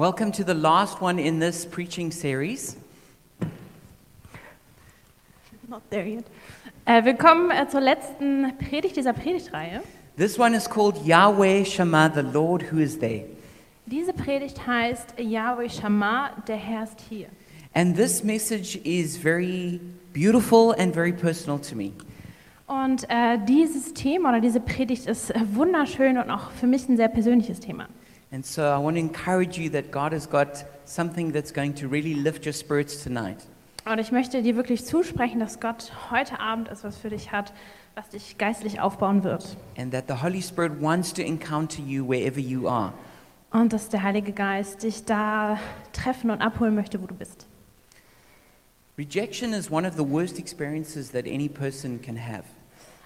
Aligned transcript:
Welcome 0.00 0.32
to 0.32 0.44
the 0.44 0.54
last 0.54 1.02
one 1.02 1.18
in 1.18 1.40
this 1.40 1.66
preaching 1.66 2.10
series. 2.10 2.74
Not 5.68 5.82
there 5.90 6.06
yet. 6.06 6.24
Äh, 6.86 7.04
willkommen 7.04 7.50
äh, 7.50 7.68
zur 7.68 7.82
letzten 7.82 8.56
Predigt 8.56 8.96
dieser 8.96 9.12
Predigtreihe. 9.12 9.82
This 10.16 10.38
one 10.38 10.56
is 10.56 10.66
called 10.66 11.04
Yahweh 11.04 11.66
Shammah, 11.66 12.14
the 12.14 12.22
Lord 12.22 12.62
who 12.72 12.78
is 12.78 12.98
there. 12.98 13.26
Diese 13.84 14.14
Predigt 14.14 14.66
heißt 14.66 15.18
Yahweh 15.18 15.68
Shammah, 15.68 16.30
der 16.48 16.56
Herr 16.56 16.84
ist 16.84 16.98
hier. 17.06 17.26
And 17.74 17.94
this 17.94 18.24
message 18.24 18.76
is 18.82 19.18
very 19.18 19.82
beautiful 20.14 20.74
and 20.78 20.94
very 20.94 21.12
personal 21.12 21.58
to 21.58 21.76
me. 21.76 21.92
Und 22.66 23.04
äh, 23.10 23.36
dieses 23.46 23.92
Thema 23.92 24.30
oder 24.30 24.40
diese 24.40 24.60
Predigt 24.60 25.06
ist 25.06 25.30
wunderschön 25.52 26.16
und 26.16 26.30
auch 26.30 26.52
für 26.52 26.66
mich 26.66 26.88
ein 26.88 26.96
sehr 26.96 27.08
persönliches 27.08 27.60
Thema. 27.60 27.86
And 28.32 28.46
so 28.46 28.62
I 28.62 28.78
want 28.78 28.96
to 28.96 29.00
encourage 29.00 29.58
you 29.58 29.70
that 29.70 29.90
God 29.90 30.12
has 30.12 30.28
got 30.28 30.64
something 30.84 31.32
that's 31.32 31.52
going 31.52 31.74
to 31.74 31.88
really 31.88 32.14
lift 32.14 32.46
your 32.46 32.52
spirits 32.52 33.02
tonight. 33.02 33.38
Und 33.84 33.98
ich 33.98 34.12
möchte 34.12 34.42
dir 34.42 34.56
wirklich 34.56 34.84
zusprechen, 34.84 35.40
dass 35.40 35.58
Gott 35.58 35.90
heute 36.10 36.38
Abend 36.38 36.68
etwas 36.68 36.96
für 36.96 37.10
dich 37.10 37.32
hat, 37.32 37.52
was 37.94 38.08
dich 38.10 38.38
geistlich 38.38 38.80
aufbauen 38.80 39.24
wird. 39.24 39.56
And 39.76 39.92
that 39.92 40.04
the 40.06 40.22
Holy 40.22 40.42
Spirit 40.42 40.80
wants 40.80 41.12
to 41.14 41.22
encounter 41.22 41.82
you 41.82 42.06
wherever 42.06 42.38
you 42.38 42.68
are. 42.68 42.92
Und 43.50 43.72
dass 43.72 43.88
der 43.88 44.02
Heilige 44.04 44.32
Geist 44.32 44.84
dich 44.84 45.04
da 45.04 45.58
treffen 45.92 46.30
und 46.30 46.40
abholen 46.40 46.74
möchte, 46.74 47.02
wo 47.02 47.06
du 47.06 47.14
bist. 47.14 47.46
Rejection 48.96 49.54
is 49.54 49.70
one 49.70 49.88
of 49.88 49.94
the 49.96 50.08
worst 50.08 50.38
experiences 50.38 51.10
that 51.10 51.26
any 51.26 51.48
person 51.48 52.00
can 52.00 52.16
have. 52.16 52.44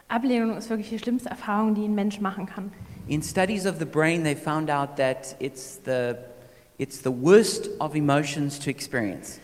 Ablehnung 0.09 0.57
ist 0.57 0.71
wirklich 0.71 0.91
die 0.91 0.99
schlimmste 0.99 1.31
Erfahrung, 1.31 1.75
die 1.75 1.85
ein 1.85 1.95
Mensch 1.95 2.21
machen 2.21 2.47
kann. 2.47 2.73
In 3.09 3.23
studies 3.23 3.67
of 3.67 3.79
the 3.79 3.85
brain, 3.85 4.23
they 4.23 4.35
found 4.35 4.71
out 4.71 4.97
that 4.97 5.37
it's 5.39 5.81
the, 5.85 6.15
it's 6.79 7.03
the 7.03 7.11
worst 7.11 7.69
of 7.81 7.95
emotions 7.95 8.59
to 8.59 8.71
experience. 8.71 9.41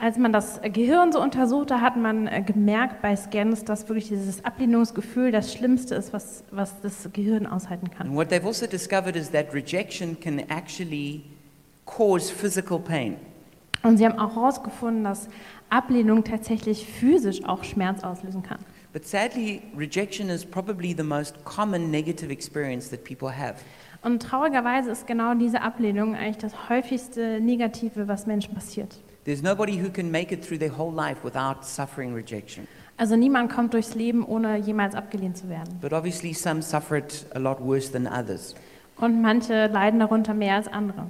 Als 0.00 0.18
man 0.18 0.32
das 0.32 0.60
Gehirn 0.72 1.12
so 1.12 1.22
untersuchte, 1.22 1.80
hat 1.80 1.96
man 1.96 2.26
äh, 2.26 2.42
gemerkt 2.42 3.00
bei 3.00 3.16
Scans, 3.16 3.64
dass 3.64 3.88
wirklich 3.88 4.08
dieses 4.08 4.44
Ablehnungsgefühl 4.44 5.30
das 5.30 5.54
Schlimmste 5.54 5.94
ist, 5.94 6.12
was, 6.12 6.44
was 6.50 6.80
das 6.82 7.08
Gehirn 7.12 7.46
aushalten 7.46 7.90
kann. 7.90 8.08
And 8.08 8.16
what 8.16 8.28
they've 8.28 8.44
also 8.44 8.66
discovered 8.66 9.16
is 9.16 9.30
that 9.30 9.54
rejection 9.54 10.18
can 10.18 10.40
actually 10.50 11.22
cause 11.86 12.30
physical 12.30 12.78
pain. 12.78 13.16
Und 13.82 13.98
sie 13.98 14.04
haben 14.04 14.18
auch 14.18 14.34
herausgefunden, 14.34 15.04
dass 15.04 15.28
Ablehnung 15.70 16.24
tatsächlich 16.24 16.84
physisch 16.86 17.44
auch 17.44 17.64
Schmerz 17.64 18.02
auslösen 18.02 18.42
kann. 18.42 18.58
But 18.92 19.06
sadly, 19.06 19.62
rejection 19.74 20.30
is 20.30 20.44
probably 20.44 20.94
the 20.94 21.02
most 21.04 21.44
common 21.44 21.90
negative 21.90 22.30
experience 22.30 22.88
that 22.90 23.04
people 23.04 23.28
have. 23.28 23.56
Und 24.02 24.22
traurigerweise 24.22 24.90
ist 24.90 25.06
genau 25.06 25.34
diese 25.34 25.60
Ablehnung 25.60 26.14
eigentlich 26.14 26.38
das 26.38 26.68
häufigste 26.68 27.40
Negative, 27.40 28.08
was 28.08 28.26
Menschen 28.26 28.54
passiert. 28.54 28.96
There's 29.24 29.42
nobody 29.42 29.78
who 29.78 29.90
can 29.90 30.10
make 30.10 30.32
it 30.32 30.42
through 30.42 30.58
their 30.58 30.76
whole 30.76 30.94
life 30.94 31.22
without 31.22 31.64
suffering 31.64 32.14
rejection. 32.14 32.66
Also 32.96 33.14
niemand 33.14 33.52
kommt 33.52 33.74
durchs 33.74 33.94
Leben, 33.94 34.24
ohne 34.24 34.56
jemals 34.56 34.94
abgelehnt 34.94 35.36
zu 35.36 35.48
werden. 35.48 35.78
But 35.80 35.92
obviously, 35.92 36.32
some 36.32 36.62
suffer 36.62 36.96
it 36.96 37.26
a 37.34 37.38
lot 37.38 37.60
worse 37.60 37.92
than 37.92 38.06
others. 38.06 38.54
Und 38.96 39.20
manche 39.20 39.66
leiden 39.66 40.00
darunter 40.00 40.32
mehr 40.32 40.54
als 40.54 40.66
andere. 40.66 41.06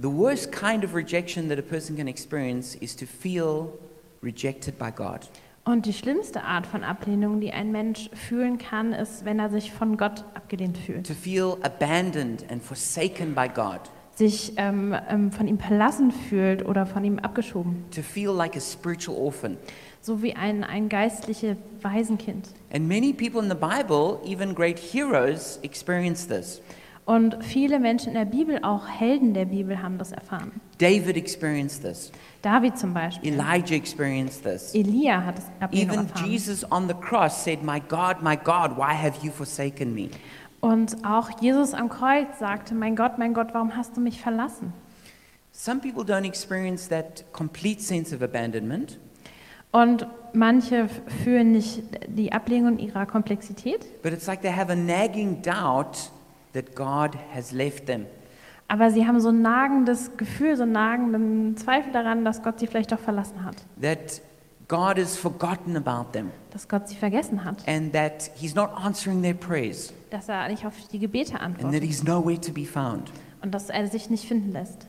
The 0.00 0.08
worst 0.08 0.50
kind 0.52 0.84
of 0.84 0.94
rejection 0.94 1.48
that 1.50 1.58
a 1.58 1.62
person 1.62 1.96
can 1.96 2.08
experience 2.08 2.74
is 2.76 2.96
to 2.96 3.04
feel 3.04 3.78
rejected 4.22 4.78
by 4.78 4.90
God. 4.90 5.28
Und 5.70 5.86
die 5.86 5.92
schlimmste 5.92 6.42
Art 6.42 6.66
von 6.66 6.82
Ablehnung, 6.82 7.40
die 7.40 7.52
ein 7.52 7.70
Mensch 7.70 8.10
fühlen 8.12 8.58
kann, 8.58 8.92
ist, 8.92 9.24
wenn 9.24 9.38
er 9.38 9.50
sich 9.50 9.70
von 9.70 9.96
Gott 9.96 10.24
abgelehnt 10.34 10.76
fühlt. 10.76 11.06
To 11.06 11.14
feel 11.14 11.58
abandoned 11.62 12.44
and 12.50 12.60
forsaken 12.60 13.36
by 13.36 13.48
God. 13.48 13.78
Sich 14.16 14.54
ähm, 14.56 14.96
ähm, 15.08 15.30
von 15.30 15.46
ihm 15.46 15.60
verlassen 15.60 16.10
fühlt 16.10 16.66
oder 16.66 16.86
von 16.86 17.04
ihm 17.04 17.20
abgeschoben. 17.20 17.84
To 17.94 18.02
feel 18.02 18.32
like 18.32 18.56
a 18.56 18.60
spiritual 18.60 19.16
orphan. 19.16 19.58
So 20.00 20.24
wie 20.24 20.34
ein, 20.34 20.64
ein 20.64 20.88
geistliches 20.88 21.56
Waisenkind. 21.82 22.48
And 22.72 22.88
many 22.88 23.12
people 23.12 23.40
in 23.40 23.48
the 23.48 23.54
Bible, 23.54 24.18
even 24.24 24.56
great 24.56 24.76
heroes, 24.76 25.60
experience 25.62 26.26
this. 26.26 26.60
Und 27.10 27.42
viele 27.42 27.80
Menschen 27.80 28.10
in 28.10 28.14
der 28.14 28.24
Bibel, 28.24 28.60
auch 28.62 28.86
Helden 28.86 29.34
der 29.34 29.46
Bibel, 29.46 29.82
haben 29.82 29.98
das 29.98 30.12
erfahren. 30.12 30.52
David 30.78 31.16
experienced 31.16 31.82
this. 31.82 32.12
David 32.40 32.78
zum 32.78 32.94
Beispiel. 32.94 33.32
Elijah 33.32 33.74
experienced 33.74 34.44
this. 34.44 34.72
Elia 34.76 35.24
hat 35.24 35.40
es 35.40 35.44
Ablehnung 35.58 35.94
Even 35.94 36.06
erfahren. 36.06 36.30
Jesus 36.30 36.70
on 36.70 36.86
the 36.86 36.94
cross 36.94 37.42
said, 37.42 37.64
My 37.64 37.80
God, 37.80 38.22
my 38.22 38.36
God, 38.36 38.76
why 38.76 38.94
have 38.94 39.14
you 39.26 39.32
forsaken 39.32 39.92
me? 39.92 40.10
Und 40.60 41.04
auch 41.04 41.40
Jesus 41.40 41.74
am 41.74 41.88
Kreuz 41.88 42.38
sagte, 42.38 42.76
mein 42.76 42.94
Gott, 42.94 43.18
mein 43.18 43.34
Gott, 43.34 43.48
warum 43.54 43.76
hast 43.76 43.96
du 43.96 44.00
mich 44.00 44.20
verlassen? 44.20 44.72
Some 45.50 45.80
people 45.80 46.04
don't 46.04 46.24
experience 46.24 46.88
that 46.90 47.24
complete 47.32 47.82
sense 47.82 48.14
of 48.14 48.22
abandonment, 48.22 49.00
Und 49.72 50.06
manche 50.32 50.88
fühlen 51.24 51.50
nicht 51.50 51.82
die 52.06 52.30
Ablehnung 52.30 52.78
ihrer 52.78 53.04
Komplexität, 53.06 54.00
but 54.00 54.12
it's 54.12 54.28
like 54.28 54.42
they 54.42 54.52
have 54.52 54.70
a 54.70 54.76
nagging 54.76 55.42
doubt 55.42 56.12
that 56.52 56.74
God 56.74 57.16
has 57.34 57.52
left 57.52 57.86
them. 57.86 58.06
aber 58.68 58.90
sie 58.90 59.06
haben 59.06 59.20
so 59.20 59.30
ein 59.30 59.42
nagendes 59.42 60.16
Gefühl, 60.16 60.56
so 60.56 60.62
einen 60.62 60.72
nagenden 60.72 61.56
Zweifel 61.56 61.92
daran, 61.92 62.24
dass 62.24 62.42
Gott 62.42 62.60
sie 62.60 62.66
vielleicht 62.66 62.92
doch 62.92 63.00
verlassen 63.00 63.44
hat, 63.44 63.56
that 63.80 64.20
God 64.68 64.98
has 64.98 65.16
forgotten 65.16 65.76
about 65.76 66.12
them. 66.12 66.30
Dass 66.50 66.68
Gott 66.68 66.88
sie 66.88 66.96
vergessen 66.96 67.44
hat, 67.44 67.66
and 67.66 67.92
that 67.92 68.30
He's 68.36 68.54
not 68.54 68.70
answering 68.76 69.22
their 69.22 69.34
prayers. 69.34 69.92
Dass 70.10 70.28
er 70.28 70.48
nicht 70.48 70.64
auf 70.64 70.74
die 70.92 70.98
Gebete 70.98 71.40
and 71.40 71.56
that 71.56 71.64
antwortet. 71.64 71.82
He's 71.82 72.04
nowhere 72.04 72.40
to 72.40 72.52
be 72.52 72.64
found. 72.64 73.10
und 73.42 73.52
dass 73.54 73.70
er 73.70 73.86
sich 73.88 74.10
nicht 74.10 74.26
finden 74.26 74.52
lässt. 74.52 74.86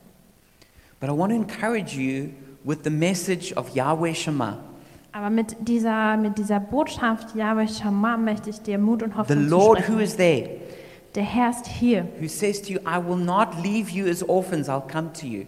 But 1.00 1.10
I 1.10 1.12
want 1.12 1.32
to 1.32 1.36
encourage 1.36 1.96
you 1.96 2.30
with 2.64 2.78
the 2.84 2.90
message 2.90 3.56
of 3.56 3.74
Yahweh 3.74 4.14
Shema, 4.14 4.58
Aber 5.10 5.30
mit 5.30 5.56
dieser, 5.60 6.16
mit 6.16 6.38
dieser 6.38 6.60
Botschaft, 6.60 7.34
Yahweh 7.34 7.66
Shammah, 7.66 8.16
möchte 8.16 8.50
ich 8.50 8.62
dir 8.62 8.78
Mut 8.78 9.02
und 9.02 9.12
the 9.12 9.18
Hoffnung 9.18 9.48
Lord 9.48 9.88
who 9.88 9.98
is 9.98 10.16
there, 10.16 10.48
Der 11.14 11.24
Herr 11.24 11.50
ist 11.50 11.66
hier. 11.66 12.08
who 12.20 12.28
says 12.28 12.62
to 12.62 12.72
you, 12.72 12.78
I 12.80 12.98
will 12.98 13.16
not 13.16 13.62
leave 13.62 13.90
you 13.90 14.06
as 14.06 14.22
orphans, 14.22 14.68
I'll 14.68 14.80
come 14.80 15.12
to 15.20 15.26
you. 15.26 15.44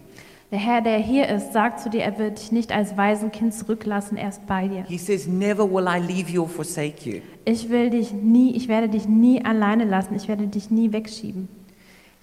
Der 0.51 0.59
Herr, 0.59 0.81
der 0.81 0.99
hier 0.99 1.27
ist, 1.27 1.53
sagt 1.53 1.79
zu 1.79 1.89
dir, 1.89 2.03
er 2.03 2.19
wird 2.19 2.39
dich 2.39 2.51
nicht 2.51 2.71
als 2.71 2.95
Waisenkind 2.95 3.53
zurücklassen, 3.53 4.15
er 4.15 4.29
ist 4.29 4.45
bei 4.45 4.67
dir. 4.67 4.83
He 4.87 4.97
says, 4.97 5.27
Never 5.27 5.69
will 5.69 5.87
I 5.87 5.99
leave 5.99 6.31
you 6.31 6.43
or 6.43 6.49
forsake 6.49 7.09
you. 7.09 7.21
Ich 7.45 7.69
will 7.69 7.89
dich 7.89 8.13
nie, 8.13 8.55
ich 8.55 8.67
werde 8.67 8.87
dich 8.87 9.07
nie 9.07 9.43
alleine 9.43 9.85
lassen, 9.85 10.15
ich 10.15 10.27
werde 10.27 10.47
dich 10.47 10.69
nie 10.69 10.91
wegschieben. 10.91 11.47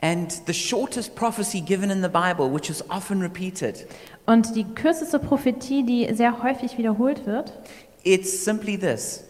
And 0.01 0.33
the 0.47 0.55
shortest 0.55 1.15
prophecy 1.15 1.61
given 1.61 1.91
in 1.91 2.03
the 2.03 2.09
Bible, 2.09 2.53
which 2.53 2.71
is 2.71 2.89
often 2.91 3.21
repeated, 3.21 3.87
Und 4.27 4.55
die 4.55 4.65
kürzeste 4.65 5.19
Prophetie, 5.19 5.85
die 5.85 6.13
sehr 6.15 6.43
häufig 6.43 6.79
wiederholt 6.79 7.27
wird, 7.27 7.53
it's 8.05 8.45
simply 8.45 8.79
this 8.79 9.25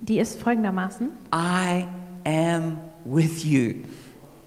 die 0.00 0.18
ist 0.18 0.40
folgendermaßen: 0.40 1.10
I 1.34 1.86
am 2.24 2.78
with 3.06 3.44
you. 3.44 3.84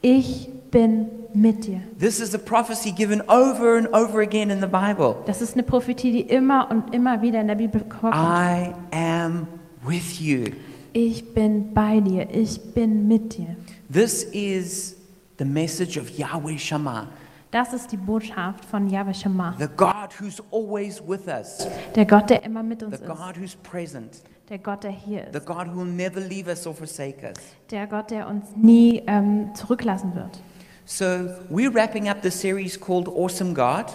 Ich 0.01 0.49
bin 0.71 1.07
mit 1.33 1.65
dir. 1.65 1.81
This 1.97 2.19
is 2.19 2.33
a 2.33 2.39
prophecy 2.39 2.91
given 2.91 3.21
over 3.29 3.77
and 3.77 3.87
over 3.93 4.21
again 4.21 4.49
in 4.49 4.61
the 4.61 4.67
Bible. 4.67 5.15
Das 5.25 5.41
ist 5.41 5.53
eine 5.53 5.63
Prophetie, 5.63 6.11
die 6.11 6.21
immer 6.21 6.69
und 6.69 6.93
immer 6.93 7.21
wieder 7.21 7.41
in 7.41 7.47
der 7.47 7.55
Bibel 7.55 7.81
vorkommt. 7.81 8.15
I 8.15 8.73
am 8.91 9.47
with 9.85 10.19
you. 10.19 10.45
Ich 10.93 11.33
bin 11.33 11.73
bei 11.73 11.99
dir, 11.99 12.27
ich 12.31 12.73
bin 12.73 13.07
mit 13.07 13.37
dir. 13.37 13.55
This 13.91 14.23
is 14.23 14.95
the 15.37 15.45
message 15.45 15.97
of 15.97 16.09
Yahweh 16.17 16.57
Shammah, 16.57 17.07
Das 17.51 17.73
ist 17.73 17.91
die 17.91 17.97
Botschaft 17.97 18.63
von 18.65 18.87
Yahweh 18.89 19.13
Shammah, 19.13 19.55
the 19.57 19.67
God 19.75 20.09
who's 20.19 20.41
always 20.51 21.01
with 21.07 21.27
us, 21.27 21.67
der 21.95 22.05
Gott, 22.05 22.29
der 22.29 22.43
immer 22.43 22.61
mit 22.61 22.83
uns 22.83 22.97
the 22.97 23.03
ist, 23.03 23.09
God 23.09 23.35
who's 23.39 23.55
present, 23.55 24.21
der 24.49 24.57
Gott, 24.59 24.83
der 24.83 24.91
hier 24.91 25.27
the 25.31 25.37
ist, 25.39 25.45
God 25.45 25.67
who 25.73 25.81
will 25.81 25.85
never 25.91 26.19
leave 26.19 26.49
us 26.49 26.65
or 26.65 26.73
forsake 26.73 27.23
us. 27.23 27.37
der 27.71 27.87
Gott, 27.87 28.11
der 28.11 28.27
uns 28.27 28.45
nie 28.55 29.03
ähm, 29.07 29.49
zurücklassen 29.53 30.15
wird. 30.15 30.39
So, 30.85 31.05
we're 31.51 31.71
wrapping 31.73 32.09
up 32.09 32.17
the 32.23 32.31
series 32.31 32.79
called 32.79 33.07
Awesome 33.07 33.53
God. 33.53 33.85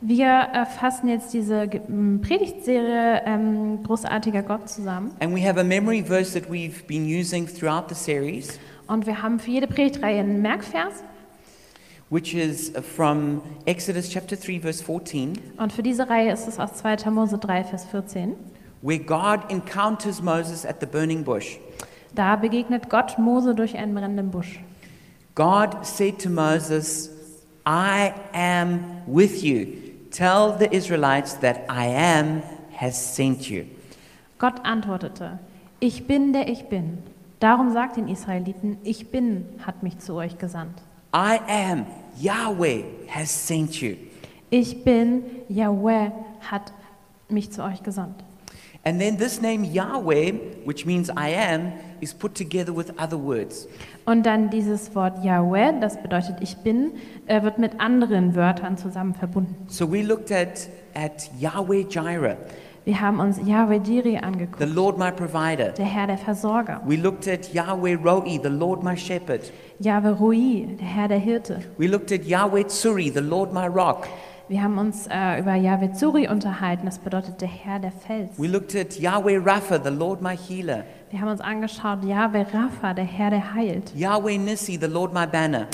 Wir 0.00 0.46
äh, 0.52 0.64
fassen 0.64 1.08
jetzt 1.08 1.34
diese 1.34 1.66
Ge- 1.68 1.80
m, 1.88 2.20
Predigtserie 2.22 3.20
ähm, 3.26 3.82
Großartiger 3.82 4.42
Gott 4.44 4.68
zusammen 4.68 5.10
And 5.20 5.34
we 5.34 5.46
have 5.46 5.58
a 5.60 5.64
memory 5.64 6.02
verse 6.02 6.32
that 6.40 6.48
we've 6.50 6.84
been 6.86 7.04
using 7.04 7.46
throughout 7.46 7.88
the 7.88 7.94
series, 7.94 8.58
und 8.86 9.06
wir 9.06 9.20
haben 9.20 9.38
für 9.40 9.50
jede 9.50 9.66
Predigtreihe 9.66 10.20
einen 10.20 10.40
Merkvers 10.40 11.02
which 12.10 12.32
is 12.32 12.72
from 12.96 13.42
Exodus 13.66 14.08
chapter 14.08 14.34
3, 14.36 14.60
verse 14.60 14.82
14, 14.82 15.34
und 15.58 15.72
für 15.74 15.82
diese 15.82 16.08
Reihe 16.08 16.32
ist 16.32 16.48
es 16.48 16.58
aus 16.58 16.72
2. 16.76 17.10
Mose 17.10 17.36
3, 17.36 17.64
Vers 17.64 17.84
14. 17.84 18.34
where 18.82 18.98
God 18.98 19.50
encounters 19.50 20.22
Moses 20.22 20.64
at 20.64 20.80
the 20.80 20.86
burning 20.86 21.24
bush. 21.24 21.58
Da 22.14 22.36
begegnet 22.36 22.88
Gott 22.88 23.18
Mose 23.18 23.54
durch 23.54 23.76
einen 23.76 23.94
brennenden 23.94 24.30
Busch. 24.30 24.60
God 25.34 25.84
said 25.86 26.18
to 26.18 26.30
Moses, 26.30 27.10
I 27.66 28.12
am 28.32 29.02
with 29.06 29.42
you. 29.42 29.66
Tell 30.10 30.56
the 30.58 30.74
Israelites 30.74 31.34
that 31.40 31.66
I 31.68 31.86
am 31.86 32.42
has 32.74 32.96
sent 32.96 33.48
you. 33.50 33.66
Gott 34.38 34.64
antwortete, 34.64 35.38
ich 35.80 36.06
bin 36.06 36.32
der 36.32 36.48
ich 36.48 36.68
bin. 36.68 36.98
Darum 37.40 37.72
sagt 37.72 37.96
den 37.96 38.08
Israeliten, 38.08 38.78
ich 38.82 39.10
bin, 39.10 39.44
hat 39.64 39.82
mich 39.82 39.98
zu 39.98 40.14
euch 40.14 40.38
gesandt. 40.38 40.82
I 41.14 41.38
am, 41.46 41.86
Yahweh 42.18 42.84
has 43.08 43.30
sent 43.46 43.80
you. 43.80 43.96
Ich 44.50 44.82
bin, 44.82 45.22
Yahweh 45.48 46.10
hat 46.50 46.72
mich 47.28 47.52
zu 47.52 47.62
euch 47.62 47.82
gesandt. 47.82 48.24
And 48.88 48.98
then 48.98 49.18
this 49.18 49.42
name 49.42 49.64
Yahweh, 49.64 50.32
which 50.64 50.86
means 50.86 51.10
I 51.10 51.28
am, 51.28 51.72
is 52.00 52.14
put 52.14 52.34
together 52.34 52.74
with 52.74 52.90
other 52.98 53.18
words. 53.18 53.68
Und 54.06 54.24
dann 54.24 54.48
dieses 54.48 54.94
Wort 54.94 55.22
Yahweh, 55.22 55.78
das 55.78 56.00
bedeutet 56.00 56.36
ich 56.40 56.56
bin, 56.56 56.92
äh, 57.26 57.42
wird 57.42 57.58
mit 57.58 57.78
anderen 57.80 58.34
Wörtern 58.34 58.78
zusammen 58.78 59.12
verbunden. 59.14 59.54
So 59.68 59.92
we 59.92 60.00
looked 60.00 60.32
at, 60.32 60.70
at 60.94 61.28
Yahweh 61.38 61.84
Jireh, 61.90 62.36
Wir 62.86 62.98
haben 63.02 63.20
uns 63.20 63.38
Yahweh 63.44 63.80
Jireh 63.80 64.12
the 64.12 64.16
angeguckt, 64.22 64.74
Lord 64.74 64.96
my 64.96 65.10
provider. 65.10 65.72
der 65.72 65.84
Herr 65.84 66.06
der 66.06 66.16
Versorger. 66.16 66.80
We 66.86 66.96
looked 66.96 67.28
at 67.28 67.52
Yahweh 67.52 67.96
Roi, 68.02 68.40
the 68.42 68.48
Lord 68.48 68.82
my 68.82 68.96
shepherd. 68.96 69.52
Yahweh 69.80 70.08
Rui, 70.18 70.66
der 70.80 70.86
Herr 70.86 71.08
der 71.08 71.18
Hirte. 71.18 71.60
We 71.76 71.88
looked 71.88 72.10
at 72.10 72.24
Yahweh 72.24 72.64
Tsuri, 72.68 73.12
the 73.12 73.20
Lord 73.20 73.52
my 73.52 73.66
rock. 73.66 74.08
Wir 74.48 74.62
haben 74.62 74.78
uns 74.78 75.06
äh, 75.10 75.40
über 75.40 75.54
Yahweh 75.56 75.92
Zuri 75.92 76.26
unterhalten, 76.26 76.86
das 76.86 76.98
bedeutet 76.98 77.40
der 77.42 77.48
Herr 77.48 77.78
der 77.80 77.92
Fels. 77.92 78.30
We 78.38 78.46
looked 78.46 78.74
at 78.74 78.98
Yahweh 78.98 79.36
Rapha, 79.36 79.78
the 79.82 79.90
Lord 79.90 80.22
my 80.22 80.34
healer. 80.34 80.84
Wir 81.10 81.20
haben 81.20 81.28
uns 81.28 81.42
angeschaut, 81.42 82.02
Yahweh 82.02 82.46
Rapha, 82.54 82.94
der 82.94 83.04
Herr, 83.04 83.28
der 83.28 83.54
heilt. 83.54 83.94
Yahweh 83.94 84.38
Nissi, 84.38 84.78
the 84.80 84.86
Lord 84.86 85.12
my 85.12 85.26
banner. 85.26 85.66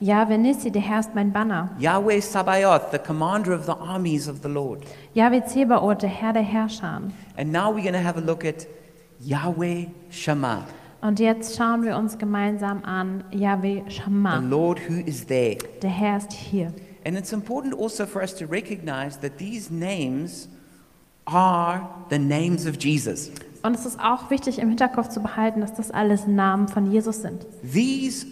Yahweh 0.00 0.38
Nissi, 0.38 0.70
der 0.70 0.80
Herr 0.80 1.00
ist 1.00 1.14
mein 1.14 1.30
Banner. 1.30 1.72
Yahweh 1.78 2.20
Sabaoth, 2.22 2.90
the 2.90 2.98
commander 2.98 3.54
of 3.54 3.66
the 3.66 3.72
armies 3.72 4.26
of 4.26 4.38
the 4.42 4.48
Lord. 4.48 4.84
Yahweh 5.12 5.42
Zebaoth, 5.44 6.00
der 6.00 6.08
Herr 6.08 6.32
der 6.32 6.42
Herrscher. 6.42 7.02
And 7.36 7.52
now 7.52 7.70
we're 7.70 7.82
going 7.82 7.92
to 7.92 8.02
have 8.02 8.16
a 8.16 8.24
look 8.24 8.46
at 8.46 8.66
Yahweh 9.20 9.88
Shammah, 10.10 10.62
Und 11.02 11.20
jetzt 11.20 11.56
schauen 11.58 11.82
wir 11.82 11.98
uns 11.98 12.16
gemeinsam 12.16 12.82
an 12.84 13.24
Yahweh 13.30 13.82
the 13.86 13.90
Shammah. 13.90 14.38
Lord 14.38 14.80
who 14.88 15.00
is 15.04 15.26
there. 15.26 15.58
Der 15.82 15.90
Herr 15.90 16.16
ist 16.16 16.32
hier. 16.32 16.72
And 17.04 17.16
it's 17.18 17.32
important 17.32 17.74
also 17.74 18.06
for 18.06 18.22
us 18.22 18.34
to 18.36 18.46
recognize 18.46 19.18
that 19.20 19.38
these 19.38 19.70
names 19.70 20.48
are 21.26 21.88
the 22.10 22.18
names 22.18 22.66
of 22.66 22.76
Jesus. 22.78 23.30
Und 23.62 23.76
es 23.76 23.86
ist 23.86 24.00
auch 24.00 24.30
wichtig 24.30 24.58
im 24.58 24.68
Hinterkopf 24.68 25.08
zu 25.08 25.20
behalten, 25.20 25.60
dass 25.60 25.74
das 25.74 25.90
alles 25.90 26.26
Namen 26.26 26.68
von 26.68 26.90
Jesus 26.90 27.22
sind. 27.22 27.46
These 27.62 28.26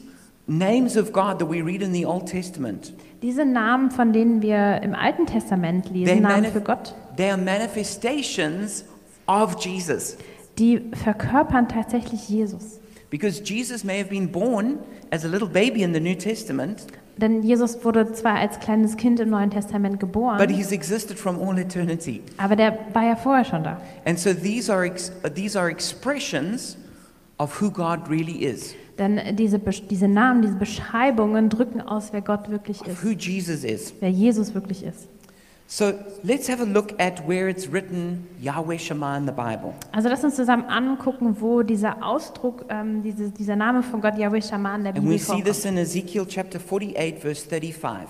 names 0.46 0.96
of 0.96 1.12
God 1.12 1.38
that 1.38 1.48
we 1.48 1.64
read 1.64 1.82
in 1.82 1.92
the 1.92 2.04
Old 2.04 2.26
Testament, 2.26 2.92
Diese 3.22 3.44
Namen, 3.44 3.90
von 3.90 4.12
denen 4.12 4.42
wir 4.42 4.80
im 4.82 4.94
Alten 4.94 5.26
Testament 5.26 5.90
lesen, 5.90 6.22
Namen 6.22 6.46
für 6.46 6.60
Gott, 6.60 6.94
they 7.16 7.30
are 7.30 7.36
manifestations 7.38 8.84
of 9.26 9.56
Jesus. 9.64 10.16
die 10.58 10.80
verkörpern 10.92 11.68
tatsächlich 11.68 12.28
Jesus. 12.28 12.80
Because 13.10 13.42
Jesus 13.44 13.84
may 13.84 13.98
have 13.98 14.08
been 14.08 14.30
born 14.30 14.78
as 15.10 15.24
a 15.24 15.28
little 15.28 15.48
baby 15.48 15.82
in 15.82 15.92
the 15.92 16.00
New 16.00 16.14
Testament, 16.14 16.86
Denn 17.20 17.42
Jesus 17.42 17.84
wurde 17.84 18.12
zwar 18.12 18.36
als 18.36 18.58
kleines 18.60 18.96
Kind 18.96 19.20
im 19.20 19.28
Neuen 19.30 19.50
Testament 19.50 19.98
but 19.98 20.00
geboren, 20.00 20.48
he's 20.48 20.72
existed 20.72 21.18
from 21.18 21.38
all 21.38 21.58
eternity. 21.58 22.22
aber 22.38 22.56
der 22.56 22.78
war 22.94 23.04
ja 23.04 23.16
vorher 23.16 23.44
schon 23.44 23.62
da. 23.62 23.80
And 24.06 24.18
so 24.18 24.32
these 24.32 24.72
are, 24.72 24.90
these 25.34 25.58
are 25.58 25.68
expressions 25.70 26.78
of 27.38 27.60
who 27.60 27.70
God 27.70 28.08
really 28.08 28.44
is, 28.44 28.74
Denn 28.98 29.36
diese, 29.36 29.58
diese 29.58 30.08
Namen, 30.08 30.42
diese 30.42 30.56
Beschreibungen 30.56 31.48
drücken 31.50 31.80
aus, 31.80 32.12
wer 32.12 32.22
Gott 32.22 32.50
wirklich 32.50 32.80
of 32.80 32.88
ist, 32.88 33.04
who 33.04 33.10
Jesus 33.10 33.64
is. 33.64 33.92
wer 34.00 34.10
Jesus 34.10 34.54
wirklich 34.54 34.82
ist. 34.82 35.08
So 35.72 35.94
let's 36.24 36.48
have 36.48 36.60
a 36.60 36.64
look 36.64 36.98
at 36.98 37.24
where 37.28 37.48
it's 37.48 37.68
written 37.68 38.26
Yahweh 38.40 38.76
Shema 38.76 39.16
in 39.16 39.24
the 39.24 39.32
Bible. 39.32 39.72
Also 39.92 40.08
lass 40.08 40.24
uns 40.24 40.34
zusammen 40.34 40.64
angucken, 40.64 41.36
wo 41.40 41.62
dieser 41.62 42.04
Ausdruck, 42.04 42.64
ähm, 42.68 43.04
diese, 43.04 43.30
dieser 43.30 43.54
Name 43.54 43.84
von 43.84 44.00
Gott, 44.00 44.18
Yahweh 44.18 44.42
Shammah, 44.42 44.74
in 44.74 44.82
der 44.82 44.94
And 44.96 45.04
we 45.04 45.10
Bibel 45.10 45.18
see 45.20 45.26
vorkommt. 45.26 45.46
this 45.46 45.64
in 45.64 45.78
Ezekiel 45.78 46.26
chapter 46.26 46.58
48, 46.58 47.20
verse 47.20 47.46
35. 47.48 48.08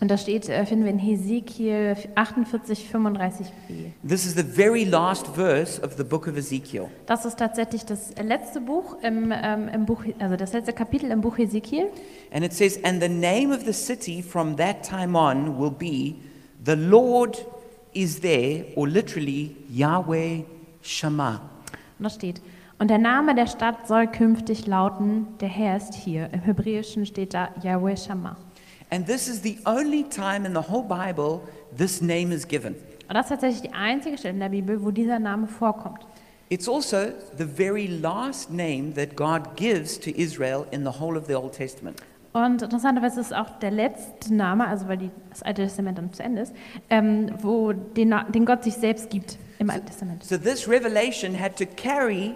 Und 0.00 0.12
das 0.12 0.22
steht, 0.22 0.48
äh, 0.48 0.64
finden 0.64 0.84
wir 0.84 0.92
in 0.92 1.00
Hesekiel 1.00 1.96
48, 2.14 2.88
35b. 2.92 3.90
This 4.08 4.24
is 4.24 4.36
the 4.36 4.44
very 4.44 4.84
last 4.84 5.26
verse 5.26 5.82
of 5.82 5.96
the 5.96 6.04
book 6.04 6.28
of 6.28 6.36
Ezekiel. 6.36 6.86
Das 7.06 7.24
ist 7.24 7.36
tatsächlich 7.36 7.84
das 7.84 8.14
letzte 8.22 8.60
Buch 8.60 8.96
im, 9.02 9.32
ähm, 9.34 9.68
im 9.74 9.86
Buch, 9.86 10.04
also 10.20 10.36
das 10.36 10.52
letzte 10.52 10.72
Kapitel 10.72 11.10
im 11.10 11.20
Buch 11.20 11.36
Hesekiel. 11.36 11.88
And 12.32 12.44
it 12.44 12.52
says, 12.52 12.78
And 12.84 13.02
the 13.02 13.08
name 13.08 13.52
of 13.52 13.64
the 13.64 13.72
city 13.72 14.22
from 14.22 14.56
that 14.56 14.88
time 14.88 15.18
on 15.18 15.58
will 15.58 15.72
be, 15.72 16.14
The 16.64 16.76
Lord 16.76 17.44
is 17.92 18.20
there, 18.20 18.66
or 18.76 18.86
literally, 18.86 19.56
Yahweh 19.68 20.44
Shema. 20.80 21.40
Und 21.98 22.04
da 22.04 22.10
steht, 22.10 22.40
und 22.78 22.88
der 22.88 22.98
Name 22.98 23.34
der 23.34 23.46
Stadt 23.46 23.86
soll 23.86 24.06
künftig 24.06 24.66
lauten, 24.66 25.26
der 25.40 25.48
Herr 25.48 25.76
ist 25.76 25.94
hier. 25.94 26.28
Im 26.32 26.40
Hebräischen 26.40 27.06
steht 27.06 27.34
da 27.34 27.50
Yahweh 27.62 27.96
Shammah. 27.96 28.36
And 28.90 29.06
this 29.06 29.28
is 29.28 29.40
the 29.42 29.58
only 29.66 30.04
time 30.04 30.46
in 30.46 30.52
the 30.52 30.60
whole 30.68 30.82
Bible 30.82 31.40
this 31.76 32.00
name 32.00 32.32
is 32.34 32.46
given. 32.46 32.74
Und 33.08 33.14
das 33.14 33.26
ist 33.26 33.30
tatsächlich 33.30 33.62
die 33.62 33.72
einzige 33.72 34.18
Stelle 34.18 34.34
in 34.34 34.40
der 34.40 34.48
Bibel, 34.48 34.84
wo 34.84 34.90
dieser 34.90 35.18
Name 35.18 35.46
vorkommt. 35.46 36.06
It's 36.48 36.68
also 36.68 37.12
the 37.38 37.44
very 37.44 37.86
last 37.86 38.50
name 38.50 38.92
that 38.94 39.16
God 39.16 39.56
gives 39.56 39.98
to 40.00 40.10
Israel 40.10 40.66
in 40.70 40.84
the 40.84 41.00
whole 41.00 41.18
of 41.18 41.26
the 41.26 41.34
Old 41.34 41.52
Testament. 41.52 42.02
Und 42.32 42.62
interessanterweise 42.62 43.20
ist 43.20 43.26
es 43.26 43.32
auch 43.32 43.50
der 43.58 43.70
letzte 43.70 44.34
Name, 44.34 44.66
also 44.66 44.88
weil 44.88 44.96
die, 44.96 45.10
das 45.28 45.42
Alte 45.42 45.62
Testament 45.62 45.98
dann 45.98 46.12
zu 46.12 46.22
Ende 46.22 46.42
ist, 46.42 46.54
ähm, 46.88 47.30
wo 47.42 47.72
den, 47.72 48.14
den 48.28 48.46
Gott 48.46 48.64
sich 48.64 48.74
selbst 48.74 49.10
gibt 49.10 49.36
im 49.58 49.68
Alten 49.68 49.86
Testament. 49.86 50.24
So 50.24 50.38
this 50.38 50.66
revelation 50.66 51.38
had 51.38 51.56
to 51.56 51.66
carry 51.76 52.34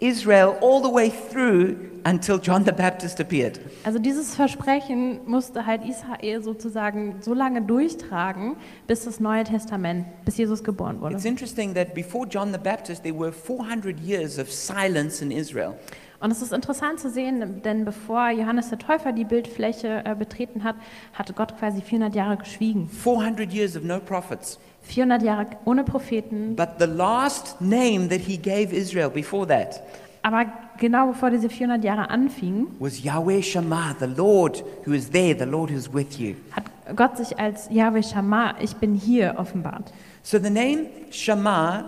Israel 0.00 0.56
all 0.62 0.80
the 0.80 0.90
way 0.92 1.10
through 1.10 1.76
until 2.04 2.38
John 2.38 2.64
the 2.64 2.72
Baptist 2.72 3.20
appeared. 3.20 3.60
Also 3.84 3.98
dieses 3.98 4.34
Versprechen 4.34 5.20
musste 5.26 5.66
halt 5.66 5.82
Israel 5.84 6.42
sozusagen 6.42 7.16
so 7.20 7.34
lange 7.34 7.62
durchtragen, 7.62 8.56
bis 8.86 9.04
das 9.04 9.18
Neue 9.18 9.44
Testament, 9.44 10.06
bis 10.24 10.36
Jesus 10.36 10.62
geboren 10.62 11.00
wurde. 11.00 11.16
It's 11.16 11.24
interesting 11.24 11.74
that 11.74 11.94
before 11.94 12.26
John 12.28 12.52
the 12.52 12.58
Baptist, 12.58 13.02
there 13.02 13.18
were 13.18 13.32
400 13.32 13.98
years 13.98 14.38
of 14.38 14.50
silence 14.52 15.20
in 15.20 15.32
Israel. 15.32 15.74
Und 16.20 16.32
es 16.32 16.42
ist 16.42 16.52
interessant 16.52 16.98
zu 16.98 17.10
sehen, 17.10 17.62
denn 17.62 17.84
bevor 17.84 18.30
Johannes 18.30 18.70
der 18.70 18.78
Täufer 18.78 19.12
die 19.12 19.24
Bildfläche 19.24 20.02
äh, 20.04 20.16
betreten 20.16 20.64
hat, 20.64 20.74
hatte 21.12 21.32
Gott 21.32 21.56
quasi 21.58 21.80
400 21.80 22.14
Jahre 22.14 22.36
geschwiegen. 22.36 22.88
400 22.88 23.52
years 23.52 23.76
of 23.76 23.84
no 23.84 24.00
prophets. 24.00 24.58
400 24.82 25.22
Jahre 25.22 25.46
ohne 25.64 25.84
Propheten. 25.84 26.56
But 26.56 26.70
the 26.78 26.86
last 26.86 27.60
name 27.60 28.08
that 28.08 28.20
he 28.20 28.36
gave 28.36 28.74
Israel 28.74 29.10
before 29.10 29.46
that 29.46 29.80
Aber 30.22 30.46
genau 30.78 31.08
bevor 31.08 31.30
diese 31.30 31.48
400 31.48 31.84
Jahre 31.84 32.10
anfingen, 32.10 32.68
was 32.80 33.02
Yahweh 33.02 33.42
Shammah, 33.42 33.94
the 34.00 34.06
Lord 34.06 34.64
who 34.86 34.92
is 34.92 35.10
there, 35.10 35.36
the 35.38 35.44
Lord 35.44 35.70
who 35.70 35.76
is 35.76 35.92
with 35.92 36.18
you. 36.18 36.34
hat 36.52 36.64
Gott 36.96 37.16
sich 37.16 37.38
als 37.38 37.68
Yahweh 37.70 38.02
Shammah, 38.02 38.56
ich 38.60 38.74
bin 38.76 38.94
hier, 38.94 39.34
offenbart. 39.38 39.92
So 40.22 40.38
the 40.38 40.50
name 40.50 40.86
Shammah 41.10 41.84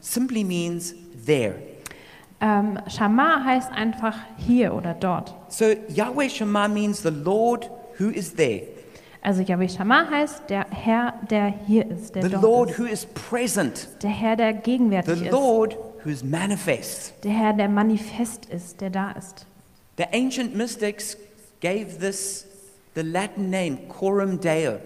simply 0.00 0.42
means 0.42 0.94
there. 1.24 1.54
Ähm, 2.40 2.78
Shammah 2.88 3.44
heißt 3.44 3.72
einfach 3.72 4.14
hier 4.36 4.72
oder 4.74 4.94
dort. 4.94 5.34
So 5.48 5.64
Yahweh 5.88 6.28
Shammah 6.28 6.68
means 6.68 7.02
the 7.02 7.08
Lord 7.10 7.68
who 7.98 8.10
is 8.10 8.34
there, 8.34 8.62
Also 9.22 9.42
Yahweh 9.42 9.68
Shammah 9.68 10.08
heißt 10.08 10.48
der 10.48 10.66
Herr, 10.70 11.14
der 11.28 11.52
hier 11.66 11.90
ist, 11.90 12.14
der 12.14 12.22
the 12.22 12.30
dort 12.30 12.42
Lord 12.42 12.70
ist. 12.70 12.78
who 12.78 12.84
is 12.84 13.06
present, 13.06 13.88
Der 14.02 14.10
Herr, 14.10 14.36
der 14.36 14.52
the 14.54 14.60
gegenwärtig 14.62 15.22
ist. 15.22 15.32
Lord 15.32 15.76
who 16.04 16.10
is 16.10 16.22
manifest. 16.22 17.12
Der 17.24 17.32
Herr, 17.32 17.52
der 17.54 17.68
manifest 17.68 18.46
ist, 18.46 18.80
der 18.80 18.90
da 18.90 19.10
ist. 19.12 19.44
The 19.96 20.04
ancient 20.12 20.54
mystics 20.54 21.16
gave 21.60 21.98
this 21.98 22.46
the 22.94 23.02
Latin 23.02 23.50
name 23.50 23.78
Coram 23.88 24.38
Deo, 24.40 24.78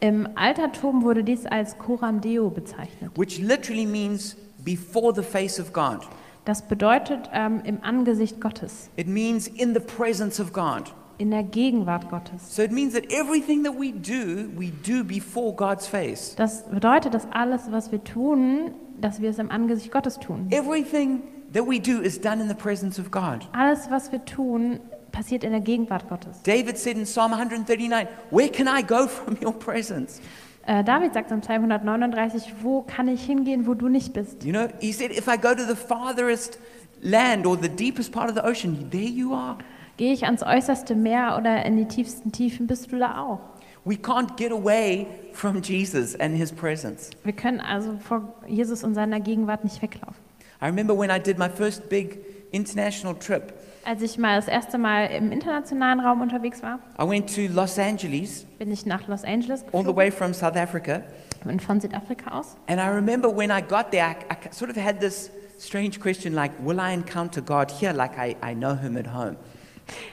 Im 0.00 0.28
Altertum 0.34 1.02
wurde 1.04 1.22
dies 1.24 1.46
als 1.46 1.78
Coram 1.78 2.20
Deo 2.20 2.50
bezeichnet. 2.50 3.10
which 3.16 3.38
literally 3.38 3.86
means 3.86 4.36
before 4.58 5.14
the 5.14 5.22
face 5.22 5.58
of 5.58 5.72
God. 5.72 6.00
Das 6.44 6.62
bedeutet 6.62 7.30
ähm, 7.32 7.60
im 7.64 7.78
Angesicht 7.82 8.40
Gottes, 8.40 8.90
It 8.96 9.06
means 9.06 9.46
in 9.46 9.74
the 9.74 9.80
presence 9.80 10.40
of 10.40 10.52
God. 10.52 10.92
in 11.18 11.30
der 11.30 11.44
Gegenwart 11.44 12.10
Gottes. 12.10 12.54
So 12.56 12.62
it 12.62 12.72
means 12.72 12.94
that 12.94 13.12
everything 13.12 13.62
that 13.62 13.74
we 13.78 13.92
do, 13.92 14.48
we 14.58 14.72
do 14.84 15.04
before 15.04 15.54
God's 15.54 15.86
face. 15.86 16.34
Das 16.36 16.64
bedeutet, 16.68 17.14
dass 17.14 17.30
alles, 17.30 17.70
was 17.70 17.92
wir 17.92 18.02
tun, 18.02 18.72
dass 19.00 19.20
wir 19.20 19.30
es 19.30 19.38
im 19.38 19.50
Angesicht 19.50 19.92
Gottes 19.92 20.18
tun. 20.18 20.48
Everything 20.50 21.22
that 21.52 21.64
we 21.64 21.78
do 21.78 22.00
is 22.00 22.20
done 22.20 22.42
in 22.42 22.48
the 22.48 22.54
presence 22.54 22.98
of 22.98 23.10
God. 23.12 23.46
Alles, 23.52 23.88
was 23.90 24.10
wir 24.10 24.24
tun, 24.24 24.80
passiert 25.12 25.44
in 25.44 25.52
der 25.52 25.60
Gegenwart 25.60 26.08
Gottes. 26.08 26.42
David 26.42 26.76
said 26.76 26.96
in 26.96 27.04
Psalm 27.04 27.32
139, 27.32 28.08
Where 28.30 28.48
can 28.48 28.66
I 28.66 28.82
go 28.82 29.06
from 29.06 29.36
your 29.40 29.52
presence? 29.52 30.20
Äh, 30.66 30.84
David 30.84 31.14
sagt 31.14 31.30
im 31.30 31.40
Psalm 31.40 31.64
139, 31.64 32.54
wo 32.62 32.82
kann 32.82 33.08
ich 33.08 33.24
hingehen, 33.24 33.66
wo 33.66 33.74
du 33.74 33.88
nicht 33.88 34.12
bist? 34.12 34.44
You 34.44 34.52
know, 34.52 34.68
he 34.80 34.92
said, 34.92 35.10
If 35.10 35.26
I 35.26 35.36
go 35.36 35.54
to 35.54 35.64
the 35.64 35.74
farthest 35.74 36.58
land 37.00 37.46
or 37.46 37.56
the 37.60 37.68
deepest 37.68 38.12
part 38.12 38.30
of 38.30 38.36
the 38.36 38.44
ocean, 38.44 38.88
there 38.90 39.02
you 39.02 39.34
are. 39.34 39.58
Gehe 39.96 40.12
ich 40.12 40.24
ans 40.24 40.42
äußerste 40.42 40.94
Meer 40.94 41.36
oder 41.38 41.64
in 41.66 41.76
die 41.76 41.86
tiefsten 41.86 42.32
Tiefen, 42.32 42.66
bist 42.66 42.92
du 42.92 42.98
da 42.98 43.22
auch. 43.22 43.40
We 43.84 43.96
can't 43.96 44.36
get 44.36 44.52
away 44.52 45.06
from 45.32 45.60
Jesus 45.60 46.14
and 46.20 46.36
his 46.36 46.52
presence. 46.52 47.10
Wir 47.24 47.32
können 47.32 47.60
also 47.60 47.98
vor 47.98 48.32
Jesus 48.46 48.84
und 48.84 48.94
seiner 48.94 49.18
Gegenwart 49.18 49.64
nicht 49.64 49.82
weglaufen. 49.82 50.14
I 50.62 50.66
remember 50.66 50.96
when 50.96 51.10
I 51.10 51.18
did 51.18 51.38
my 51.38 51.48
first 51.48 51.88
big 51.88 52.20
international 52.52 53.14
trip, 53.14 53.52
Als 53.84 54.00
ich 54.02 54.16
mal 54.16 54.36
das 54.36 54.46
erste 54.46 54.78
Mal 54.78 55.06
im 55.06 55.32
internationalen 55.32 55.98
Raum 56.00 56.20
unterwegs 56.20 56.62
war, 56.62 56.78
I 57.00 57.08
went 57.08 57.34
to 57.34 57.52
Los 57.52 57.78
Angeles, 57.78 58.44
bin 58.58 58.70
ich 58.70 58.86
nach 58.86 59.08
Los 59.08 59.24
Angeles 59.24 59.62
all 59.64 59.70
the 59.70 59.76
geflogen, 59.78 59.96
way 59.96 60.10
from 60.10 60.32
South 60.32 60.56
Africa. 60.56 61.02
und 61.44 61.60
von 61.60 61.80
Südafrika 61.80 62.38
aus. 62.38 62.56
And 62.68 62.80
I 62.80 62.88
remember 62.88 63.28
when 63.28 63.50
I 63.50 63.60
got 63.60 63.90
there, 63.90 64.04
I, 64.10 64.14
I 64.30 64.52
sort 64.52 64.70
of 64.70 64.76
had 64.76 65.00
this 65.00 65.30
strange 65.58 65.98
question 66.00 66.34
like, 66.34 66.52
will 66.64 66.78
I 66.78 66.92
encounter 66.94 67.40
God 67.40 67.70
here 67.70 67.92
like 67.92 68.16
I, 68.16 68.36
I 68.42 68.54
know 68.54 68.74
him 68.76 68.96
at 68.96 69.12
home? 69.12 69.36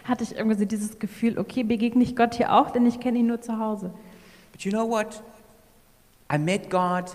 Hatte 0.03 0.23
ich 0.23 0.35
irgendwie 0.35 0.57
so 0.57 0.65
dieses 0.65 0.97
Gefühl, 0.97 1.37
okay, 1.37 1.63
begegne 1.63 2.03
ich 2.03 2.15
Gott 2.15 2.33
hier 2.35 2.53
auch, 2.53 2.71
denn 2.71 2.85
ich 2.87 2.99
kenne 2.99 3.19
ihn 3.19 3.27
nur 3.27 3.41
zu 3.41 3.59
Hause. 3.59 3.93
But 4.51 4.61
you 4.61 4.71
know 4.71 4.89
what? 4.89 5.21
I 6.31 6.37
met 6.37 6.69
God 6.69 7.05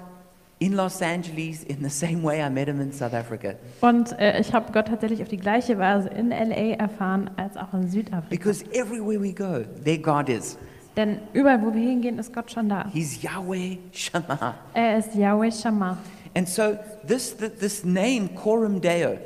in 0.59 0.75
Los 0.75 1.03
Angeles 1.03 1.63
in 1.65 1.83
the 1.83 1.91
same 1.91 2.23
way 2.23 2.41
I 2.45 2.49
met 2.49 2.69
him 2.69 2.81
in 2.81 2.93
South 2.93 3.13
Africa. 3.13 3.55
Und 3.81 4.13
äh, 4.19 4.41
ich 4.41 4.53
habe 4.53 4.73
Gott 4.73 4.87
tatsächlich 4.89 5.21
auf 5.23 5.29
die 5.29 5.37
gleiche 5.37 5.79
Weise 5.79 6.09
in 6.09 6.31
LA 6.31 6.77
erfahren 6.77 7.31
als 7.37 7.57
auch 7.57 7.75
in 7.75 7.89
Südafrika. 7.89 8.29
Because 8.31 8.65
everywhere 8.73 9.21
we 9.21 9.33
go, 9.33 9.65
there 9.85 9.99
God 9.99 10.29
is. 10.29 10.57
Denn 10.97 11.19
überall, 11.33 11.61
wo 11.61 11.75
wir 11.75 11.83
hingehen, 11.83 12.19
ist 12.19 12.33
Gott 12.33 12.53
schon 12.53 12.69
da. 12.69 12.89
He's 12.93 13.21
Yahweh 13.21 13.79
Shammah. 13.93 14.55
Er 14.75 14.99
ist 14.99 15.15
Yahweh 15.15 15.51
Shammah. 15.51 15.99
And 16.37 16.49
so 16.49 16.79
this, 17.07 17.37
th- 17.37 17.53
this 17.59 17.85
name, 17.85 18.29
Koram 18.35 18.81
Deo, 18.81 19.19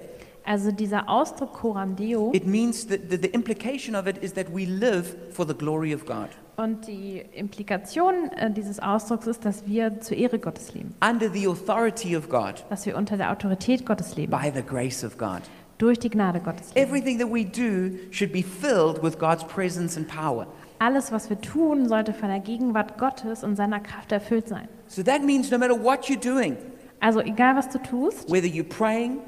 Also 0.45 0.73
dieser 0.73 1.07
Ausdruck 1.11 1.53
Koram 1.53 1.95
Deo 1.95 2.31
it 2.33 2.47
means 2.47 2.87
that 2.87 3.11
the, 3.11 3.19
the 3.19 3.29
implication 3.35 3.95
of 3.95 4.07
it 4.07 4.17
is 4.23 4.33
that 4.33 4.47
we 4.51 4.65
live 4.65 5.15
for 5.33 5.47
the 5.47 5.53
glory 5.55 5.93
of 5.93 6.07
God, 6.07 6.31
und 6.59 6.87
die 6.89 7.23
Implikation 7.33 8.31
äh, 8.37 8.51
dieses 8.51 8.81
Ausdrucks 8.81 9.27
ist, 9.27 9.45
dass 9.45 9.67
wir 9.67 10.01
zur 10.01 10.17
Ehre 10.17 10.39
Gottes 10.39 10.75
leben. 10.75 10.95
under 11.09 11.31
the 11.33 11.47
authority 11.47 12.17
of 12.17 12.29
God, 12.29 12.65
Dass 12.69 12.85
wir 12.85 12.97
unter 12.97 13.17
der 13.17 13.31
Autorität 13.31 13.87
Gottes 13.87 14.17
leben. 14.17 14.31
by 14.31 14.51
the 14.55 14.63
grace 14.63 15.05
of 15.05 15.17
God. 15.17 15.43
Durch 15.79 15.99
die 16.01 16.11
Gnade 16.11 16.41
Gottes 16.41 16.75
leben. 16.75 16.89
Everything 16.89 17.19
that 17.21 17.29
we 17.33 17.45
do 17.45 17.97
should 18.11 18.33
be 18.33 18.43
filled 18.43 19.01
with 19.03 19.19
God's 19.19 19.45
presence 19.45 19.97
and 19.97 20.09
power. 20.09 20.47
Alles, 20.81 21.13
was 21.13 21.31
wir 21.31 21.41
tun, 21.41 21.89
sollte 21.89 22.13
von 22.13 22.29
der 22.29 22.41
Gegenwart 22.41 22.99
Gottes 22.99 23.45
und 23.45 23.55
seiner 23.57 23.79
Kraft 23.81 24.11
erfüllt 24.13 24.49
sein. 24.49 24.69
So 24.89 25.03
that 25.05 25.23
means 25.23 25.51
no 25.51 25.59
matter 25.59 25.75
what 25.81 26.07
you're 26.07 26.21
doing, 26.21 26.57
Also 27.01 27.21
egal, 27.21 27.55
was 27.57 27.69
du 27.69 27.79
tust, 27.79 28.29
whether 28.29 28.47
you're 28.49 28.65
praying, 28.69 29.19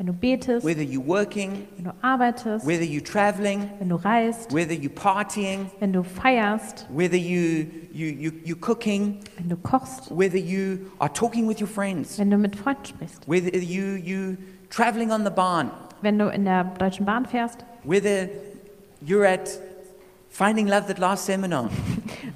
wenn 0.00 0.06
du 0.06 0.14
betest, 0.14 0.64
whether 0.64 0.80
you're 0.80 1.06
working, 1.06 1.66
wenn 1.76 1.84
du 1.84 1.90
arbeitest, 2.00 2.66
whether 2.66 2.82
you're 2.82 3.04
traveling, 3.04 3.68
wenn 3.80 3.90
du 3.90 3.96
reist, 3.96 4.50
whether 4.50 4.72
you're 4.72 4.88
partying, 4.88 5.66
wenn 5.78 5.92
du 5.92 6.02
feierst, 6.02 6.86
whether 6.88 7.18
you, 7.18 7.66
you, 7.92 8.06
you, 8.06 8.32
you're 8.46 8.58
cooking, 8.58 9.18
wenn 9.36 9.50
du 9.50 9.56
kochst, 9.56 10.10
whether 10.10 10.38
you 10.38 10.90
are 11.00 11.12
talking 11.12 11.46
with 11.46 11.60
your 11.60 11.68
friends, 11.68 12.18
wenn 12.18 12.30
du 12.30 12.38
mit 12.38 12.56
Freunden 12.56 12.86
sprichst, 12.86 13.28
whether 13.28 13.54
you, 13.58 13.96
you 13.96 14.38
traveling 14.70 15.12
on 15.12 15.22
the 15.22 15.30
barn, 15.30 15.70
wenn 16.00 16.18
du 16.18 16.28
in 16.30 16.46
der 16.46 16.64
Deutschen 16.78 17.04
Bahn 17.04 17.26
fährst, 17.26 17.58
whether 17.84 18.30
you're 19.06 19.26
at 19.26 19.50
Finding 20.30 20.66
Love 20.66 20.86
That 20.86 20.98
Last 20.98 21.26
seminar, 21.26 21.68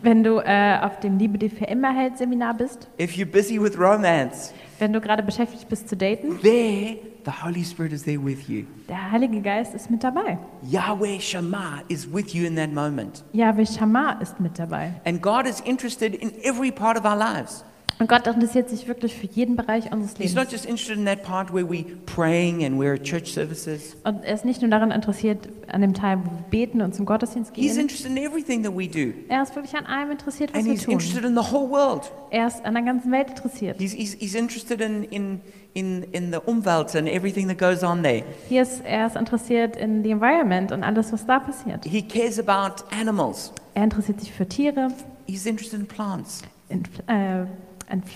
wenn 0.03 0.23
du 0.23 0.37
äh, 0.37 0.81
auf 0.83 1.01
dem 1.01 1.17
Liebe 1.17 1.39
die 1.39 1.49
für 1.49 1.65
immer 1.65 1.95
hält 1.95 2.19
Seminar 2.19 2.53
bist, 2.53 2.89
if 3.01 3.13
you're 3.13 3.25
busy 3.25 3.59
with 3.59 3.79
romance, 3.79 4.53
wenn 4.79 4.93
du 4.93 5.01
gerade 5.01 5.23
beschäftigt 5.23 5.67
bist 5.71 5.89
zu 5.89 5.97
daten, 5.97 6.39
there 6.43 6.99
the 7.25 7.45
Holy 7.45 7.65
Spirit 7.65 7.93
is 7.93 8.05
there 8.05 8.23
with 8.23 8.49
you. 8.49 8.65
der 8.89 9.11
Heilige 9.11 9.41
Geist 9.41 9.75
ist 9.75 9.91
mit 9.91 10.03
dabei. 10.05 10.39
Yahweh 10.63 11.21
Shammah 11.21 11.83
is 11.89 12.13
with 12.13 12.35
you 12.35 12.47
in 12.47 12.57
that 12.57 12.73
moment. 12.73 13.25
Yahweh 13.33 13.67
Shammah 13.67 14.21
ist 14.21 14.41
mit 14.41 14.59
dabei. 14.59 14.95
And 15.05 15.21
God 15.23 15.47
is 15.47 15.61
interested 15.61 16.15
in 16.15 16.33
every 16.43 16.71
part 16.71 16.97
of 16.99 17.05
our 17.05 17.17
lives. 17.17 17.65
Und 18.01 18.09
Gott 18.09 18.27
interessiert 18.27 18.69
sich 18.69 18.89
wirklich 18.89 19.15
für 19.15 19.27
jeden 19.29 19.55
Bereich 19.55 19.93
unseres 19.93 20.19
He's 20.19 20.35
not 20.35 20.47
Lebens. 20.47 20.53
just 20.53 20.67
interested 20.67 20.99
in 20.99 21.05
that 21.07 21.23
part 21.23 21.55
where 21.55 21.65
we 21.65 21.85
praying 22.07 22.65
and 22.65 22.77
we're 22.77 22.95
at 22.95 23.05
church 23.05 23.33
services. 23.33 23.97
Und 24.03 24.25
er 24.25 24.35
ist 24.35 24.45
nicht 24.45 24.61
nur 24.63 24.71
daran 24.73 24.91
interessiert, 24.91 25.49
an 25.69 25.81
dem 25.81 25.95
Teil, 25.95 26.19
wo 26.19 26.29
wir 26.29 26.45
beten 26.51 26.83
und 26.83 26.93
zum 26.93 27.07
Gottesdienst 27.07 27.53
He's 27.55 27.75
gehen. 27.75 27.83
interested 27.83 28.11
in 28.11 28.17
everything 28.17 28.65
that 28.65 28.77
we 28.77 28.89
do. 28.89 29.13
Er 29.29 29.45
ist 29.45 29.55
wirklich 29.55 29.77
an 29.77 29.87
allem 29.87 30.11
interessiert, 30.11 30.51
was 30.53 30.57
And 30.59 30.67
wir 30.67 30.73
he's 30.73 30.83
tun. 30.85 30.95
interested 30.95 31.25
in 31.25 31.37
the 31.37 31.53
whole 31.53 31.71
world. 31.71 32.11
Er 32.31 32.49
ist 32.49 32.65
an 32.65 32.75
der 32.75 32.83
ganzen 32.83 33.13
Welt 33.13 33.31
interessiert. 33.31 33.79
He's, 33.79 33.93
he's, 33.93 34.15
he's 34.19 34.35
interested 34.35 34.81
in, 34.81 35.05
in, 35.05 35.41
in, 35.75 36.05
in 36.13 36.33
the 36.33 36.39
Umwelt 36.47 36.95
and 36.95 37.09
everything 37.09 37.49
that 37.49 37.59
goes 37.59 37.83
on 37.83 38.03
there. 38.03 38.23
Hier 38.49 38.63
ist, 38.63 38.83
er 38.85 39.07
ist 39.07 39.17
interessiert 39.17 39.77
in 39.77 40.03
the 40.03 40.11
environment 40.11 40.73
und 40.73 40.83
alles, 40.85 41.13
was 41.13 41.27
da 41.27 41.41
passiert. 41.41 41.85
He 41.85 42.01
cares 42.03 42.39
about 42.39 42.85
animals. 42.91 43.53
Er 43.75 43.85
interessiert 43.85 44.21
sich 44.21 44.33
für 44.33 44.47
Tiere, 44.47 44.89
He's 45.27 45.47
interested 45.47 45.81
in 45.81 45.87
plants. 45.87 46.43
in, 46.69 46.83
äh, 47.09 47.45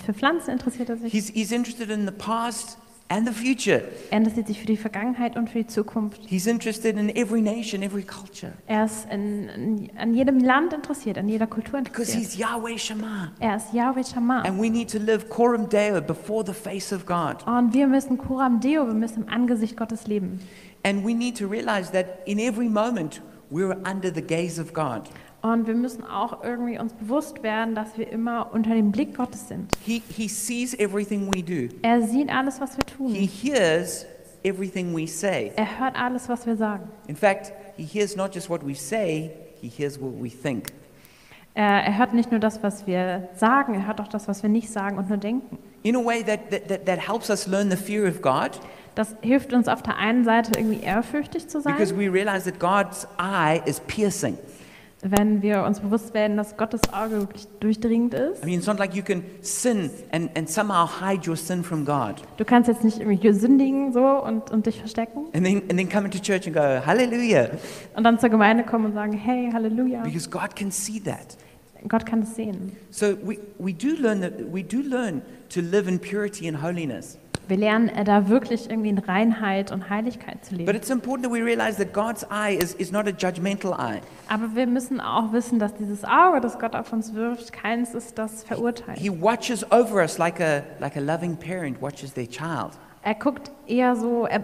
für 0.03 0.13
Pflanzen 0.13 0.51
interessiert 0.51 0.89
er 0.89 0.97
sich. 0.97 1.11
He's, 1.11 1.29
he's 1.29 1.51
interested 1.51 1.89
in 1.89 2.05
the 2.05 2.13
past 2.13 2.77
and 3.09 3.27
the 3.27 3.33
future. 3.33 3.83
Er 4.11 4.19
interessiert 4.19 4.47
sich 4.47 4.59
für 4.59 4.65
die 4.65 4.77
Vergangenheit 4.77 5.35
und 5.35 5.49
für 5.49 5.59
die 5.59 5.67
Zukunft. 5.67 6.21
He's 6.27 6.47
interested 6.47 6.95
in 6.97 7.09
every 7.15 7.41
nation, 7.41 7.81
every 7.81 8.03
culture. 8.03 8.53
Er 8.67 8.85
ist 8.85 9.07
in, 9.11 9.49
in, 9.49 9.89
an 9.97 10.13
jedem 10.13 10.39
Land 10.39 10.73
interessiert, 10.73 11.17
an 11.17 11.27
jeder 11.27 11.47
Kultur 11.47 11.81
Because 11.81 12.11
interessiert. 12.11 12.31
he's 12.31 12.37
Yahweh 12.37 12.77
Shammah. 12.77 13.31
Er 13.39 13.57
ist 13.57 13.73
Yahweh 13.73 14.03
Shammah. 14.03 14.41
And 14.43 14.61
we 14.61 14.69
need 14.69 14.89
to 14.91 14.99
live 14.99 15.27
Koram 15.29 15.67
Deo 15.67 16.01
before 16.01 16.45
the 16.45 16.53
face 16.53 16.93
of 16.93 17.05
God. 17.05 17.45
Und 17.45 17.73
wir 17.73 17.87
müssen 17.87 18.17
Koram 18.17 18.59
Deo, 18.59 18.85
wir 18.85 18.93
müssen 18.93 19.23
im 19.23 19.29
Angesicht 19.29 19.75
Gottes 19.75 20.07
leben. 20.07 20.39
And 20.83 21.05
we 21.05 21.13
need 21.13 21.37
to 21.37 21.47
realize 21.47 21.91
that 21.91 22.19
in 22.25 22.39
every 22.39 22.69
moment 22.69 23.21
we're 23.51 23.75
under 23.89 24.13
the 24.13 24.21
gaze 24.21 24.61
of 24.61 24.73
God. 24.73 25.09
Und 25.41 25.67
wir 25.67 25.73
müssen 25.73 26.03
auch 26.05 26.43
irgendwie 26.43 26.77
uns 26.79 26.93
bewusst 26.93 27.43
werden, 27.43 27.73
dass 27.73 27.97
wir 27.97 28.11
immer 28.11 28.49
unter 28.53 28.71
dem 28.73 28.91
Blick 28.91 29.15
Gottes 29.15 29.47
sind. 29.47 29.71
He, 29.85 30.01
he 30.09 30.27
sees 30.27 30.73
everything 30.77 31.31
we 31.33 31.41
do, 31.41 31.73
Er 31.81 32.01
sieht 32.01 32.29
alles, 32.29 32.59
was 32.59 32.75
wir 32.77 32.83
He 33.07 33.27
tun. 33.27 33.29
hears 33.53 34.05
everything 34.43 34.93
we 34.95 35.07
say. 35.07 35.51
Er 35.55 35.79
hört 35.79 35.95
alles, 35.95 36.27
was 36.27 36.45
wir 36.45 36.57
sagen. 36.57 36.89
In 37.07 37.15
fact, 37.15 37.53
He 37.77 37.83
hears 37.85 38.15
not 38.17 38.35
just 38.35 38.49
what 38.49 38.65
we 38.67 38.75
say, 38.75 39.31
He 39.61 39.69
hears 39.69 39.99
what 39.99 40.11
we 40.21 40.29
think. 40.29 40.73
Er, 41.53 41.83
er 41.83 41.97
hört 41.97 42.13
nicht 42.13 42.31
nur 42.31 42.39
das, 42.41 42.61
was 42.61 42.85
wir 42.85 43.29
sagen, 43.35 43.75
er 43.75 43.87
hört 43.87 44.01
auch 44.01 44.07
das, 44.07 44.27
was 44.27 44.43
wir 44.43 44.49
nicht 44.49 44.69
sagen 44.69 44.97
und 44.97 45.07
nur 45.09 45.17
denken. 45.17 45.57
In 45.83 45.95
a 45.95 46.03
way 46.03 46.21
that, 46.23 46.49
that, 46.51 46.67
that, 46.67 46.85
that 46.85 47.07
helps 47.07 47.29
us 47.29 47.47
learn 47.47 47.71
the 47.71 47.77
fear 47.77 48.05
of 48.07 48.21
God 48.21 48.59
Das 48.95 49.15
hilft 49.21 49.53
uns 49.53 49.69
auf 49.69 49.81
der 49.81 49.95
einen 49.95 50.25
Seite 50.25 50.51
irgendwie 50.59 50.81
ehrfürchtig 50.83 51.47
zu 51.47 51.61
sein, 51.61 51.73
because 51.73 51.95
we 51.95 52.11
realize 52.11 52.43
that 52.49 52.59
God's 52.59 53.07
eye 53.17 53.61
is 53.65 53.79
piercing. 53.79 54.37
Wenn 55.01 55.41
wir 55.41 55.63
uns 55.63 55.79
bewusst 55.79 56.13
werden, 56.13 56.35
dass 56.35 56.57
Gottes 56.57 56.81
Auge 56.91 57.19
wirklich 57.19 57.47
durchdringend 57.59 58.13
ist. 58.13 58.43
I 58.43 58.45
mean, 58.45 58.57
it's 58.59 58.67
not 58.67 58.79
like 58.79 58.93
you 58.93 59.03
can 59.03 59.23
sin 59.41 59.89
and, 60.11 60.29
and 60.37 60.49
somehow 60.49 60.87
hide 60.87 61.27
your 61.29 61.37
sin 61.37 61.63
from 61.63 61.85
God 61.85 62.15
Du 62.37 62.43
kannst 62.45 62.67
jetzt 62.67 62.83
nicht 62.83 62.99
irgendwie 62.99 63.31
sündigen 63.31 63.93
so 63.93 64.05
und, 64.05 64.51
und 64.51 64.65
dich 64.65 64.79
verstecken 64.79 65.27
and 65.33 65.45
then, 65.45 65.61
and 65.69 65.77
then 65.77 65.87
come 65.89 66.05
into 66.05 66.19
church 66.19 66.47
and 66.47 66.55
go, 66.55 66.61
Hallelujah, 66.85 67.49
und 67.95 68.03
dann 68.03 68.19
zur 68.19 68.29
Gemeinde 68.29 68.63
kommen 68.63 68.85
und 68.87 68.93
sagen, 68.93 69.13
hey, 69.13 69.49
Halleluja. 69.53 70.03
because 70.03 70.29
God 70.29 70.55
can 70.55 70.71
see 70.71 70.99
that. 70.99 71.37
Gott 71.87 72.05
kann 72.05 72.23
es 72.23 72.35
sehen. 72.35 72.73
So 72.89 73.15
we, 73.23 73.39
we, 73.57 73.73
do 73.73 73.95
learn 74.01 74.19
that, 74.21 74.33
we 74.51 74.63
do 74.63 74.81
learn 74.81 75.21
to 75.49 75.61
live 75.61 75.87
in 75.87 75.97
purity 75.97 76.47
and 76.49 76.61
holiness. 76.61 77.17
Wir 77.49 77.57
lernen 77.57 77.89
äh, 77.89 78.03
da 78.03 78.29
wirklich 78.29 78.69
irgendwie 78.69 78.89
in 78.89 78.99
Reinheit 78.99 79.71
und 79.71 79.89
Heiligkeit 79.89 80.45
zu 80.45 80.51
But 80.51 80.59
leben. 80.59 80.75
it's 80.77 80.91
important 80.91 81.25
that 81.27 81.33
we 81.33 81.43
realize 81.43 81.77
that 81.83 81.93
God's 81.93 82.23
eye 82.29 82.55
is, 82.55 82.75
is 82.75 82.91
not 82.91 83.07
a 83.07 83.11
judgmental 83.11 83.73
eye. 83.73 84.01
Aber 84.27 84.55
wir 84.55 84.67
müssen 84.67 85.01
auch 85.01 85.33
wissen, 85.33 85.57
dass 85.57 85.73
dieses 85.73 86.03
Auge, 86.03 86.41
das 86.41 86.59
Gott 86.59 86.75
auf 86.75 86.93
uns 86.93 87.15
wirft, 87.15 87.51
keins 87.51 87.95
ist, 87.95 88.19
das 88.19 88.43
verurteilt. 88.43 88.99
He 88.99 89.09
watches 89.09 89.65
over 89.71 89.95
us 90.03 90.19
like 90.19 90.39
a, 90.39 90.61
like 90.79 90.95
a 90.95 90.99
loving 90.99 91.35
parent 91.35 91.81
watches 91.81 92.13
their 92.13 92.29
child. 92.29 92.77
Er 93.01 93.15
guckt 93.15 93.51
eher 93.65 93.95
so, 93.95 94.27
er, 94.27 94.43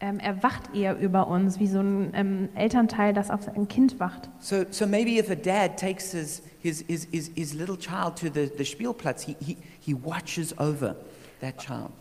ähm, 0.00 0.18
er 0.18 0.42
wacht 0.42 0.74
eher 0.74 0.98
über 0.98 1.28
uns, 1.28 1.60
wie 1.60 1.68
so 1.68 1.78
ein 1.78 2.10
ähm, 2.14 2.48
Elternteil, 2.56 3.12
das 3.12 3.30
auf 3.30 3.42
sein 3.42 3.68
Kind 3.68 4.00
wacht. 4.00 4.28
So, 4.40 4.64
so 4.70 4.84
maybe 4.84 5.12
if 5.20 5.30
a 5.30 5.36
dad 5.36 5.76
takes 5.76 6.10
his, 6.10 6.42
his, 6.60 6.84
his, 6.88 7.06
his, 7.12 7.30
his 7.36 7.54
little 7.54 7.76
child 7.76 8.16
to 8.16 8.26
the, 8.34 8.50
the 8.58 8.64
Spielplatz, 8.64 9.22
he, 9.22 9.36
he, 9.38 9.56
he 9.78 9.94
watches 9.94 10.58
over. 10.58 10.96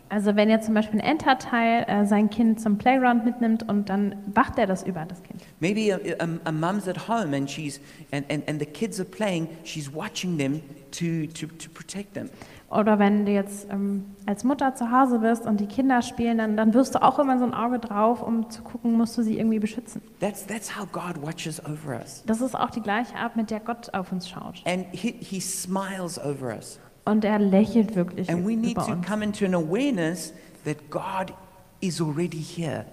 Also 0.10 0.36
wenn 0.36 0.50
jetzt 0.50 0.66
zum 0.66 0.74
Beispiel 0.74 1.00
ein 1.00 1.06
Elternteil 1.06 1.86
äh, 1.88 2.06
sein 2.06 2.30
Kind 2.30 2.60
zum 2.60 2.78
Playground 2.78 3.26
mitnimmt 3.26 3.68
und 3.68 3.90
dann 3.90 4.16
wacht 4.34 4.58
er 4.58 4.68
das 4.68 4.84
über 4.84 5.06
das 5.06 5.22
Kind. 5.24 5.42
Maybe 5.60 5.94
a, 5.94 6.24
a, 6.24 6.28
a 6.46 6.52
mum's 6.52 6.88
at 6.88 7.08
home 7.08 7.36
and, 7.36 7.50
she's, 7.50 7.80
and, 8.12 8.30
and, 8.30 8.48
and 8.50 8.60
the 8.60 8.66
kids 8.66 9.00
are 9.00 9.08
playing, 9.08 9.48
she's 9.64 9.94
watching 9.94 10.38
them 10.38 10.62
to, 10.92 11.28
to, 11.34 11.48
to 11.48 11.70
protect 11.74 12.14
them. 12.14 12.30
Oder 12.70 13.00
wenn 13.00 13.26
du 13.26 13.32
jetzt 13.32 13.68
ähm, 13.72 14.06
als 14.28 14.44
Mutter 14.44 14.76
zu 14.76 14.92
Hause 14.92 15.20
bist 15.20 15.46
und 15.48 15.60
die 15.60 15.66
Kinder 15.66 16.04
spielen, 16.04 16.38
dann, 16.38 16.56
dann 16.56 16.74
wirst 16.76 16.94
du 16.94 17.02
auch 17.02 17.18
immer 17.18 17.40
so 17.40 17.46
ein 17.46 17.54
Auge 17.54 17.80
drauf, 17.80 18.22
um 18.22 18.50
zu 18.52 18.62
gucken, 18.62 18.94
musst 18.94 19.18
du 19.18 19.24
sie 19.24 19.40
irgendwie 19.40 19.58
beschützen. 19.58 20.02
That's, 20.20 20.46
that's 20.46 20.78
how 20.78 20.86
God 20.92 21.20
watches 21.22 21.64
over 21.66 22.00
us. 22.00 22.24
Das 22.28 22.42
ist 22.42 22.56
auch 22.56 22.70
die 22.70 22.82
gleiche 22.82 23.16
Art, 23.16 23.36
mit 23.36 23.50
der 23.50 23.60
Gott 23.60 23.92
auf 23.94 24.12
uns 24.12 24.30
schaut. 24.30 24.62
And 24.66 24.86
he, 24.92 25.16
he 25.20 25.40
smiles 25.40 26.20
over 26.24 26.56
us. 26.56 26.80
Und 27.10 27.26
er 27.26 27.40
lächelt 27.40 27.96
wirklich 27.96 28.30
And 28.30 28.46
we 28.46 28.56
need 28.56 28.72
über 28.74 28.86
to 28.86 28.92
uns. 28.92 29.08
come 29.08 29.24
into 29.24 29.46
an 29.46 29.56
awareness 29.56 30.34
that 30.66 30.78
God 30.90 31.34
is 31.82 32.02
already 32.02 32.42
here. 32.42 32.86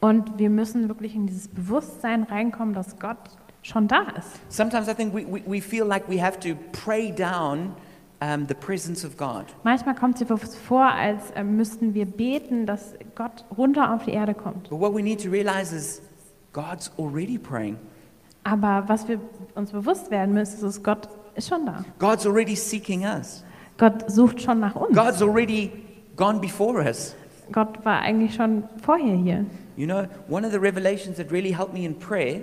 Und 0.00 0.38
wir 0.38 0.50
müssen 0.50 0.88
wirklich 0.88 1.14
in 1.14 1.26
dieses 1.26 1.48
Bewusstsein 1.48 2.24
reinkommen, 2.24 2.74
dass 2.74 2.98
Gott 2.98 3.16
schon 3.62 3.88
da 3.88 4.02
ist. 4.18 4.28
Sometimes 4.48 4.88
I 4.88 4.94
think 4.94 5.14
we, 5.14 5.24
we, 5.26 5.42
we 5.46 5.60
feel 5.60 5.84
like 5.86 6.08
we 6.08 6.22
have 6.22 6.38
to 6.40 6.50
pray 6.72 7.10
down 7.10 7.74
um, 8.20 8.46
the 8.46 8.54
presence 8.54 9.04
of 9.04 9.16
God. 9.16 9.44
Manchmal 9.62 9.94
kommt 9.94 10.20
es 10.20 10.30
uns 10.30 10.56
vor, 10.56 10.84
als 10.84 11.30
äh, 11.30 11.42
müssten 11.42 11.94
wir 11.94 12.06
beten, 12.06 12.66
dass 12.66 12.94
Gott 13.14 13.44
runter 13.56 13.94
auf 13.94 14.04
die 14.04 14.12
Erde 14.12 14.34
kommt. 14.34 14.68
But 14.68 14.80
what 14.80 14.94
we 14.94 15.02
need 15.02 15.22
to 15.22 15.30
realize 15.30 15.74
is 15.74 16.02
God's 16.52 16.90
already 16.98 17.38
praying. 17.38 17.76
Aber 18.44 18.84
was 18.86 19.08
wir 19.08 19.20
uns 19.54 19.72
bewusst 19.72 20.10
werden 20.10 20.34
müssen, 20.34 20.66
ist, 20.66 20.84
Gott 20.84 21.08
ist 21.34 21.48
schon 21.48 21.66
da. 21.66 21.84
God's 21.98 22.26
already 22.26 22.56
seeking 22.56 23.04
us. 23.04 23.44
Gott 23.76 24.10
sucht 24.10 24.40
schon 24.40 24.60
nach 24.60 24.76
uns. 24.76 24.96
God's 24.96 25.22
already 25.22 25.70
gone 26.16 26.40
before 26.40 26.82
us. 26.84 27.14
Gott 27.52 27.84
war 27.84 28.00
eigentlich 28.00 28.34
schon 28.34 28.64
vorher 28.82 29.16
hier. 29.16 29.46
You 29.76 29.86
know, 29.86 30.06
one 30.28 30.46
of 30.46 30.52
the 30.52 30.60
revelations 30.60 31.16
that 31.16 31.30
really 31.32 31.52
helped 31.52 31.74
me 31.74 31.84
in 31.84 31.98
prayer 31.98 32.42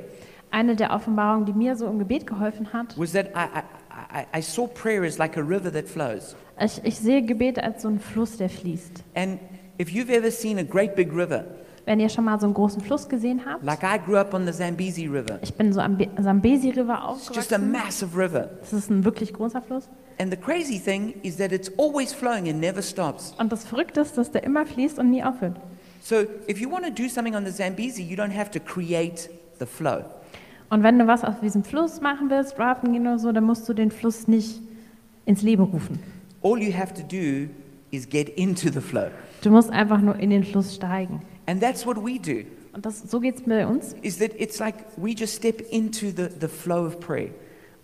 Eine 0.54 0.76
der 0.76 0.92
Offenbarungen, 0.92 1.46
die 1.46 1.54
mir 1.54 1.78
so 1.78 1.88
im 1.88 1.98
Gebet 1.98 2.28
geholfen 2.28 2.74
hat, 2.74 2.98
was 2.98 3.14
that 3.14 3.28
I, 3.28 3.62
I, 4.34 4.40
I, 4.40 4.42
saw 4.42 4.68
prayer 4.68 5.04
as 5.04 5.18
like 5.18 5.38
a 5.38 5.42
river 5.42 5.72
that 5.72 5.88
flows. 5.88 6.36
ich, 6.60 6.82
ich 6.84 7.00
sehe 7.00 7.22
Gebet 7.22 7.58
als 7.58 7.84
so 7.84 7.88
einen 7.88 8.02
Fluss, 8.02 8.36
der 8.36 8.50
fließt. 8.50 9.02
And 9.16 9.40
if 9.80 9.90
you've 9.90 10.10
ever 10.10 10.30
seen 10.30 10.60
a 10.60 10.64
great 10.64 10.94
big 10.96 11.14
river, 11.14 11.46
Wenn 11.86 12.00
ihr 12.00 12.10
schon 12.10 12.26
mal 12.26 12.40
so 12.40 12.46
einen 12.46 12.54
großen 12.54 12.82
Fluss 12.82 13.10
gesehen 13.10 13.42
habt, 13.46 13.64
like 13.64 13.80
I 13.84 13.98
grew 14.06 14.18
up 14.18 14.34
on 14.34 14.46
the 14.46 14.52
Zambezi 14.52 15.08
River, 15.08 15.40
ich 15.42 15.54
bin 15.54 15.74
so 15.74 15.80
am 15.82 15.98
Be- 15.98 16.10
Zambesi 16.22 16.70
River 16.70 17.16
it's 17.16 17.28
just 17.36 17.52
a 17.52 17.56
aufgewachsen. 17.58 17.72
massive 17.72 18.18
river. 18.18 18.50
Das 18.60 18.74
ist 18.74 18.90
ein 18.92 19.04
wirklich 19.04 19.34
großer 19.34 19.62
Fluss. 19.62 19.90
And 20.20 20.30
the 20.32 20.38
crazy 20.38 20.80
thing 20.80 21.16
is 21.24 21.38
that 21.38 21.52
it's 21.52 21.72
always 21.80 22.14
flowing 22.14 22.48
and 22.50 22.60
never 22.60 22.82
stops. 22.82 23.34
Und 23.40 23.52
das 23.52 23.64
Verrückte 23.66 24.02
ist, 24.02 24.18
dass 24.18 24.30
der 24.32 24.44
immer 24.44 24.66
fließt 24.66 25.00
und 25.00 25.10
nie 25.10 25.24
aufhört. 25.24 25.56
So 26.04 26.18
if 26.48 26.60
you 26.60 26.70
want 26.72 26.86
to 26.86 26.92
do 26.92 27.10
something 27.10 27.36
on 27.36 27.46
the 27.46 27.52
Zambezi, 27.52 28.04
you 28.04 28.16
don't 28.16 28.36
have 28.36 28.52
to 28.52 28.60
create 28.60 29.30
the 29.60 29.66
flow. 29.66 30.04
Und 30.70 30.84
wenn 30.84 31.00
du 31.00 31.08
was 31.08 31.24
auf 31.24 31.40
diesem 31.42 31.64
Fluss 31.64 32.00
machen 32.00 32.30
willst, 32.30 32.58
raften 32.60 32.94
gehen 32.94 33.02
oder 33.08 33.20
so, 33.20 33.32
dann 33.32 33.44
musst 33.44 33.68
du 33.68 33.74
den 33.74 33.90
Fluss 33.92 34.28
nicht 34.28 34.62
ins 35.26 35.42
Leben 35.42 35.64
rufen. 35.64 36.00
All 36.44 36.60
you 36.62 36.72
have 36.78 36.94
to 36.94 37.02
do 37.02 37.50
is 37.92 38.08
get 38.08 38.30
into 38.30 38.70
the 38.72 38.80
flow. 38.80 39.08
Du 39.42 39.50
musst 39.50 39.70
einfach 39.72 40.00
nur 40.00 40.16
in 40.18 40.30
den 40.30 40.44
Fluss 40.44 40.76
steigen. 40.76 41.22
And 41.46 41.62
that's 41.62 41.86
what 41.86 41.98
we 41.98 42.20
do. 42.20 42.46
Und 42.74 42.86
das, 42.86 43.02
so 43.02 43.20
geht 43.20 43.36
es 43.38 43.44
bei 43.44 43.68
uns. 43.68 43.96
Is 44.02 44.18
that 44.20 44.32
it's 44.38 44.60
like 44.60 44.76
we 44.98 45.12
just 45.12 45.36
step 45.36 45.62
into 45.72 46.08
the, 46.08 46.30
the 46.40 46.48
flow 46.48 46.86
of 46.86 47.00
prayer. 47.00 47.32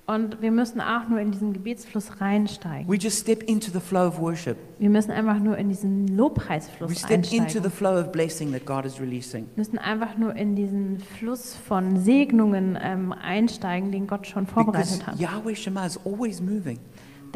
Und 0.10 0.42
wir 0.42 0.52
müssen 0.52 0.80
auch 0.80 1.10
nur 1.10 1.20
in 1.20 1.32
diesen 1.32 1.52
Gebetsfluss 1.52 2.22
reinsteigen. 2.22 2.88
We 2.90 2.96
just 2.96 3.20
step 3.20 3.44
into 3.44 3.70
the 3.72 3.82
flow 3.82 4.08
of 4.08 4.18
worship. 4.22 4.56
Wir 4.80 4.90
müssen 4.90 5.12
einfach 5.12 5.38
nur 5.38 5.58
in 5.58 5.68
diesen 5.68 6.08
We 6.08 6.14
Lobpreisfluss 6.14 6.98
step 6.98 7.12
into 7.12 7.36
einsteigen. 7.36 7.64
the 7.64 7.70
flow 7.70 8.00
of 8.00 8.14
blessing 8.14 8.54
that 8.54 8.66
God 8.66 8.86
is 8.86 9.02
releasing. 9.02 9.48
Wir 9.56 9.58
müssen 9.66 9.78
einfach 9.78 10.18
nur 10.18 10.34
in 10.34 10.56
diesen 10.56 11.00
Fluss 11.20 11.56
von 11.56 12.00
Segnungen 12.00 12.80
ähm, 12.82 13.12
einsteigen, 13.12 13.92
den 13.92 14.08
Gott 14.08 14.26
schon 14.28 14.46
Because 14.46 14.64
vorbereitet 14.64 15.08
hat. 15.08 15.20
Yahweh 15.20 15.56
Shema 15.56 15.86
is 15.86 16.00
always 16.06 16.40
moving. 16.40 16.80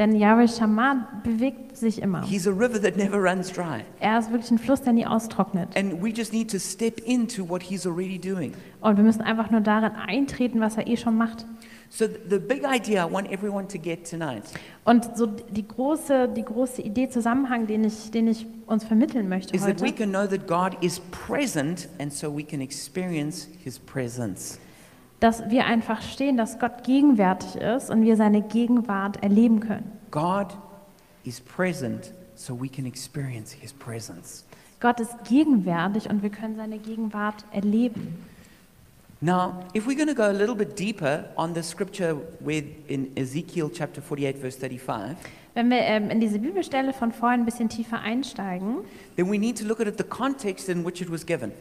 Denn 0.02 0.16
Yahweh 0.16 0.48
Shammah 0.48 1.22
bewegt 1.24 1.78
sich 1.78 2.02
immer. 2.02 2.24
He's 2.26 2.48
a 2.48 2.52
river 2.52 2.82
that 2.82 2.98
never 2.98 3.22
runs 3.22 3.54
dry. 3.54 3.84
Er 4.00 4.18
ist 4.18 4.32
wirklich 4.32 4.50
ein 4.50 4.58
Fluss, 4.58 4.82
der 4.82 4.94
nie 4.94 5.06
austrocknet. 5.06 5.78
And 5.78 6.02
we 6.02 6.10
just 6.10 6.34
need 6.34 6.50
to 6.50 6.58
step 6.58 7.00
into 7.02 7.48
what 7.48 7.62
He's 7.62 7.86
already 7.86 8.18
doing. 8.18 8.54
Und 8.80 8.98
wir 8.98 9.04
müssen 9.04 9.22
einfach 9.22 9.52
nur 9.52 9.62
darin 9.62 9.92
eintreten, 9.92 10.60
was 10.60 10.76
er 10.76 10.88
eh 10.88 10.98
schon 10.98 11.16
macht. 11.18 11.46
So, 11.92 12.08
th- 12.08 12.18
the 12.32 12.40
big 12.40 12.64
idea 12.64 13.06
I 13.06 13.14
want 13.14 13.32
everyone 13.32 13.68
to 13.68 13.78
get 13.78 14.10
tonight 14.10 14.42
Und 14.86 15.16
so 15.16 15.28
die 15.28 15.68
große, 15.68 16.30
die 16.30 16.46
große 16.46 16.82
Idee, 16.82 17.08
Zusammenhang, 17.10 17.68
den 17.68 17.84
ich, 17.84 18.10
den 18.10 18.28
ich 18.28 18.48
uns 18.66 18.84
vermitteln 18.84 19.30
möchte 19.30 19.54
is 19.54 19.62
that 19.62 19.82
we 19.82 19.88
heute, 19.88 19.98
can 19.98 20.10
know 20.10 20.26
that 20.26 20.48
God 20.48 20.84
is 20.84 21.00
present 21.12 21.90
and 22.00 22.12
so 22.12 22.36
we 22.36 22.44
can 22.44 22.60
experience 22.60 23.48
His 23.64 23.78
presence. 23.78 24.58
Dass 25.22 25.50
wir 25.50 25.66
einfach 25.66 26.02
stehen, 26.02 26.36
dass 26.36 26.60
Gott 26.60 26.84
gegenwärtig 26.84 27.56
ist 27.56 27.90
und 27.90 28.04
wir 28.04 28.18
seine 28.18 28.42
Gegenwart 28.42 29.24
erleben 29.24 29.62
können. 29.62 29.90
God 30.10 30.48
is 31.24 31.40
present 31.40 32.12
so 32.36 32.60
we 32.60 32.68
can 32.68 32.86
experience 32.86 33.54
His 33.54 33.72
presence. 33.72 34.44
Gott 34.80 35.00
ist 35.00 35.14
gegenwärtig 35.30 36.10
und 36.10 36.24
wir 36.24 36.32
können 36.32 36.56
seine 36.56 36.80
Gegenwart 36.80 37.46
erleben. 37.54 38.26
Now, 39.24 39.64
if 39.76 39.86
we're 39.86 39.96
going 39.96 40.08
to 40.08 40.16
go 40.16 40.24
a 40.24 40.32
little 40.32 40.56
bit 40.56 40.80
deeper 40.80 41.26
on 41.36 41.54
the 41.54 41.62
scripture 41.62 42.18
with 42.40 42.64
in 42.88 43.16
Ezekiel 43.16 43.70
chapter 43.72 44.02
48, 44.02 44.36
verse 44.42 44.58
35, 44.58 45.16
Wenn 45.54 45.70
wir 45.70 45.82
ähm, 45.82 46.10
in 46.10 46.20
diese 46.20 46.40
Bibelstelle 46.40 46.94
von 46.94 47.12
vorhin 47.12 47.42
ein 47.42 47.46
bisschen 47.46 47.70
tiefer 47.70 48.00
einsteigen, 48.00 48.78
then 49.18 49.30
we 49.30 49.38
need 49.38 49.60
to 49.60 49.66
look 49.66 49.80
at 49.80 49.96
the 50.00 50.04
context 50.04 50.70
in 50.70 50.84
which 50.84 51.00
it 51.00 51.12
was 51.12 51.24
given. 51.24 51.52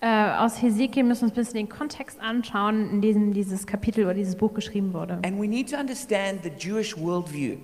Äh, 0.00 0.36
aus 0.38 0.60
Hesekiel 0.60 1.04
müssen 1.04 1.22
wir 1.22 1.28
uns 1.28 1.32
ein 1.32 1.34
bisschen 1.34 1.54
den 1.54 1.68
Kontext 1.68 2.20
anschauen, 2.20 2.90
in 2.90 3.00
dem 3.00 3.32
dieses 3.32 3.66
Kapitel 3.66 4.04
oder 4.04 4.14
dieses 4.14 4.36
Buch 4.36 4.52
geschrieben 4.52 4.92
wurde. 4.92 5.18
And 5.24 5.40
we 5.40 5.48
need 5.48 5.70
to 5.70 5.78
understand 5.78 6.40
the 6.42 6.50
Jewish 6.58 6.96
worldview. 6.96 7.56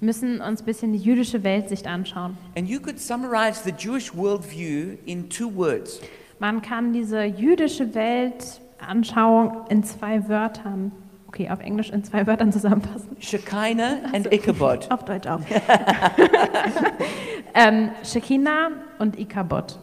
Wir 0.00 0.06
müssen 0.06 0.40
uns 0.40 0.62
ein 0.62 0.64
bisschen 0.64 0.92
die 0.92 0.98
jüdische 0.98 1.42
Weltsicht 1.42 1.86
anschauen. 1.86 2.36
And 2.56 2.68
you 2.68 2.80
could 2.80 3.00
summarize 3.00 3.62
the 3.64 3.72
Jewish 3.76 4.14
worldview 4.14 4.96
in 5.06 5.28
two 5.28 5.52
words 5.54 6.00
Man 6.38 6.62
kann 6.62 6.92
diese 6.92 7.24
jüdische 7.24 7.96
Weltanschauung 7.96 9.66
in 9.68 9.82
zwei 9.82 10.28
Wörtern, 10.28 10.92
okay, 11.26 11.50
auf 11.50 11.58
Englisch 11.58 11.90
in 11.90 12.04
zwei 12.04 12.28
Wörtern 12.28 12.52
zusammenfassen. 12.52 13.16
Shekinah 13.18 13.96
and 14.12 14.32
Ichabod. 14.32 14.88
Auf 14.88 15.04
Deutsch 15.04 15.26
auch. 15.26 15.40
ähm, 17.54 17.90
Shekinah 18.04 18.70
und 19.00 19.18
Ikabod. 19.18 19.80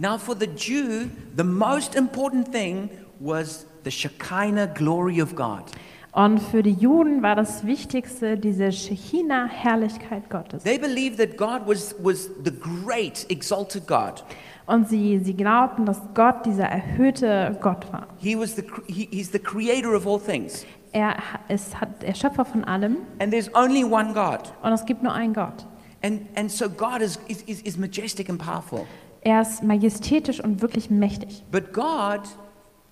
Now, 0.00 0.16
for 0.16 0.34
the 0.34 0.46
Jew, 0.46 1.10
the 1.36 1.44
most 1.44 1.94
important 1.94 2.50
thing 2.50 2.88
was 3.20 3.66
the 3.84 3.90
Shekinah 3.90 4.68
glory 4.68 5.20
of 5.20 5.36
God. 5.36 5.64
Und 6.12 6.38
für 6.38 6.62
die 6.62 6.72
Juden 6.72 7.22
war 7.22 7.36
das 7.36 7.66
Wichtigste 7.66 8.38
diese 8.38 8.72
Shekinah-Herrlichkeit 8.72 10.30
Gottes. 10.30 10.62
They 10.62 10.78
believed 10.78 11.18
that 11.18 11.36
God 11.36 11.66
was, 11.66 11.94
was 12.02 12.30
the 12.42 12.50
great, 12.50 13.26
exalted 13.28 13.86
God. 13.86 14.24
Und 14.64 14.88
sie, 14.88 15.18
sie 15.18 15.34
glaubten, 15.34 15.84
dass 15.84 16.00
Gott 16.14 16.46
dieser 16.46 16.64
erhöhte 16.64 17.58
Gott 17.60 17.92
war. 17.92 18.06
He 18.16 18.38
was 18.38 18.56
the, 18.56 18.64
he, 18.86 19.06
he's 19.12 19.30
the 19.30 19.38
creator 19.38 19.94
of 19.94 20.06
all 20.06 20.18
things. 20.18 20.64
Er 20.92 21.16
ist 21.48 21.78
hat, 21.78 22.02
der 22.02 22.14
Schöpfer 22.14 22.46
von 22.46 22.64
allem 22.64 22.96
And 23.18 23.30
there's 23.30 23.54
only 23.54 23.84
one 23.84 24.14
God. 24.14 24.50
und 24.62 24.72
es 24.72 24.86
gibt 24.86 25.02
nur 25.02 25.12
einen 25.12 25.34
Gott. 25.34 25.66
And, 26.02 26.22
and 26.36 26.50
so 26.50 26.70
God 26.70 27.02
is, 27.02 27.18
is, 27.28 27.60
is 27.60 27.76
majestic 27.76 28.30
and 28.30 28.38
powerful. 28.38 28.86
Er 29.22 29.42
ist 29.42 29.62
majestätisch 29.62 30.42
und 30.42 30.62
wirklich 30.62 30.90
mächtig. 30.90 31.44
But 31.50 31.72
God 31.72 32.22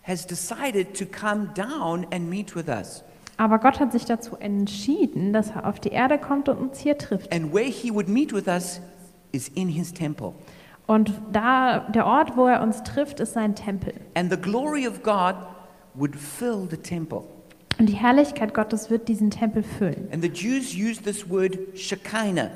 has 0.02 0.26
decided 0.26 0.96
to 0.98 1.04
come 1.06 1.48
down 1.54 2.06
and 2.12 2.28
meet 2.28 2.54
with 2.54 2.68
us. 2.68 3.04
Aber 3.38 3.58
Gott 3.58 3.78
hat 3.78 3.92
sich 3.92 4.04
dazu 4.04 4.36
entschieden, 4.36 5.32
dass 5.32 5.50
er 5.50 5.66
auf 5.66 5.78
die 5.78 5.90
Erde 5.90 6.18
kommt 6.18 6.48
und 6.48 6.58
uns 6.58 6.80
hier 6.80 6.98
trifft. 6.98 7.32
And 7.32 7.54
where 7.54 7.64
he 7.64 7.92
would 7.92 8.08
meet 8.08 8.32
with 8.32 8.48
us 8.48 8.80
is 9.32 9.48
in 9.48 9.68
his 9.68 9.92
temple. 9.92 10.34
Und 10.86 11.12
da 11.32 11.80
der 11.80 12.06
Ort, 12.06 12.36
wo 12.36 12.46
er 12.46 12.62
uns 12.62 12.82
trifft, 12.82 13.20
ist 13.20 13.34
sein 13.34 13.54
Tempel. 13.54 13.94
And 14.14 14.30
the 14.30 14.38
glory 14.38 14.88
of 14.88 15.02
God 15.02 15.36
would 15.94 16.16
fill 16.16 16.66
the 16.68 16.76
temple. 16.76 17.22
Und 17.78 17.88
die 17.88 17.94
Herrlichkeit 17.94 18.54
Gottes 18.54 18.90
wird 18.90 19.06
diesen 19.06 19.30
Tempel 19.30 19.62
füllen. 19.62 20.08
And 20.12 20.22
the 20.22 20.30
Jews 20.30 20.74
used 20.74 21.04
this 21.04 21.28
word 21.30 21.58
Shekinah. 21.74 22.50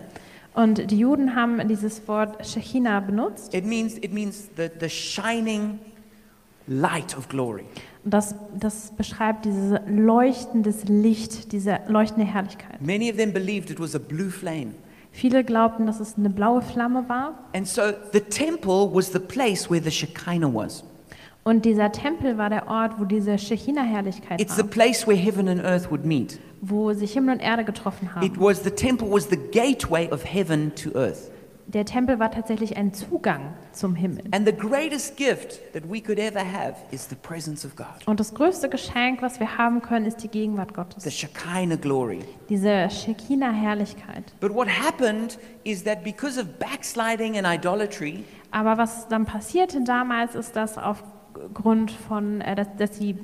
Und 0.55 0.91
die 0.91 0.99
Juden 0.99 1.35
haben 1.35 1.67
dieses 1.67 2.07
Wort 2.07 2.47
Shekinah 2.47 3.01
benutzt. 3.01 3.55
It 3.55 3.65
means, 3.65 3.97
it 3.99 4.12
means 4.12 4.51
the, 4.57 4.69
the 4.81 4.88
shining 4.88 5.79
light 6.67 7.17
of 7.17 7.29
glory. 7.29 7.65
Und 8.05 8.12
das, 8.12 8.35
das 8.59 8.93
beschreibt 8.97 9.45
dieses 9.45 9.81
leuchtendes 9.87 10.85
Licht, 10.85 11.53
diese 11.53 11.81
leuchtende 11.88 12.27
Herrlichkeit. 12.27 12.83
Many 12.83 13.11
of 13.11 13.17
them 13.17 13.33
believed 13.33 13.71
it 13.71 13.81
was 13.81 13.95
a 13.95 13.99
blue 13.99 14.31
flame. 14.31 14.75
Viele 15.11 15.45
glaubten, 15.45 15.87
dass 15.87 16.01
es 16.01 16.17
eine 16.17 16.31
blaue 16.31 16.62
Flamme 16.62 17.09
war. 17.09 17.35
And 17.55 17.67
so 17.67 17.83
the 18.12 18.21
temple 18.21 18.88
was 18.93 19.12
the 19.12 19.19
place 19.19 19.71
where 19.71 19.83
the 19.83 19.91
Shekinah 19.91 20.53
was. 20.53 20.85
Und 21.44 21.64
dieser 21.64 21.90
Tempel 21.90 22.38
war 22.38 22.50
der 22.50 22.68
Ort, 22.68 23.00
wo 23.00 23.05
diese 23.05 23.37
Shekinah-Herrlichkeit 23.37 24.40
It's 24.40 24.55
the 24.57 24.62
war, 24.62 24.70
place 24.70 25.07
where 25.07 25.16
heaven 25.18 25.48
and 25.48 25.62
earth 25.64 25.90
would 25.90 26.05
meet. 26.05 26.38
wo 26.61 26.92
sich 26.92 27.12
Himmel 27.14 27.35
und 27.35 27.40
Erde 27.40 27.64
getroffen 27.64 28.07
It 28.07 28.14
haben. 28.14 28.40
was 28.40 28.62
the 28.62 28.70
temple 28.70 29.11
was 29.11 29.28
the 29.28 29.37
gateway 29.37 30.09
of 30.12 30.24
heaven 30.24 30.72
to 30.76 30.90
earth. 30.96 31.31
Der 31.68 31.85
Tempel 31.85 32.18
war 32.18 32.31
tatsächlich 32.31 32.76
ein 32.76 32.92
Zugang 32.92 33.55
zum 33.72 33.94
Himmel. 33.94 34.24
And 34.33 34.46
the 34.46 34.55
greatest 34.55 35.16
gift 35.16 35.61
that 35.72 35.83
we 35.90 36.00
could 36.00 36.18
ever 36.18 36.40
have 36.40 36.74
is 36.90 37.09
the 37.09 37.14
presence 37.16 37.64
of 37.64 37.74
God. 37.76 37.87
Und 38.07 38.20
das 38.20 38.35
größte 38.35 38.68
Geschenk, 38.68 39.22
was 39.22 39.40
wir 39.40 39.57
haben 39.59 39.81
können, 39.81 40.05
ist 40.07 40.18
die 40.22 40.28
Gegenwart 40.28 40.68
The 40.70 40.74
Gottes. 40.74 41.12
Shekinah 41.14 41.76
glory. 41.76 42.20
Diese 42.48 42.88
Shekinah-Herrlichkeit. 42.90 44.33
But 44.40 44.55
what 44.55 44.68
happened 44.68 45.38
is 45.64 45.83
that 45.85 46.05
because 46.05 46.38
of 46.40 46.46
backsliding 46.59 47.37
and 47.37 47.46
idolatry, 47.46 48.24
Aber 48.50 48.76
was 48.78 49.09
dann 49.09 49.24
passierte 49.24 49.83
damals, 49.83 50.35
ist, 50.35 50.55
dass 50.57 50.76
aufgrund 51.46 51.90
von, 51.90 52.40
äh, 52.40 52.55
dass, 52.55 52.68
dass 52.76 52.90
die, 52.98 53.16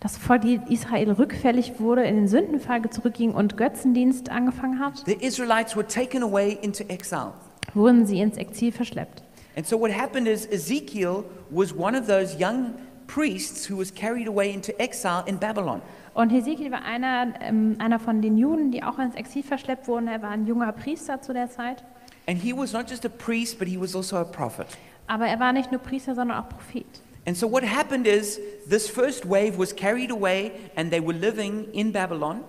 das 0.00 0.16
Volk 0.16 0.44
Israel 0.68 1.12
rückfällig 1.12 1.80
wurde, 1.80 2.04
in 2.04 2.16
den 2.16 2.28
Sündenfall 2.28 2.88
zurückging 2.90 3.32
und 3.32 3.56
Götzendienst 3.56 4.30
angefangen 4.30 4.78
hat, 4.78 5.02
the 5.06 5.14
Israelites 5.14 5.76
were 5.76 5.86
taken 5.86 6.22
away 6.22 6.58
into 6.62 6.84
exile. 6.84 7.32
wurden 7.74 8.06
sie 8.06 8.20
ins 8.20 8.36
Exil 8.36 8.72
verschleppt. 8.72 9.22
And 9.56 9.66
so 9.66 9.78
what 9.78 9.90
happened 9.90 10.28
is 10.28 10.46
Ezekiel 10.46 11.24
was 11.50 11.76
one 11.76 11.98
of 11.98 12.06
those 12.06 12.36
young 12.38 12.74
priests 13.06 13.68
who 13.68 13.78
was 13.78 13.92
carried 13.92 14.28
away 14.28 14.52
into 14.52 14.72
exile 14.78 15.24
in 15.26 15.38
Babylon. 15.38 15.80
Und 16.14 16.30
Hesekiel 16.30 16.70
war 16.70 16.84
einer, 16.84 17.34
ähm, 17.40 17.76
einer 17.78 18.00
von 18.00 18.22
den 18.22 18.36
Juden, 18.36 18.72
die 18.72 18.82
auch 18.82 18.98
ins 18.98 19.14
Exil 19.14 19.42
verschleppt 19.42 19.86
wurden. 19.86 20.08
Er 20.08 20.20
war 20.20 20.30
ein 20.30 20.46
junger 20.46 20.72
Priester 20.72 21.20
zu 21.20 21.32
der 21.32 21.48
Zeit. 21.48 21.84
And 22.26 22.40
he 22.42 22.52
was 22.52 22.72
not 22.72 22.90
just 22.90 23.06
a 23.06 23.08
priest, 23.08 23.58
but 23.58 23.68
he 23.68 23.80
was 23.80 23.94
also 23.94 24.16
a 24.16 24.24
prophet. 24.24 24.66
Aber 25.06 25.26
er 25.26 25.40
war 25.40 25.52
nicht 25.52 25.72
nur 25.72 25.80
Priester, 25.80 26.14
sondern 26.14 26.38
auch 26.38 26.48
Prophet. 26.48 26.86
And 27.28 27.36
so 27.36 27.46
what 27.46 27.62
happened 27.62 28.06
is 28.06 28.40
this 28.66 28.88
first 28.88 29.26
wave 29.26 29.58
was 29.58 29.74
carried 29.74 30.10
away 30.10 30.50
and 30.76 30.90
they 30.90 30.98
were 30.98 31.12
living 31.12 31.68
in 31.74 31.92
Babylon. 31.92 32.42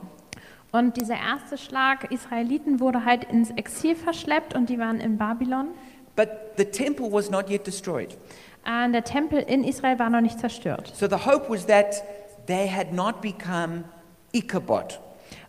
Und 0.72 0.96
dieser 0.96 1.15
erste 1.15 1.58
Schlag 1.58 2.10
Israeliten 2.13 2.80
wurde 2.80 3.04
halt 3.04 3.26
ins 3.26 3.52
Exil 3.52 3.94
verschleppt 3.94 4.56
und 4.56 4.70
die 4.70 4.80
waren 4.80 5.02
in 5.02 5.18
Babylon. 5.18 5.72
But 6.15 6.30
the 6.56 6.63
temple 6.63 7.12
was 7.12 7.30
not 7.30 7.50
yet 7.50 7.68
destroyed. 7.68 8.15
Und 8.65 8.94
der 8.94 9.04
Tempel 9.04 9.39
in 9.39 9.65
Israel 9.65 10.00
war 10.00 10.10
noch 10.10 10.22
nicht 10.22 10.39
zerstört. 10.39 10.94
So 10.96 11.10
the 11.10 11.26
hope 11.26 11.50
was 11.50 11.65
that 11.65 12.02
they 12.48 12.70
had 12.70 12.94
not 12.94 13.20
become 13.20 13.84
Ichabod. 14.32 14.98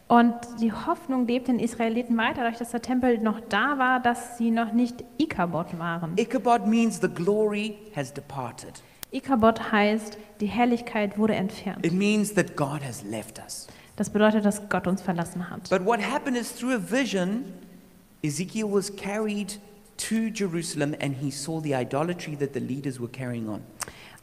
Und 0.08 0.34
die 0.60 0.72
Hoffnung 0.72 1.28
lebte 1.28 1.52
den 1.52 1.60
Israeliten 1.60 2.16
weiter, 2.16 2.42
dadurch, 2.42 2.56
dass 2.58 2.72
der 2.72 2.82
Tempel 2.82 3.18
noch 3.18 3.38
da 3.48 3.78
war, 3.78 4.00
dass 4.00 4.38
sie 4.38 4.50
noch 4.50 4.72
nicht 4.72 5.04
Ikabod 5.18 5.78
waren. 5.78 6.14
Ichabod 6.16 6.66
means 6.66 7.00
the 7.00 7.06
glory 7.08 7.78
has 7.94 8.12
departed. 8.12 8.82
Ikabod 9.12 9.72
heißt, 9.72 10.18
die 10.40 10.46
Herrlichkeit 10.46 11.18
wurde 11.18 11.34
entfernt. 11.34 11.84
It 11.84 11.92
means 11.92 12.34
that 12.34 12.56
God 12.56 12.80
has 12.86 13.02
left 13.02 13.38
us. 13.38 13.66
Das 13.96 14.08
bedeutet, 14.08 14.44
dass 14.44 14.68
Gott 14.68 14.86
uns 14.86 15.02
verlassen 15.02 15.50
hat. 15.50 15.68
But 15.68 15.84
what 15.84 16.00
happened 16.00 16.36
is 16.36 16.54
through 16.54 16.74
a 16.74 16.78
vision, 16.78 17.44
Ezekiel 18.22 18.70
was 18.70 18.94
carried 18.94 19.58
to 20.08 20.30
Jerusalem 20.32 20.94
and 21.00 21.14
he 21.14 21.30
saw 21.30 21.60
the 21.60 21.74
idolatry 21.74 22.36
that 22.36 22.54
the 22.54 22.60
leaders 22.60 23.00
were 23.00 23.10
carrying 23.10 23.48
on. 23.48 23.60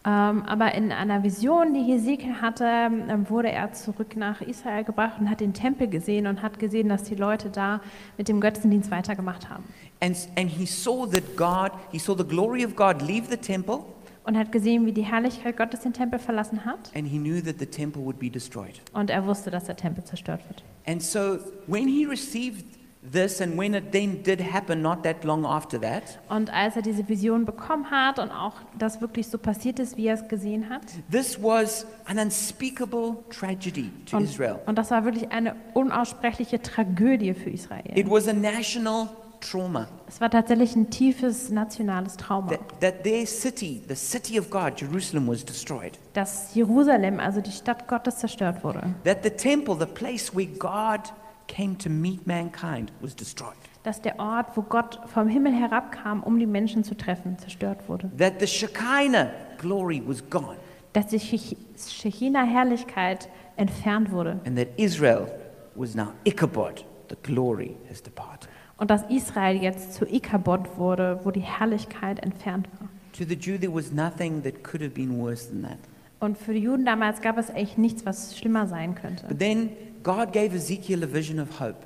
Ähm, 0.05 0.43
aber 0.45 0.73
in 0.73 0.93
einer 0.93 1.21
Vision, 1.21 1.73
die 1.73 1.83
Hesekiel 1.83 2.41
hatte, 2.41 2.63
ähm, 2.63 3.29
wurde 3.29 3.51
er 3.51 3.73
zurück 3.73 4.15
nach 4.15 4.39
Israel 4.39 4.85
gebracht 4.85 5.19
und 5.19 5.29
hat 5.29 5.41
den 5.41 5.53
Tempel 5.53 5.89
gesehen 5.89 6.27
und 6.27 6.41
hat 6.41 6.59
gesehen, 6.59 6.87
dass 6.87 7.03
die 7.03 7.15
Leute 7.15 7.49
da 7.49 7.81
mit 8.17 8.29
dem 8.29 8.39
Götzendienst 8.39 8.89
weitergemacht 8.89 9.49
haben. 9.49 9.65
And, 9.99 10.15
and 10.37 10.49
he 10.49 10.65
saw 10.65 11.05
that 11.07 11.35
God, 11.35 11.71
he 11.91 11.99
saw 11.99 12.15
the 12.15 12.23
glory 12.23 12.63
of 12.63 12.75
God 12.75 13.01
leave 13.01 13.27
the 13.29 13.35
temple 13.35 13.85
Und 14.27 14.37
hat 14.37 14.51
gesehen, 14.51 14.85
wie 14.85 14.91
die 14.91 15.03
Herrlichkeit 15.03 15.55
Gottes 15.57 15.79
den 15.79 15.93
Tempel 15.93 16.19
verlassen 16.19 16.65
hat. 16.65 16.91
and 16.93 17.07
he 17.07 17.17
knew 17.17 17.41
that 17.41 17.55
the 17.59 17.65
temple 17.65 18.03
would 18.03 18.19
be 18.19 18.29
destroyed. 18.29 18.73
Und 18.93 19.09
er 19.09 19.25
wusste, 19.25 19.49
dass 19.49 19.63
der 19.63 19.77
Tempel 19.77 20.03
zerstört 20.03 20.41
wird. 20.49 20.63
And 20.85 21.01
so 21.01 21.39
when 21.65 21.87
he 21.87 22.05
received 22.05 22.65
this 23.09 23.39
and 23.41 23.57
when 23.57 23.73
it 23.73 23.93
then 23.93 24.21
did 24.23 24.41
happen 24.53 24.81
not 24.81 25.01
that 25.03 25.23
long 25.23 25.45
after 25.45 25.79
that, 25.79 26.19
Und 26.27 26.51
als 26.53 26.75
er 26.75 26.81
diese 26.81 27.07
Vision 27.07 27.45
bekommen 27.45 27.89
hat 27.89 28.19
und 28.19 28.29
auch 28.31 28.55
das 28.77 28.99
wirklich 28.99 29.27
so 29.29 29.37
passiert 29.37 29.79
ist, 29.79 29.95
wie 29.95 30.07
er 30.07 30.15
es 30.15 30.27
gesehen 30.27 30.69
hat, 30.69 30.81
this 31.09 31.41
was 31.41 31.85
an 32.05 32.19
unspeakable 32.19 33.15
tragedy 33.29 33.91
to 34.09 34.17
und, 34.17 34.23
Israel. 34.25 34.59
und 34.65 34.77
das 34.77 34.91
war 34.91 35.05
wirklich 35.05 35.31
eine 35.31 35.55
unaussprechliche 35.73 36.61
Tragödie 36.61 37.33
für 37.33 37.49
Israel. 37.49 37.97
It 37.97 38.09
was 38.09 38.27
a 38.27 38.33
national 38.33 39.07
trauma 39.41 39.87
Es 40.07 40.21
war 40.21 40.29
tatsächlich 40.29 40.75
ein 40.75 40.89
tiefes 40.89 41.49
nationales 41.49 42.15
Trauma, 42.17 42.49
that, 42.49 42.59
that 42.81 43.03
their 43.03 43.25
city, 43.25 43.81
the 43.87 43.95
city 43.95 44.39
of 44.39 44.49
God, 44.49 44.79
Jerusalem, 44.79 45.27
was 45.27 45.43
destroyed. 45.43 45.97
dass 46.13 46.53
Jerusalem, 46.55 47.19
also 47.19 47.41
die 47.41 47.51
Stadt 47.51 47.87
Gottes, 47.87 48.17
zerstört 48.17 48.63
wurde. 48.63 48.81
That 49.03 49.23
the 49.23 49.29
temple, 49.29 49.75
the 49.77 49.85
place 49.85 50.33
where 50.35 50.47
God 50.47 51.01
came 51.47 51.77
to 51.77 51.89
meet 51.89 52.25
mankind, 52.27 52.91
was 53.01 53.15
destroyed. 53.15 53.53
Dass 53.83 54.01
der 54.01 54.19
Ort, 54.19 54.47
wo 54.55 54.61
Gott 54.63 54.99
vom 55.13 55.27
Himmel 55.29 55.53
herabkam, 55.53 56.21
um 56.23 56.37
die 56.39 56.45
Menschen 56.45 56.83
zu 56.83 56.95
treffen, 56.95 57.37
zerstört 57.39 57.87
wurde. 57.87 58.11
That 58.17 58.33
the 58.39 58.47
Shekinah 58.47 59.31
glory 59.57 60.01
was 60.05 60.21
gone. 60.29 60.57
Dass 60.93 61.07
die 61.07 61.19
Shechina-Herrlichkeit 61.19 63.29
entfernt 63.55 64.11
wurde. 64.11 64.39
And 64.45 64.57
that 64.57 64.67
Israel 64.77 65.27
was 65.75 65.95
now 65.95 66.11
Ichabod, 66.25 66.83
the 67.09 67.15
glory 67.23 67.77
has 67.89 68.01
departed. 68.01 68.36
Und 68.77 68.91
dass 68.91 69.03
Israel 69.09 69.61
jetzt 69.61 69.93
zu 69.93 70.05
Ikabod 70.05 70.77
wurde, 70.77 71.19
wo 71.23 71.31
die 71.31 71.41
Herrlichkeit 71.41 72.19
entfernt 72.19 72.67
war. 72.79 72.89
To 73.17 73.23
the 73.27 73.35
Jew, 73.35 73.57
there 73.57 73.73
was 73.73 73.91
nothing 73.91 74.43
that 74.43 74.63
could 74.63 74.81
have 74.81 74.91
been 74.91 75.19
worse 75.19 75.49
than 75.49 75.63
that. 75.63 75.79
Und 76.19 76.37
für 76.37 76.53
die 76.53 76.59
Juden 76.59 76.85
damals 76.85 77.21
gab 77.21 77.37
es 77.37 77.49
echt 77.49 77.77
nichts, 77.77 78.05
was 78.05 78.37
schlimmer 78.37 78.67
sein 78.67 78.95
könnte. 78.95 79.25
But 79.27 79.39
then 79.39 79.69
God 80.03 80.31
gave 80.33 80.55
Ezekiel 80.55 81.03
a 81.03 81.11
vision 81.11 81.39
of 81.39 81.59
hope. 81.59 81.77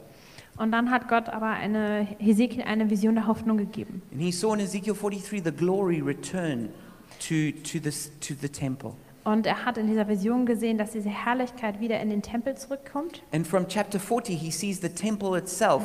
Und 0.58 0.72
dann 0.72 0.92
hat 0.92 1.08
Gott 1.08 1.30
aber 1.30 1.48
eine, 1.48 2.08
Hesekiel 2.20 2.64
eine 2.64 2.90
Vision 2.90 3.16
der 3.16 3.28
Hoffnung 3.28 3.58
gegeben. 3.58 4.02
And 4.12 4.22
he 4.22 4.32
saw 4.32 4.54
in 4.54 4.60
Ezekiel 4.60 4.94
43 4.94 5.42
the 5.44 5.52
glory 5.52 6.02
return 6.02 6.70
to, 7.28 7.52
to, 7.64 7.80
this, 7.80 8.12
to 8.20 8.34
the 8.40 8.50
temple. 8.50 8.94
Und 9.24 9.46
er 9.46 9.66
hat 9.66 9.78
in 9.78 9.88
dieser 9.88 10.08
Vision 10.08 10.46
gesehen, 10.46 10.78
dass 10.78 10.92
diese 10.92 11.10
Herrlichkeit 11.10 11.80
wieder 11.80 12.00
in 12.00 12.10
den 12.10 12.22
Tempel 12.22 12.56
zurückkommt. 12.58 13.24
And 13.32 13.46
from 13.46 13.68
chapter 13.68 14.00
40, 14.00 14.36
he 14.38 14.52
sees 14.52 14.82
the 14.82 14.90
temple 14.90 15.38
itself 15.38 15.84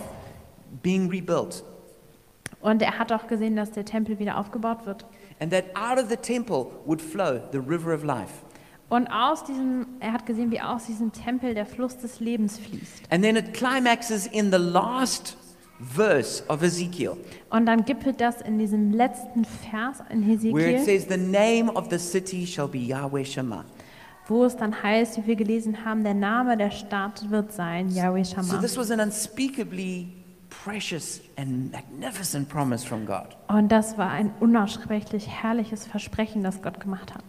being 0.83 1.09
rebuilt. 1.11 1.65
Und 2.61 2.83
er 2.83 2.99
hat 2.99 3.13
auch 3.13 3.27
gesehen, 3.27 3.57
dass 3.57 3.71
der 3.73 3.85
Tempel 3.85 4.19
wieder 4.19 4.39
aufgebaut 4.39 4.87
wird. 4.87 5.07
And 5.41 5.53
that 5.53 5.65
out 5.77 6.03
of 6.03 6.09
the 6.09 6.17
temple 6.17 6.67
would 6.87 7.01
flow 7.03 7.41
the 7.53 7.59
river 7.59 7.95
of 7.95 8.03
life. 8.03 8.33
Und 8.89 9.09
aus 9.09 9.45
diesem, 9.45 9.87
er 10.01 10.13
hat 10.13 10.27
gesehen, 10.27 10.51
wie 10.51 10.61
aus 10.61 10.87
diesem 10.87 11.13
Tempel 11.13 11.55
der 11.55 11.67
Fluss 11.67 11.99
des 11.99 12.21
Lebens 12.21 12.59
fließt. 12.59 13.03
And 13.11 13.23
then 13.23 13.37
it 13.37 13.53
climaxes 13.53 14.27
in 14.29 14.51
the 14.53 14.59
last 14.59 15.37
verse 15.81 16.43
of 16.49 16.63
Ezekiel, 16.63 17.17
Und 17.51 17.67
dann 17.67 17.85
gipfelt 17.85 18.21
das 18.21 18.41
in 18.41 18.59
diesem 18.59 18.93
letzten 18.93 19.45
Vers 19.45 20.03
in 20.11 20.27
where 20.55 20.71
it 20.71 20.85
says, 20.85 21.07
The 21.09 21.17
name 21.17 21.71
of 21.75 21.89
the 21.91 21.99
city 21.99 22.47
shall 22.47 22.69
be 22.69 22.79
Yahweh 22.79 23.25
Shammah. 23.25 23.65
wo 24.29 24.45
es 24.45 24.57
dann 24.57 24.83
heißt, 24.83 25.19
wie 25.19 25.27
wir 25.27 25.37
gelesen 25.37 25.85
haben, 25.85 26.03
der 26.03 26.15
Name 26.15 26.57
der 26.57 26.71
Stadt 26.71 27.31
wird 27.31 27.53
sein, 27.53 27.91
Yahweh 27.91 28.25
So 28.25 28.37
Shammah. 28.37 28.61
this 28.61 28.77
was 28.77 28.91
an 28.91 29.01
unspeakably 29.01 30.13
precious 30.51 31.21
and 31.37 31.73
magnificent 31.73 32.49
promise 32.49 32.87
from 32.87 33.07
God. 33.07 33.37
Und 33.49 33.69
das 33.71 33.99
war 33.99 34.11
ein 34.11 34.33
unaussprechlich 34.41 35.29
herrliches 35.29 35.87
Versprechen, 35.87 36.43
das 36.43 36.63
Gott 36.63 36.81
gemacht 36.81 37.15
hat. 37.15 37.25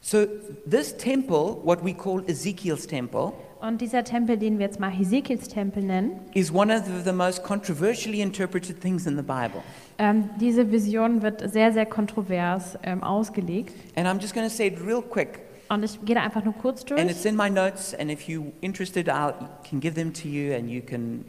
So 0.00 0.26
this 0.68 0.96
temple, 0.96 1.56
what 1.64 1.84
we 1.84 1.92
call 1.92 2.22
Ezekiel's 2.28 2.86
temple, 2.86 3.32
Und 3.60 3.80
dieser 3.80 4.04
Tempel, 4.04 4.38
den 4.38 4.58
wir 4.60 4.66
jetzt 4.66 4.78
mal 4.78 4.90
Hesekiels 4.90 5.48
Tempel 5.48 5.82
nennen, 5.82 6.20
is 6.32 6.54
one 6.54 6.72
of 6.72 6.82
the 7.04 7.12
most 7.12 7.42
controversially 7.42 8.20
interpreted 8.20 8.80
things 8.80 9.06
in 9.06 9.16
the 9.16 9.22
Bible. 9.22 9.62
ähm, 9.98 10.30
diese 10.40 10.70
Vision 10.70 11.22
wird 11.22 11.50
sehr, 11.50 11.72
sehr 11.72 11.86
kontrovers 11.86 12.78
ähm, 12.84 13.02
ausgelegt. 13.02 13.74
And 13.96 14.06
I'm 14.06 14.20
just 14.20 14.32
going 14.34 14.46
to 14.46 14.54
say 14.54 14.68
it 14.68 14.80
real 14.80 15.02
quick. 15.02 15.40
Und 15.68 15.84
ich 15.84 16.02
gehe 16.04 16.14
da 16.14 16.22
einfach 16.22 16.44
nur 16.44 16.54
kurz 16.54 16.84
durch. 16.84 17.00
And 17.00 17.10
it's 17.10 17.24
in 17.24 17.36
my 17.36 17.50
notes, 17.50 17.94
and 17.94 18.10
if 18.10 18.28
you're 18.28 18.52
interested, 18.60 19.08
I 19.08 19.32
can 19.68 19.80
give 19.80 19.94
them 19.94 20.12
to 20.14 20.28
you 20.28 20.54
and 20.54 20.70
you 20.70 20.80
can 20.80 21.24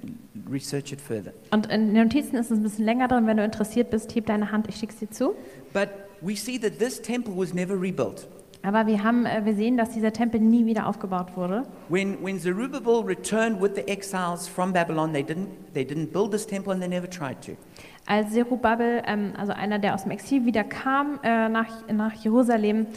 research 0.49 0.93
it 0.93 1.01
further. 1.01 1.33
Und 1.51 1.65
in 1.67 1.93
den 1.93 2.03
Notizen 2.03 2.37
ist 2.37 2.49
es 2.49 2.57
ein 2.57 2.63
bisschen 2.63 2.85
länger 2.85 3.07
drin. 3.07 3.27
Wenn 3.27 3.37
du 3.37 3.43
interessiert 3.43 3.89
bist, 3.89 4.15
heb 4.15 4.27
deine 4.27 4.51
Hand, 4.51 4.67
ich 4.69 4.77
schicke 4.77 4.93
sie 4.93 5.09
zu. 5.09 5.35
But 5.73 5.89
we 6.21 6.35
see 6.35 6.57
that 6.59 6.79
this 6.79 7.01
temple 7.01 7.35
was 7.35 7.53
never 7.53 7.79
rebuilt. 7.79 8.27
Aber 8.61 8.87
wir, 8.87 9.03
haben, 9.03 9.25
äh, 9.25 9.45
wir 9.45 9.55
sehen, 9.55 9.77
dass 9.77 9.91
dieser 9.91 10.11
Tempel 10.11 10.41
nie 10.41 10.65
wieder 10.65 10.87
aufgebaut 10.87 11.37
wurde. 11.37 11.63
When, 11.87 12.17
when 12.23 12.39
Zerubbabel 12.39 13.01
returned 13.05 13.61
with 13.61 13.71
the 13.75 13.87
exiles 13.87 14.47
from 14.47 14.73
Babylon, 14.73 15.13
they 15.13 15.23
didn't, 15.23 15.47
they 15.73 15.83
didn't 15.83 16.11
build 16.11 16.31
this 16.31 16.45
temple 16.45 16.73
and 16.73 16.81
they 16.81 16.89
never 16.89 17.09
tried 17.09 17.41
to. 17.45 17.53
Als 18.05 18.31
Zerubabel, 18.33 19.01
ähm, 19.05 19.33
also 19.37 19.53
einer, 19.53 19.79
der 19.79 19.93
aus 19.93 20.03
dem 20.03 20.11
Exil 20.11 20.45
wieder 20.45 20.65
kam 20.65 21.19
äh, 21.23 21.47
nach, 21.47 21.87
nach 21.87 22.13
Jerusalem, 22.15 22.87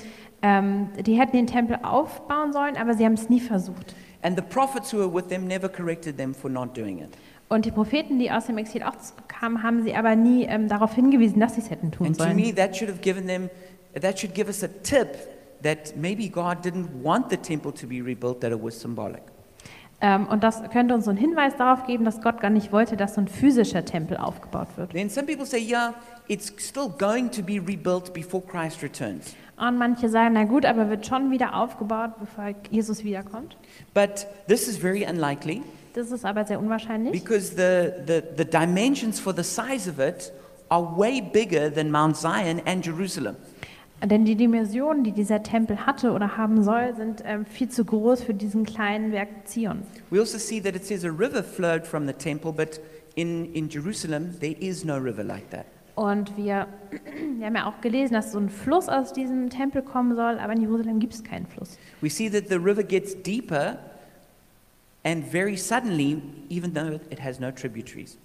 ähm, 0.42 0.88
die 1.00 1.18
hätten 1.18 1.36
den 1.36 1.46
Tempel 1.46 1.78
aufbauen 1.82 2.52
sollen, 2.52 2.76
aber 2.76 2.94
sie 2.94 3.04
haben 3.04 3.14
es 3.14 3.28
nie 3.28 3.40
versucht. 3.40 3.94
And 4.22 4.36
the 4.36 4.42
prophets 4.42 4.92
who 4.92 4.98
were 4.98 5.12
with 5.12 5.28
them 5.28 5.46
never 5.46 5.68
corrected 5.68 6.16
them 6.16 6.34
for 6.34 6.50
not 6.50 6.76
doing 6.76 6.98
it. 6.98 7.10
Und 7.48 7.64
die 7.66 7.70
Propheten, 7.70 8.18
die 8.18 8.30
aus 8.30 8.46
dem 8.46 8.56
Exil 8.56 8.82
auch 8.82 8.94
kamen, 9.28 9.62
haben 9.62 9.82
sie 9.82 9.94
aber 9.94 10.14
nie 10.16 10.44
ähm, 10.44 10.68
darauf 10.68 10.94
hingewiesen, 10.94 11.38
dass 11.40 11.54
sie 11.54 11.60
es 11.60 11.70
hätten 11.70 11.90
tun 11.90 12.06
And 12.06 12.16
to 12.16 12.24
sollen. 12.24 12.36
me, 12.36 12.54
that 12.54 12.74
should 12.76 12.88
have 12.88 13.00
given 13.00 13.26
them, 13.26 13.50
that 14.00 14.18
should 14.18 14.34
give 14.34 14.46
us 14.48 14.62
a 14.62 14.68
tip 14.82 15.28
that 15.62 15.94
maybe 15.96 16.28
God 16.28 16.64
didn't 16.64 16.88
want 17.02 17.30
the 17.30 17.36
temple 17.36 17.72
to 17.72 17.86
be 17.86 18.00
rebuilt, 18.00 18.40
that 18.40 18.52
it 18.52 18.62
was 18.62 18.80
symbolic. 18.80 19.22
Ähm, 20.00 20.26
und 20.26 20.42
das 20.42 20.62
könnte 20.70 20.94
uns 20.94 21.04
so 21.04 21.10
einen 21.10 21.18
Hinweis 21.18 21.56
darauf 21.56 21.86
geben, 21.86 22.04
dass 22.04 22.20
Gott 22.20 22.40
gar 22.40 22.50
nicht 22.50 22.72
wollte, 22.72 22.96
dass 22.96 23.14
so 23.14 23.20
ein 23.20 23.28
physischer 23.28 23.84
Tempel 23.84 24.16
aufgebaut 24.16 24.68
wird. 24.76 24.92
Then 24.92 25.08
some 25.08 25.26
people 25.26 25.46
say, 25.46 25.60
yeah, 25.60 25.94
it's 26.26 26.52
still 26.58 26.88
going 26.88 27.30
to 27.30 27.42
be 27.42 27.60
rebuilt 27.60 28.12
before 28.12 28.42
Christ 28.42 28.82
returns. 28.82 29.36
Und 29.56 29.78
manche 29.78 30.08
sagen, 30.08 30.34
na 30.34 30.44
gut, 30.44 30.64
aber 30.64 30.88
wird 30.88 31.06
schon 31.06 31.30
wieder 31.30 31.54
aufgebaut, 31.54 32.12
bevor 32.18 32.54
Jesus 32.70 33.04
wiederkommt. 33.04 33.56
But 33.94 34.26
this 34.48 34.66
is 34.66 34.76
very 34.76 35.04
unlikely 35.04 35.62
Das 35.94 36.10
ist 36.10 36.24
aber 36.24 36.44
sehr 36.46 36.58
unwahrscheinlich, 36.58 37.12
because 37.12 37.50
the, 37.54 37.92
the, 38.06 38.22
the 38.36 38.44
dimensions 38.44 39.20
for 39.20 39.34
the 39.34 39.42
size 39.42 39.90
of 39.90 39.98
it 39.98 40.32
are 40.70 40.82
way 40.96 41.20
bigger 41.20 41.72
than 41.72 41.90
Mount 41.90 42.16
Zion 42.16 42.62
and 42.64 42.84
Jerusalem. 42.84 43.36
denn 44.02 44.24
die 44.24 44.34
Dimensionen, 44.34 45.04
die 45.04 45.12
dieser 45.12 45.42
Tempel 45.42 45.86
hatte 45.86 46.12
oder 46.12 46.36
haben 46.36 46.64
soll, 46.64 46.94
sind 46.96 47.22
ähm, 47.24 47.44
viel 47.46 47.68
zu 47.68 47.84
groß 47.84 48.22
für 48.22 48.34
diesen 48.34 48.64
kleinen 48.64 49.10
Berg 49.10 49.28
Zion. 49.44 49.82
We 50.10 50.18
also 50.18 50.38
see 50.38 50.60
that 50.60 50.74
it 50.74 50.84
says 50.84 51.04
a 51.04 51.10
river 51.10 51.42
flowed 51.42 51.86
from 51.86 52.06
the 52.06 52.12
temple, 52.12 52.52
but 52.52 52.80
in, 53.14 53.52
in 53.52 53.68
Jerusalem, 53.68 54.34
there 54.40 54.56
is 54.58 54.84
no 54.84 54.96
river 54.96 55.22
like 55.22 55.50
that. 55.50 55.66
Und 55.94 56.36
wir, 56.36 56.68
wir 57.38 57.46
haben 57.46 57.56
ja 57.56 57.66
auch 57.66 57.80
gelesen, 57.80 58.14
dass 58.14 58.32
so 58.32 58.38
ein 58.38 58.48
Fluss 58.48 58.88
aus 58.88 59.12
diesem 59.12 59.50
Tempel 59.50 59.82
kommen 59.82 60.16
soll, 60.16 60.38
aber 60.38 60.52
in 60.52 60.62
Jerusalem 60.62 61.00
gibt 61.00 61.14
es 61.14 61.22
keinen 61.22 61.46
Fluss. 61.46 61.78
We 62.00 62.10
see 62.10 62.30
that 62.30 62.48
the 62.48 62.56
river 62.56 62.82
gets 62.82 63.14
deeper 63.22 63.78
and 65.04 65.24
very 65.24 65.56
suddenly, 65.56 66.22
even 66.48 66.72
though 66.74 67.00
it 67.10 67.22
has 67.22 67.40
no 67.40 67.50
tributaries. 67.50 68.18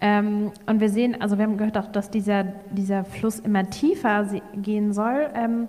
Ähm, 0.00 0.52
und 0.66 0.80
wir 0.80 0.90
sehen, 0.90 1.20
also 1.20 1.38
wir 1.38 1.44
haben 1.44 1.56
gehört 1.56 1.78
auch, 1.78 1.90
dass 1.90 2.10
dieser, 2.10 2.44
dieser 2.70 3.04
Fluss 3.04 3.38
immer 3.38 3.68
tiefer 3.70 4.28
gehen 4.56 4.92
soll, 4.92 5.30
ähm, 5.34 5.68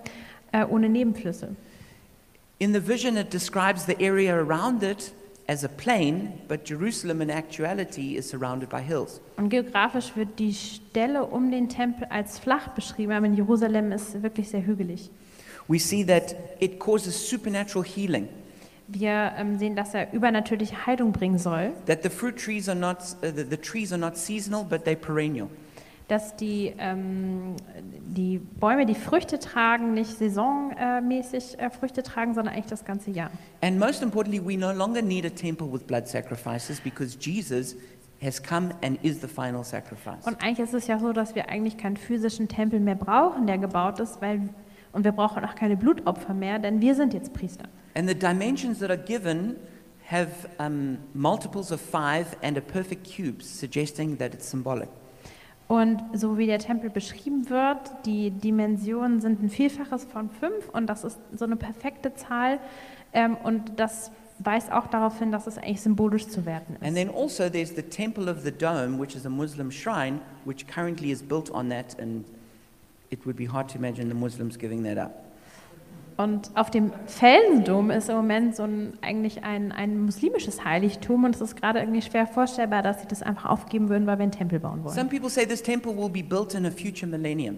äh, 0.51 0.65
ohne 0.65 0.89
Nebenflüsse. 0.89 1.55
In 2.57 2.73
the 2.73 2.85
vision, 2.85 3.17
it 3.17 3.33
describes 3.33 3.85
the 3.85 3.95
area 3.99 4.33
around 4.33 4.81
it 4.81 5.13
as 5.47 5.63
a 5.63 5.69
plain, 5.69 6.41
but 6.47 6.65
Jerusalem 6.65 7.21
in 7.21 7.29
actuality 7.29 8.15
is 8.15 8.29
surrounded 8.29 8.69
by 8.69 8.81
hills. 8.81 9.21
Und 9.37 9.49
geografisch 9.49 10.15
wird 10.15 10.39
die 10.39 10.53
Stelle 10.53 11.25
um 11.25 11.51
den 11.51 11.69
Tempel 11.69 12.07
als 12.09 12.39
flach 12.39 12.69
beschrieben, 12.69 13.11
aber 13.11 13.25
in 13.25 13.35
Jerusalem 13.35 13.91
ist 13.91 14.21
wirklich 14.23 14.49
sehr 14.49 14.65
hügelig. 14.65 15.09
We 15.67 15.79
see 15.79 16.03
that 16.05 16.35
it 16.59 16.79
causes 16.79 17.29
supernatural 17.29 17.83
healing, 17.83 18.27
Wir 18.87 19.33
ähm, 19.37 19.57
sehen, 19.57 19.75
dass 19.75 19.95
er 19.95 20.13
übernatürliche 20.13 20.85
Heilung 20.85 21.11
bringen 21.11 21.39
soll, 21.39 21.73
that 21.87 22.03
the 22.03 22.09
fruit 22.09 22.37
trees 22.37 22.69
are 22.69 22.77
not, 22.77 22.97
uh, 23.23 23.31
the, 23.35 23.43
the 23.43 23.57
trees 23.57 23.91
are 23.91 23.99
not 23.99 24.15
seasonal, 24.15 24.63
but 24.63 24.85
they're 24.85 24.95
perennial. 24.95 25.49
Dass 26.07 26.35
die, 26.35 26.73
ähm, 26.77 27.55
die 28.15 28.37
Bäume, 28.37 28.85
die 28.85 28.95
Früchte 28.95 29.39
tragen, 29.39 29.93
nicht 29.93 30.17
saisonmäßig 30.17 31.59
äh, 31.59 31.69
Früchte 31.69 32.03
tragen, 32.03 32.33
sondern 32.33 32.53
eigentlich 32.53 32.67
das 32.67 32.85
ganze 32.85 33.11
Jahr. 33.11 33.31
And 33.61 33.79
most 33.79 34.03
importantly, 34.03 34.39
we 34.43 34.57
no 34.57 34.71
longer 34.71 35.01
need 35.01 35.25
a 35.25 35.29
temple 35.29 35.71
with 35.71 35.83
blood 35.83 36.07
sacrifices 36.07 36.79
because 36.79 37.17
Jesus 37.19 37.75
has 38.21 38.41
come 38.41 38.69
and 38.83 39.03
is 39.03 39.21
the 39.21 39.27
final 39.27 39.63
sacrifice. 39.63 40.25
Und 40.25 40.41
eigentlich 40.41 40.59
ist 40.59 40.73
es 40.73 40.87
ja 40.87 40.99
so, 40.99 41.11
dass 41.11 41.35
wir 41.35 41.49
eigentlich 41.49 41.77
keinen 41.77 41.97
physischen 41.97 42.47
Tempel 42.47 42.79
mehr 42.79 42.95
brauchen, 42.95 43.47
der 43.47 43.57
gebaut 43.57 43.99
ist, 43.99 44.21
weil, 44.21 44.49
und 44.93 45.03
wir 45.03 45.11
brauchen 45.11 45.43
auch 45.43 45.55
keine 45.55 45.75
Blutopfer 45.75 46.33
mehr, 46.33 46.59
denn 46.59 46.81
wir 46.81 46.95
sind 46.95 47.13
jetzt 47.13 47.33
Priester. 47.33 47.65
And 47.95 48.07
the 48.07 48.15
dimensions 48.15 48.79
that 48.79 48.89
are 48.89 48.99
given 48.99 49.55
have 50.09 50.29
um, 50.59 50.97
multiples 51.13 51.71
of 51.71 51.81
five 51.81 52.27
and 52.43 52.57
a 52.57 52.61
perfect 52.61 53.05
cube, 53.05 53.41
suggesting 53.41 54.17
that 54.19 54.33
it's 54.33 54.49
symbolic. 54.49 54.89
Und 55.67 55.99
so 56.13 56.37
wie 56.37 56.45
der 56.45 56.59
Tempel 56.59 56.89
beschrieben 56.91 57.49
wird, 57.49 57.79
die 58.05 58.29
Dimensionen 58.29 59.19
sind 59.19 59.41
ein 59.41 59.49
Vielfaches 59.49 60.05
von 60.05 60.29
fünf 60.29 60.69
und 60.69 60.87
das 60.87 61.03
ist 61.03 61.19
so 61.33 61.45
eine 61.45 61.55
perfekte 61.55 62.13
Zahl. 62.13 62.59
Ähm, 63.13 63.35
und 63.43 63.79
das 63.79 64.11
weist 64.39 64.71
auch 64.71 64.87
darauf 64.87 65.17
hin, 65.17 65.31
dass 65.31 65.47
es 65.47 65.57
eigentlich 65.57 65.81
symbolisch 65.81 66.27
zu 66.27 66.45
werten 66.45 66.75
And 66.81 66.89
ist. 66.89 66.93
then 66.95 67.09
also 67.09 67.49
there's 67.49 67.73
the 67.75 67.81
Temple 67.81 68.29
of 68.29 68.41
the 68.43 68.51
Dome, 68.51 68.99
which 68.99 69.15
is 69.15 69.25
a 69.25 69.29
Muslim 69.29 69.71
shrine, 69.71 70.19
which 70.43 70.67
currently 70.67 71.09
is 71.11 71.23
built 71.23 71.49
on 71.51 71.69
that, 71.69 71.97
and 71.99 72.25
it 73.09 73.25
would 73.25 73.37
be 73.37 73.47
hard 73.51 73.67
to 73.71 73.77
imagine 73.77 74.07
the 74.09 74.15
Muslims 74.15 74.57
giving 74.59 74.83
that 74.83 74.97
up. 74.97 75.24
Und 76.17 76.49
auf 76.55 76.71
dem 76.71 76.93
Felsendom 77.07 77.91
ist 77.91 78.09
im 78.09 78.15
Moment 78.15 78.55
so 78.55 78.63
ein, 78.63 78.93
eigentlich 79.01 79.43
ein, 79.43 79.73
ein 79.73 80.05
muslimisches 80.05 80.63
Heiligtum 80.63 81.25
und 81.25 81.35
es 81.35 81.41
ist 81.41 81.57
gerade 81.59 81.79
irgendwie 81.79 82.01
schwer 82.01 82.25
vorstellbar, 82.25 82.81
dass 82.83 83.01
sie 83.01 83.07
das 83.07 83.21
einfach 83.21 83.49
aufgeben 83.49 83.89
würden, 83.89 84.07
weil 84.07 84.17
wir 84.17 84.23
einen 84.23 84.31
Tempel 84.31 84.59
bauen 84.61 84.83
wollen. 84.83 84.95
Some 84.95 85.09
people 85.09 85.29
say 85.29 85.45
this 85.45 85.61
temple 85.61 85.95
will 85.95 86.09
be 86.09 86.23
built 86.23 86.53
in 86.53 86.65
a 86.65 86.71
future 86.71 87.05
millennium. 87.05 87.57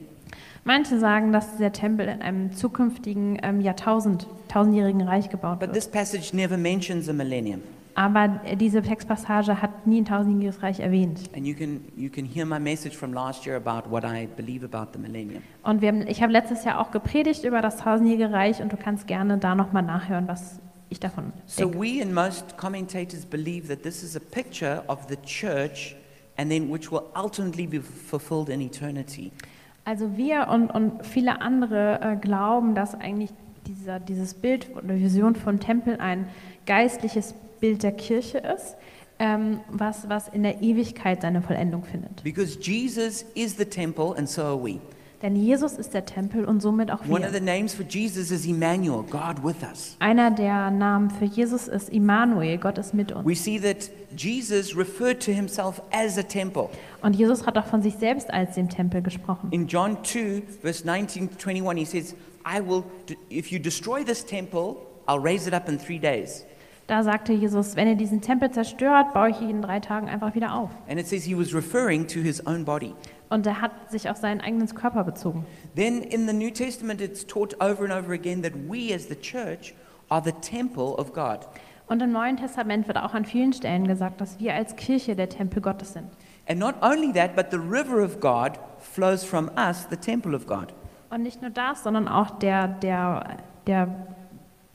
Manche 0.63 0.97
sagen, 0.99 1.31
dass 1.31 1.51
dieser 1.55 1.71
Tempel 1.71 2.07
in 2.07 2.21
einem 2.21 2.51
zukünftigen 2.51 3.37
ähm, 3.43 3.61
Jahrtausend, 3.61 4.27
tausendjährigen 4.49 5.01
Reich 5.01 5.29
gebaut 5.29 5.59
But 5.59 5.69
wird. 5.69 5.75
this 5.75 5.87
passage 5.87 6.35
never 6.35 6.57
mentions 6.57 7.07
a 7.07 7.13
millennium. 7.13 7.61
Aber 7.97 8.27
diese 8.59 8.83
Textpassage 8.83 9.59
hat 9.59 9.87
nie 9.87 10.01
ein 10.01 10.05
tausendjähriges 10.05 10.61
Reich 10.61 10.79
erwähnt. 10.81 11.19
And 11.35 11.47
you 11.47 11.55
can, 11.55 11.81
you 11.95 12.11
can 12.11 12.25
hear 12.25 12.45
my 12.45 12.59
message 12.59 12.95
from 12.95 13.11
last 13.11 13.43
year 13.47 13.55
about 13.57 13.89
what 13.89 14.03
I 14.03 14.27
believe 14.37 14.63
about 14.63 14.91
the 14.93 14.99
millennium. 14.99 15.41
Und 15.63 15.81
haben, 15.83 16.05
ich 16.07 16.21
habe 16.21 16.31
letztes 16.31 16.63
Jahr 16.63 16.79
auch 16.79 16.91
gepredigt 16.91 17.43
über 17.43 17.59
das 17.63 17.77
tausendjährige 17.77 18.31
Reich 18.31 18.61
und 18.61 18.71
du 18.71 18.77
kannst 18.77 19.07
gerne 19.07 19.39
da 19.39 19.55
nochmal 19.55 19.81
nachhören, 19.81 20.27
was 20.27 20.59
ich 20.89 20.99
davon 20.99 21.33
So 21.47 21.63
denke. 21.71 21.79
we 21.79 21.99
and 22.03 22.13
most 22.13 22.55
commentators 22.55 23.25
believe 23.25 23.67
that 23.67 23.81
this 23.81 24.03
is 24.03 24.15
a 24.15 24.19
picture 24.19 24.83
of 24.87 24.99
the 25.09 25.17
church 25.25 25.95
and 26.37 26.51
then 26.51 26.71
which 26.71 26.91
will 26.91 27.01
ultimately 27.19 27.65
be 27.65 27.81
fulfilled 27.81 28.49
in 28.49 28.61
eternity. 28.61 29.31
Also 29.85 30.15
wir 30.15 30.49
und, 30.49 30.69
und 30.69 31.03
viele 31.03 31.41
andere 31.41 31.99
äh, 32.01 32.15
glauben, 32.15 32.75
dass 32.75 32.93
eigentlich 32.93 33.31
dieser, 33.65 33.99
dieses 33.99 34.35
Bild 34.35 34.67
oder 34.75 34.95
Vision 34.97 35.35
vom 35.35 35.59
Tempel 35.59 35.97
ein 35.99 36.27
geistliches 36.67 37.33
Bild 37.59 37.83
der 37.83 37.91
Kirche 37.91 38.39
ist, 38.39 38.75
ähm, 39.19 39.61
was, 39.69 40.07
was 40.09 40.27
in 40.27 40.43
der 40.43 40.61
Ewigkeit 40.61 41.21
seine 41.21 41.41
Vollendung 41.41 41.83
findet. 41.83 42.23
Because 42.23 42.57
Jesus 42.59 43.25
is 43.33 43.57
the 43.57 43.65
temple 43.65 44.13
and 44.17 44.29
so 44.29 44.41
are 44.43 44.63
we. 44.63 44.79
Denn 45.23 45.35
Jesus 45.35 45.73
ist 45.73 45.95
der 45.95 46.05
Tempel 46.05 46.45
und 46.45 46.61
somit 46.61 46.91
auch 46.91 46.99
One 47.09 47.25
of 47.25 47.33
wir. 47.33 47.39
the 47.39 47.43
names 47.43 47.73
for 47.73 47.83
Jesus 47.83 48.29
is 48.29 48.45
Emmanuel, 48.45 49.01
God 49.01 49.43
with 49.43 49.55
us. 49.67 49.95
Einer 49.97 50.29
der 50.29 50.69
Namen 50.69 51.09
für 51.09 51.25
Jesus 51.25 51.67
ist 51.67 51.89
Immanuel, 51.89 52.59
Gott 52.59 52.77
ist 52.77 52.93
mit 52.93 53.11
uns. 53.11 53.25
We 53.25 53.35
see 53.35 53.59
that 53.59 53.89
Jesus 54.15 54.77
referred 54.77 55.19
to 55.25 55.31
himself 55.31 55.81
as 55.91 56.19
a 56.19 56.23
temple. 56.23 56.69
Und 57.01 57.15
Jesus 57.15 57.47
hat 57.47 57.57
auch 57.57 57.65
von 57.65 57.81
sich 57.81 57.95
selbst 57.95 58.31
als 58.31 58.53
dem 58.53 58.69
Tempel 58.69 59.01
gesprochen. 59.01 59.47
In 59.49 59.65
John 59.65 59.97
2, 60.03 60.43
verse 60.61 60.85
19 60.85 61.29
to 61.35 61.49
21, 61.49 61.79
he 61.79 61.85
says, 61.85 62.15
I 62.45 62.61
will, 62.61 62.83
if 63.31 63.51
you 63.51 63.57
destroy 63.57 64.03
this 64.03 64.23
temple, 64.23 64.75
I'll 65.07 65.19
raise 65.19 65.47
it 65.47 65.53
up 65.55 65.67
in 65.67 65.79
three 65.79 65.97
days. 65.99 66.45
Da 66.87 67.03
sagte 67.03 67.33
Jesus, 67.33 67.75
wenn 67.75 67.89
ihr 67.89 67.95
diesen 67.95 68.21
Tempel 68.21 68.49
zerstört, 68.49 69.13
baue 69.13 69.29
ich 69.29 69.41
ihn 69.41 69.49
in 69.49 69.61
drei 69.61 69.81
Tagen 69.81 70.07
einfach 70.07 70.35
wieder 70.35 70.53
auf. 70.53 70.69
And 70.89 70.97
it 70.97 71.05
says 71.05 71.25
he 71.25 71.37
was 71.37 71.53
referring 71.53 72.07
to 72.07 72.19
his 72.21 72.45
own 72.47 72.63
body. 72.63 72.93
Und 73.29 73.45
er 73.45 73.59
hat 73.59 73.91
sich 73.91 74.09
auf 74.09 74.15
seinen 74.15 74.39
eigenen 74.39 74.67
Körper 74.73 75.03
bezogen. 75.03 75.45
Then 75.75 76.01
in 76.01 76.27
the 76.27 76.33
New 76.33 76.49
Testament, 76.49 77.01
it's 77.01 77.27
taught 77.27 77.53
over 77.59 77.83
and 77.83 77.91
over 77.91 78.13
again 78.13 78.41
that 78.41 78.53
we 78.69 78.95
as 78.95 79.09
the 79.09 79.15
church 79.15 79.73
are 80.07 80.21
the 80.23 80.31
temple 80.31 80.95
of 80.97 81.11
God. 81.11 81.39
Und 81.87 82.01
im 82.01 82.13
Neuen 82.13 82.37
Testament 82.37 82.87
wird 82.87 82.97
auch 82.97 83.13
an 83.13 83.25
vielen 83.25 83.51
Stellen 83.51 83.85
gesagt, 83.85 84.21
dass 84.21 84.39
wir 84.39 84.53
als 84.53 84.77
Kirche 84.77 85.15
der 85.15 85.27
Tempel 85.27 85.61
Gottes 85.61 85.91
sind. 85.91 86.07
And 86.47 86.57
not 86.57 86.75
only 86.81 87.11
that, 87.11 87.35
but 87.35 87.47
the 87.51 87.57
river 87.57 88.01
of 88.01 88.21
God 88.21 88.59
flows 88.79 89.25
from 89.25 89.51
us, 89.57 89.87
the 89.89 89.97
temple 89.97 90.33
of 90.33 90.47
God. 90.47 90.73
Und 91.09 91.23
nicht 91.23 91.41
nur 91.41 91.51
das, 91.51 91.83
sondern 91.83 92.07
auch 92.07 92.39
der, 92.39 92.67
der, 92.67 93.37
der 93.67 93.89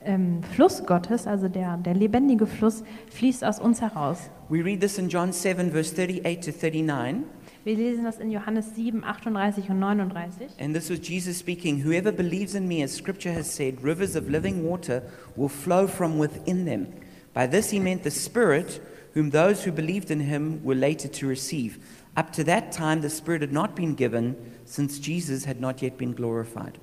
ähm, 0.04 0.42
Fluss 0.54 0.84
Gottes, 0.84 1.26
also 1.26 1.48
der, 1.48 1.76
der 1.76 1.94
lebendige 1.94 2.46
Fluss, 2.46 2.82
fließt 3.10 3.44
aus 3.44 3.58
uns 3.58 3.80
heraus. 3.80 4.30
We 4.48 4.62
read 4.64 4.80
this 4.80 4.98
in 4.98 5.08
John 5.08 5.32
7, 5.32 5.70
verse 5.70 5.94
38 5.94 6.40
to 6.40 6.52
39. 6.52 7.24
Wir 7.64 7.76
lesen 7.76 8.04
das 8.04 8.18
in 8.18 8.30
Johannes 8.30 8.74
7, 8.74 9.04
38 9.04 9.70
und 9.70 9.78
39. 9.78 10.48
And 10.58 10.74
this 10.74 10.90
was 10.90 10.98
Jesus 10.98 11.38
speaking 11.38 11.84
Whoever 11.84 12.10
believes 12.10 12.54
in 12.54 12.66
me, 12.66 12.82
as 12.82 12.92
scripture 12.92 13.32
has 13.32 13.48
said, 13.48 13.82
rivers 13.84 14.16
of 14.16 14.28
living 14.28 14.64
water 14.64 15.02
will 15.36 15.48
flow 15.48 15.86
from 15.86 16.18
within 16.18 16.64
them. 16.64 16.88
By 17.34 17.46
this 17.46 17.70
he 17.70 17.78
meant 17.78 18.02
the 18.02 18.10
Spirit, 18.10 18.80
whom 19.14 19.30
those 19.30 19.64
who 19.64 19.72
believed 19.72 20.10
in 20.10 20.20
him 20.20 20.62
were 20.64 20.74
later 20.74 21.08
to 21.08 21.26
receive. 21.26 21.78
Up 22.16 22.32
to 22.32 22.44
that 22.44 22.72
time, 22.72 23.00
the 23.00 23.08
Spirit 23.08 23.42
had 23.42 23.52
not 23.52 23.74
been 23.74 23.94
given, 23.94 24.36
since 24.64 24.98
Jesus 24.98 25.44
had 25.44 25.60
not 25.60 25.82
yet 25.82 25.96
been 25.96 26.12
glorified. 26.12 26.78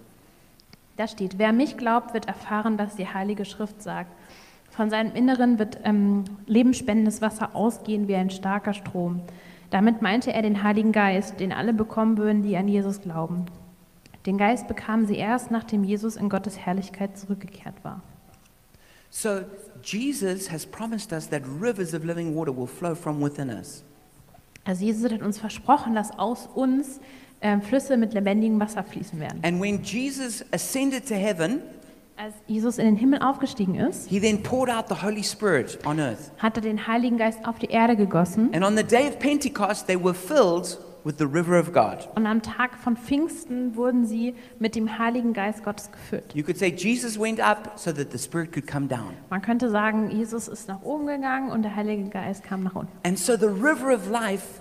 Da 0.99 1.07
steht, 1.07 1.39
wer 1.39 1.53
mich 1.53 1.77
glaubt, 1.77 2.13
wird 2.13 2.27
erfahren, 2.27 2.75
dass 2.75 2.97
die 2.97 3.07
Heilige 3.07 3.45
Schrift 3.45 3.81
sagt. 3.81 4.11
Von 4.69 4.89
seinem 4.89 5.15
Inneren 5.15 5.57
wird 5.57 5.79
ähm, 5.85 6.25
lebensspendendes 6.45 7.21
Wasser 7.21 7.55
ausgehen 7.55 8.09
wie 8.09 8.15
ein 8.15 8.29
starker 8.29 8.73
Strom. 8.73 9.21
Damit 9.69 10.01
meinte 10.01 10.33
er 10.33 10.41
den 10.41 10.61
Heiligen 10.61 10.91
Geist, 10.91 11.39
den 11.39 11.53
alle 11.53 11.71
bekommen 11.71 12.17
würden, 12.17 12.43
die 12.43 12.57
an 12.57 12.67
Jesus 12.67 12.99
glauben. 12.99 13.45
Den 14.25 14.37
Geist 14.37 14.67
bekamen 14.67 15.07
sie 15.07 15.15
erst, 15.15 15.51
nachdem 15.51 15.85
Jesus 15.85 16.17
in 16.17 16.27
Gottes 16.27 16.57
Herrlichkeit 16.59 17.17
zurückgekehrt 17.17 17.75
war. 17.83 18.01
So, 19.09 19.43
Jesus 19.81 20.51
has 20.51 20.65
promised 20.65 21.13
us 21.13 21.29
that 21.29 21.43
rivers 21.61 21.93
of 21.93 22.03
living 22.03 22.35
water 22.35 22.53
will 22.53 22.67
flow 22.67 22.93
from 22.93 23.23
within 23.23 23.47
us. 23.47 23.85
Also 24.65 24.83
Jesus 24.83 25.09
hat 25.09 25.21
uns 25.21 25.39
versprochen, 25.39 25.95
dass 25.95 26.19
aus 26.19 26.49
uns 26.53 26.99
ähm, 27.41 27.61
Flüsse 27.61 27.97
mit 27.97 28.13
lebendigem 28.13 28.59
Wasser 28.59 28.83
fließen 28.83 29.19
werden. 29.19 29.39
And 29.43 29.61
when 29.61 29.81
Jesus 29.83 30.43
ascended 30.51 31.07
to 31.07 31.15
heaven, 31.15 31.61
Als 32.17 32.33
Jesus 32.47 32.77
in 32.77 32.83
den 32.85 32.97
Himmel 32.97 33.21
aufgestiegen 33.21 33.75
ist, 33.75 34.09
he 34.09 34.19
then 34.19 34.43
poured 34.43 34.69
out 34.69 34.89
the 34.89 35.05
Holy 35.05 35.23
Spirit 35.23 35.79
on 35.85 35.99
earth. 35.99 36.31
hat 36.37 36.57
er 36.57 36.61
den 36.61 36.85
Heiligen 36.85 37.17
Geist 37.17 37.39
auf 37.47 37.59
die 37.59 37.67
Erde 37.69 37.95
gegossen. 37.95 38.53
And 38.53 38.65
on 38.65 38.75
the 38.75 38.83
day 38.83 39.07
of 39.07 39.19
Pentecost, 39.19 39.87
they 39.87 39.95
were 39.97 40.13
filled 40.13 40.77
with 41.05 41.15
the 41.17 41.23
river 41.23 41.57
of 41.57 41.71
God. 41.71 42.09
Und 42.15 42.25
am 42.25 42.41
Tag 42.41 42.77
von 42.77 42.97
Pfingsten 42.97 43.73
wurden 43.77 44.05
sie 44.05 44.35
mit 44.59 44.75
dem 44.75 44.99
Heiligen 44.99 45.31
Geist 45.31 45.63
Gottes 45.63 45.89
gefüllt. 45.93 46.35
You 46.35 46.43
could 46.43 46.57
say 46.57 46.67
Jesus 46.75 47.17
went 47.17 47.39
up 47.39 47.71
so 47.77 47.93
that 47.93 48.11
the 48.11 48.17
Spirit 48.17 48.51
could 48.51 48.67
come 48.67 48.87
down. 48.87 49.13
Man 49.29 49.41
könnte 49.41 49.69
sagen, 49.69 50.11
Jesus 50.11 50.49
ist 50.49 50.67
nach 50.67 50.81
oben 50.81 51.07
gegangen 51.07 51.51
und 51.51 51.61
der 51.61 51.73
Heilige 51.73 52.09
Geist 52.09 52.43
kam 52.43 52.63
nach 52.63 52.75
unten. 52.75 52.91
And 53.03 53.17
so 53.17 53.37
the 53.37 53.45
river 53.45 53.95
of 53.95 54.09
life 54.11 54.59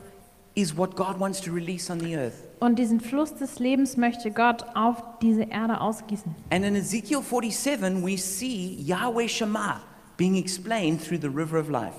is 0.55 0.77
what 0.77 0.95
God 0.95 1.19
wants 1.19 1.41
to 1.41 1.51
release 1.53 1.93
on 1.93 1.99
the 1.99 2.17
earth. 2.17 2.45
Und 2.61 2.79
diesen 2.79 3.01
Fluss 3.01 3.35
des 3.35 3.59
Lebens 3.59 3.97
möchte 3.97 4.31
Gott 4.31 4.65
auf 4.75 4.97
diese 5.23 5.43
Erde 5.43 5.81
ausgießen. 5.81 6.35
And 6.51 6.65
in 6.65 6.75
Ezekiel 6.75 7.23
47, 7.23 8.05
we 8.05 8.17
see 8.17 8.77
Yahweh 8.81 9.29
Shema 9.29 9.81
being 10.17 10.37
explained 10.37 11.01
through 11.01 11.21
the 11.21 11.29
river 11.29 11.59
of 11.59 11.69
life. 11.69 11.95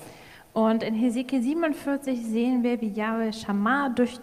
Und 0.52 0.82
in 0.82 0.94
Hesekiel 0.94 1.42
47 1.42 2.26
sehen 2.26 2.62
wir, 2.62 2.80
wie 2.80 2.88
Yahweh 2.88 3.32
Shammah 3.32 3.88
durch 3.90 4.18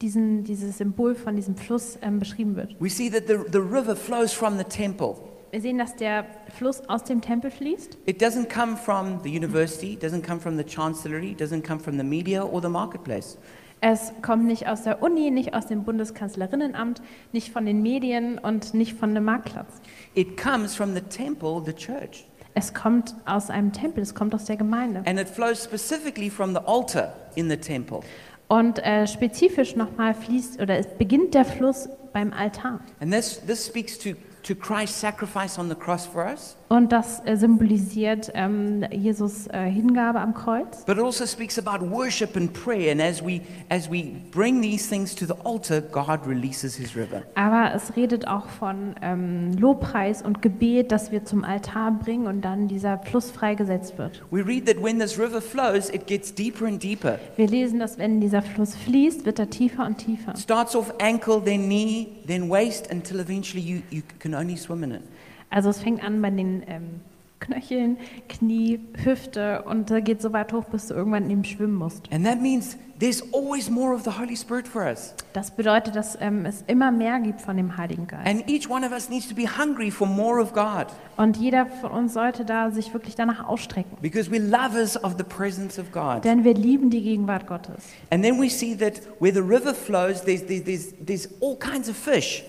diesen, 0.00 0.44
dieses 0.44 0.78
Symbol 0.78 1.14
von 1.14 1.36
diesem 1.36 1.56
Fluss 1.56 1.98
ähm, 2.02 2.18
beschrieben 2.18 2.56
wird. 2.56 2.74
We 2.80 2.88
see 2.88 3.10
that 3.10 3.26
the, 3.26 3.38
the 3.52 3.58
river 3.58 3.96
flows 3.96 4.32
from 4.32 4.58
the 4.58 4.64
temple. 4.64 5.16
Wir 5.50 5.60
sehen, 5.60 5.78
dass 5.78 5.94
der 5.96 6.24
Fluss 6.56 6.80
aus 6.88 7.04
dem 7.04 7.20
Tempel 7.20 7.50
fließt. 7.50 7.98
It 8.06 8.22
doesn't 8.22 8.48
come 8.48 8.76
from 8.76 9.20
the 9.22 9.28
university, 9.28 9.98
doesn't 10.00 10.22
come 10.22 10.40
from 10.40 10.56
the 10.56 10.64
chancellery, 10.64 11.36
doesn't 11.38 11.62
come 11.62 11.78
from 11.78 11.98
the 11.98 12.04
media 12.04 12.42
or 12.42 12.62
the 12.62 12.68
marketplace. 12.68 13.36
Es 13.84 14.12
kommt 14.22 14.44
nicht 14.44 14.68
aus 14.68 14.84
der 14.84 15.02
Uni, 15.02 15.32
nicht 15.32 15.54
aus 15.54 15.66
dem 15.66 15.82
Bundeskanzlerinnenamt, 15.82 17.02
nicht 17.32 17.52
von 17.52 17.66
den 17.66 17.82
Medien 17.82 18.38
und 18.38 18.74
nicht 18.74 18.96
von 18.96 19.12
dem 19.12 19.24
Marktplatz. 19.24 19.80
It 20.14 20.40
comes 20.40 20.76
from 20.76 20.94
the 20.94 21.00
temple, 21.00 21.60
the 21.66 21.72
church. 21.72 22.28
Es 22.54 22.72
kommt 22.72 23.16
aus 23.24 23.50
einem 23.50 23.72
Tempel, 23.72 24.04
es 24.04 24.14
kommt 24.14 24.36
aus 24.36 24.44
der 24.44 24.56
Gemeinde. 24.56 25.02
And 25.04 25.18
it 25.18 25.28
flows 25.28 25.64
specifically 25.64 26.30
from 26.30 26.54
the 26.54 26.60
altar 26.64 27.12
in 27.34 27.50
the 27.50 27.56
temple. 27.56 28.02
Und 28.46 28.78
äh, 28.78 29.08
spezifisch 29.08 29.74
nochmal 29.74 30.14
fließt 30.14 30.60
oder 30.60 30.78
es 30.78 30.86
beginnt 30.86 31.34
der 31.34 31.44
Fluss 31.44 31.88
beim 32.12 32.32
Altar. 32.32 32.78
And 33.00 33.12
this, 33.12 33.40
this 33.44 33.66
speaks 33.66 33.98
to, 33.98 34.10
to 34.42 34.54
Christ's 34.54 35.00
sacrifice 35.00 35.58
on 35.58 35.68
the 35.68 35.74
cross 35.74 36.06
for 36.06 36.24
us, 36.24 36.56
Und 36.68 36.90
das 36.90 37.20
äh, 37.26 37.36
symbolisiert 37.36 38.30
ähm, 38.34 38.82
Jesus 38.90 39.46
äh, 39.48 39.70
Hingabe 39.70 40.20
am 40.20 40.32
Kreuz. 40.34 40.84
but 40.86 40.96
it 40.96 41.04
also 41.04 41.26
speaks 41.26 41.58
about 41.58 41.84
worship 41.90 42.34
and 42.36 42.52
prayer. 42.52 42.90
And 42.92 43.00
as 43.02 43.22
we, 43.22 43.42
as 43.68 43.90
we 43.90 44.14
bring 44.30 44.62
these 44.62 44.88
things 44.88 45.14
to 45.16 45.26
the 45.26 45.34
altar, 45.44 45.80
God 45.82 46.26
releases 46.26 46.74
his 46.74 46.96
river. 46.96 47.22
Aber 47.34 47.74
es 47.74 47.94
redet 47.94 48.26
auch 48.26 48.46
von 48.46 48.94
ähm, 49.02 49.52
Lobpreis 49.58 50.22
und 50.22 50.40
Gebet, 50.40 50.92
das 50.92 51.12
wir 51.12 51.24
zum 51.24 51.44
Altar 51.44 51.92
bringen 52.02 52.26
und 52.26 52.40
dann 52.42 52.68
dieser 52.68 52.98
Fluss 52.98 53.30
freigesetzt 53.30 53.98
wird. 53.98 54.22
We 54.30 54.44
read 54.46 54.66
that 54.66 54.82
when 54.82 54.98
this 54.98 55.18
river 55.18 55.42
flows, 55.42 55.90
it 55.90 56.06
gets 56.06 56.34
deeper 56.34 56.66
and 56.66 56.82
deeper. 56.82 57.18
Wir 57.36 57.48
lesen, 57.48 57.78
dass 57.80 57.98
wenn 57.98 58.20
dieser 58.20 58.40
Fluss 58.42 58.74
fließt, 58.76 59.26
wird 59.26 59.38
er 59.38 59.50
tiefer 59.50 59.84
und 59.84 59.98
tiefer. 59.98 60.34
Starts 60.36 60.74
off 60.74 60.94
ankle, 61.00 61.42
then 61.44 61.64
knee, 61.66 62.08
then 62.26 62.48
waist, 62.48 62.90
until 62.90 63.20
eventually 63.20 63.60
you, 63.62 63.82
you 63.90 64.02
can 64.18 64.31
only 64.34 64.56
swim 64.56 64.82
in 64.84 64.92
it. 64.92 65.02
Also 65.50 65.70
es 65.70 65.80
fängt 65.80 66.02
an 66.02 66.20
bei 66.22 66.30
den 66.30 66.62
ähm, 66.66 67.00
Knöcheln, 67.40 67.96
Knie, 68.28 68.78
Hüfte 69.02 69.62
und 69.62 69.90
äh, 69.90 70.00
geht 70.00 70.22
so 70.22 70.32
weit 70.32 70.52
hoch, 70.52 70.64
bis 70.66 70.86
du 70.86 70.94
irgendwann 70.94 71.24
in 71.24 71.30
ihm 71.30 71.44
schwimmen 71.44 71.74
musst. 71.74 72.10
And 72.12 72.24
that 72.24 72.40
means 72.40 72.76
there's 73.00 73.20
always 73.34 73.68
more 73.68 73.92
of 73.92 74.04
the 74.04 74.10
Holy 74.10 74.36
Spirit 74.36 74.68
for 74.68 74.82
us. 74.84 75.12
Das 75.32 75.50
bedeutet, 75.50 75.96
dass 75.96 76.16
ähm, 76.20 76.46
es 76.46 76.62
immer 76.68 76.92
mehr 76.92 77.18
gibt 77.18 77.40
von 77.40 77.56
dem 77.56 77.76
Heiligen 77.76 78.06
Geist. 78.06 78.24
And 78.28 78.48
each 78.48 78.70
one 78.70 78.86
of 78.86 78.92
us 78.92 79.08
needs 79.10 79.28
to 79.28 79.34
be 79.34 79.42
hungry 79.48 79.90
for 79.90 80.06
more 80.06 80.40
of 80.40 80.52
God 80.52 80.86
Und 81.16 81.36
jeder 81.36 81.66
von 81.66 81.90
uns 81.90 82.14
sollte 82.14 82.44
da 82.44 82.70
sich 82.70 82.94
wirklich 82.94 83.16
danach 83.16 83.48
ausstrecken. 83.48 83.98
because 84.00 84.30
we're 84.30 84.38
lovers 84.48 84.96
of 85.02 85.16
the 85.18 85.24
presence 85.24 85.80
of 85.80 85.90
God. 85.90 86.24
Denn 86.24 86.44
wir 86.44 86.54
lieben 86.54 86.90
die 86.90 87.02
Gegenwart 87.02 87.48
Gottes. 87.48 87.88
And 88.10 88.22
then 88.22 88.40
we 88.40 88.48
see 88.48 88.76
that 88.76 89.02
where 89.18 89.32
the 89.34 89.40
river 89.42 89.74
flows, 89.74 90.22
there's, 90.22 90.46
there's, 90.46 90.94
there's 91.04 91.28
all 91.40 91.56
kinds 91.58 91.88
of 91.88 91.96
fish. 91.96 92.44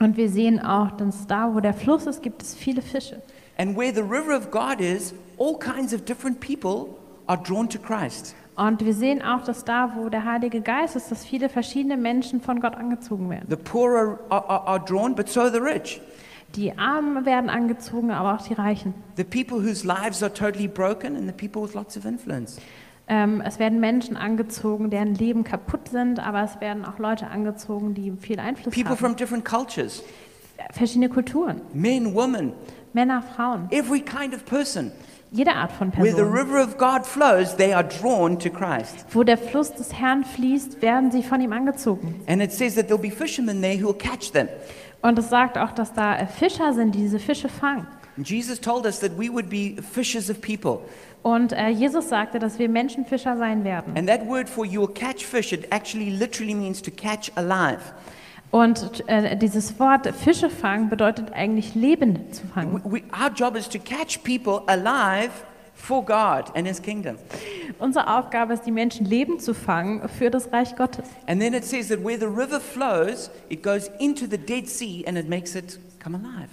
Und 0.00 0.16
wir 0.16 0.28
sehen 0.28 0.60
auch, 0.60 0.90
dass 0.92 1.26
da, 1.26 1.54
wo 1.54 1.60
der 1.60 1.74
Fluss 1.74 2.06
ist, 2.06 2.22
gibt 2.22 2.42
es 2.42 2.54
viele 2.54 2.82
Fische. 2.82 3.22
And 3.56 3.76
where 3.76 3.94
the 3.94 4.02
river 4.02 4.36
of 4.36 4.50
God 4.50 4.80
is, 4.80 5.14
all 5.38 5.56
kinds 5.58 5.94
of 5.94 6.04
different 6.04 6.40
people 6.40 6.88
are 7.26 7.40
drawn 7.40 7.68
to 7.68 7.78
Christ. 7.78 8.34
Und 8.56 8.84
wir 8.84 8.94
sehen 8.94 9.22
auch, 9.22 9.42
dass 9.42 9.64
da, 9.64 9.94
wo 9.96 10.08
der 10.08 10.24
Heilige 10.24 10.60
Geist 10.60 10.94
ist, 10.94 11.10
dass 11.10 11.24
viele 11.24 11.48
verschiedene 11.48 11.96
Menschen 11.96 12.40
von 12.40 12.60
Gott 12.60 12.76
angezogen 12.76 13.28
werden. 13.30 13.46
The 13.48 13.56
poor 13.56 13.96
are, 13.96 14.18
are, 14.30 14.66
are 14.66 14.80
drawn, 14.80 15.14
but 15.14 15.28
so 15.28 15.48
the 15.48 15.58
rich. 15.58 16.00
Die 16.54 16.76
Armen 16.78 17.26
werden 17.26 17.50
angezogen, 17.50 18.12
aber 18.12 18.34
auch 18.34 18.46
die 18.46 18.54
Reichen. 18.54 18.94
The 19.16 19.24
people 19.24 19.58
whose 19.58 19.84
lives 19.84 20.22
are 20.22 20.32
totally 20.32 20.68
broken 20.68 21.16
and 21.16 21.26
the 21.26 21.32
people 21.32 21.62
with 21.62 21.74
lots 21.74 21.96
of 21.96 22.04
influence. 22.04 22.60
Ähm, 23.06 23.42
es 23.44 23.58
werden 23.58 23.80
Menschen 23.80 24.16
angezogen, 24.16 24.88
deren 24.90 25.14
Leben 25.14 25.44
kaputt 25.44 25.88
sind, 25.88 26.18
aber 26.18 26.42
es 26.42 26.60
werden 26.60 26.84
auch 26.84 26.98
Leute 26.98 27.26
angezogen, 27.28 27.94
die 27.94 28.12
viel 28.18 28.40
Einfluss 28.40 28.74
People 28.74 28.90
haben. 28.92 28.98
from 28.98 29.16
different 29.16 29.44
cultures, 29.44 30.02
Verschiedene 30.72 31.08
Kulturen, 31.10 31.60
men, 31.74 32.14
women, 32.14 32.52
Männer, 32.94 33.22
Frauen, 33.22 33.68
every 33.70 34.00
kind 34.00 34.34
of 34.34 34.44
person. 34.46 34.90
jede 35.30 35.52
Art 35.52 35.72
von 35.72 35.92
Where 35.92 36.06
the 36.06 36.22
Person. 36.22 36.32
river 36.32 36.62
of 36.62 36.78
God 36.78 37.04
flows, 37.04 37.54
they 37.56 37.74
are 37.74 37.84
drawn 37.86 38.38
to 38.38 38.48
Christ. 38.48 39.04
Wo 39.10 39.22
der 39.22 39.36
Fluss 39.36 39.72
des 39.74 39.92
Herrn 39.92 40.24
fließt, 40.24 40.80
werden 40.80 41.10
sie 41.10 41.22
von 41.22 41.40
ihm 41.42 41.52
angezogen. 41.52 42.14
And 42.26 42.40
it 42.42 42.52
says 42.52 42.74
that 42.76 42.86
there'll 42.88 42.96
be 42.98 43.10
fishermen 43.10 43.60
there 43.60 43.76
who 43.78 43.88
will 43.88 43.94
catch 43.98 44.32
them. 44.32 44.48
Und 45.02 45.18
es 45.18 45.28
sagt 45.28 45.58
auch, 45.58 45.72
dass 45.72 45.92
da 45.92 46.16
äh, 46.16 46.26
Fischer 46.26 46.72
sind, 46.72 46.94
die 46.94 47.00
diese 47.00 47.18
Fische 47.18 47.50
fangen. 47.50 47.86
Jesus 48.16 48.60
told 48.60 48.86
us 48.86 49.00
that 49.00 49.10
we 49.18 49.28
would 49.30 49.50
be 49.50 49.74
fishers 49.82 50.30
of 50.30 50.40
people. 50.40 50.78
Und 51.24 51.54
äh, 51.54 51.68
Jesus 51.70 52.10
sagte, 52.10 52.38
dass 52.38 52.58
wir 52.58 52.68
Menschenfischer 52.68 53.38
sein 53.38 53.64
werden. 53.64 53.96
And 53.96 54.06
that 54.06 54.28
word 54.28 54.46
for 54.46 54.66
you 54.66 54.82
will 54.82 54.92
catch 54.92 55.24
fish, 55.24 55.54
it 55.54 55.66
actually 55.72 56.10
literally 56.10 56.54
means 56.54 56.82
to 56.82 56.90
catch 56.90 57.32
alive. 57.34 57.80
Und 58.50 59.02
äh, 59.08 59.34
dieses 59.34 59.80
Wort 59.80 60.06
Fische 60.14 60.50
fangen 60.50 60.90
bedeutet 60.90 61.32
eigentlich 61.32 61.74
Leben 61.74 62.30
zu 62.30 62.46
fangen. 62.46 62.74
We, 62.84 62.92
we, 62.92 63.02
our 63.18 63.30
job 63.34 63.56
is 63.56 63.70
to 63.70 63.78
catch 63.78 64.22
people 64.22 64.62
alive 64.66 65.30
for 65.72 66.04
God 66.04 66.54
and 66.54 66.68
His 66.68 66.82
kingdom. 66.82 67.16
Unsere 67.78 68.18
Aufgabe 68.18 68.52
ist, 68.52 68.66
die 68.66 68.70
Menschen 68.70 69.06
Leben 69.06 69.40
zu 69.40 69.54
fangen 69.54 70.06
für 70.10 70.30
das 70.30 70.52
Reich 70.52 70.76
Gottes. 70.76 71.08
And 71.26 71.40
then 71.40 71.54
it 71.54 71.64
says 71.64 71.88
that 71.88 72.04
where 72.04 72.18
the 72.18 72.26
river 72.26 72.60
flows, 72.60 73.30
it 73.48 73.62
goes 73.62 73.90
into 73.98 74.26
the 74.30 74.36
Dead 74.36 74.68
Sea 74.68 75.04
and 75.06 75.16
it 75.16 75.26
makes 75.26 75.54
it 75.54 75.80
come 75.98 76.14
alive. 76.14 76.50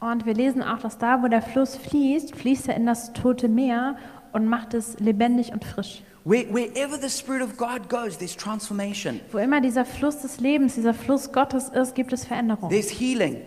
Und 0.00 0.24
wir 0.24 0.34
lesen 0.34 0.62
auch, 0.62 0.78
dass 0.78 0.98
da, 0.98 1.22
wo 1.22 1.28
der 1.28 1.42
Fluss 1.42 1.76
fließt, 1.76 2.34
fließt 2.34 2.68
er 2.68 2.76
in 2.76 2.86
das 2.86 3.12
tote 3.12 3.48
Meer 3.48 3.96
und 4.32 4.46
macht 4.46 4.72
es 4.74 4.98
lebendig 4.98 5.52
und 5.52 5.64
frisch. 5.64 6.02
Where, 6.24 6.44
wherever 6.52 6.98
the 7.00 7.08
Spirit 7.08 7.42
of 7.42 7.56
God 7.56 7.88
goes, 7.88 8.16
there's 8.18 8.36
transformation, 8.36 9.20
Wo 9.32 9.38
immer 9.38 9.60
dieser 9.60 9.84
Fluss 9.86 10.18
des 10.20 10.38
Lebens, 10.40 10.74
dieser 10.74 10.92
Fluss 10.94 11.32
Gottes 11.32 11.68
ist, 11.70 11.94
gibt 11.94 12.12
es 12.12 12.26
Veränderung. 12.26 12.68
there's 12.68 12.90
healing, 12.90 13.38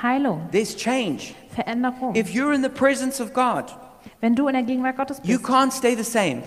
Heilung, 0.00 0.48
there's 0.52 0.76
change. 0.76 1.34
Veränderung. 1.54 2.14
If 2.14 2.30
you're 2.30 2.54
in 2.54 2.62
the 2.62 2.68
presence 2.68 3.20
of 3.20 3.32
God, 3.32 3.64
Wenn 4.20 4.34
du 4.36 4.46
in 4.46 4.54
der 4.54 4.62
Gegenwart 4.62 4.96
Gottes 4.96 5.20
you 5.24 5.38
bist, 5.38 5.44
can't 5.50 5.72
stay 5.72 5.96
the 5.96 6.04
same. 6.04 6.42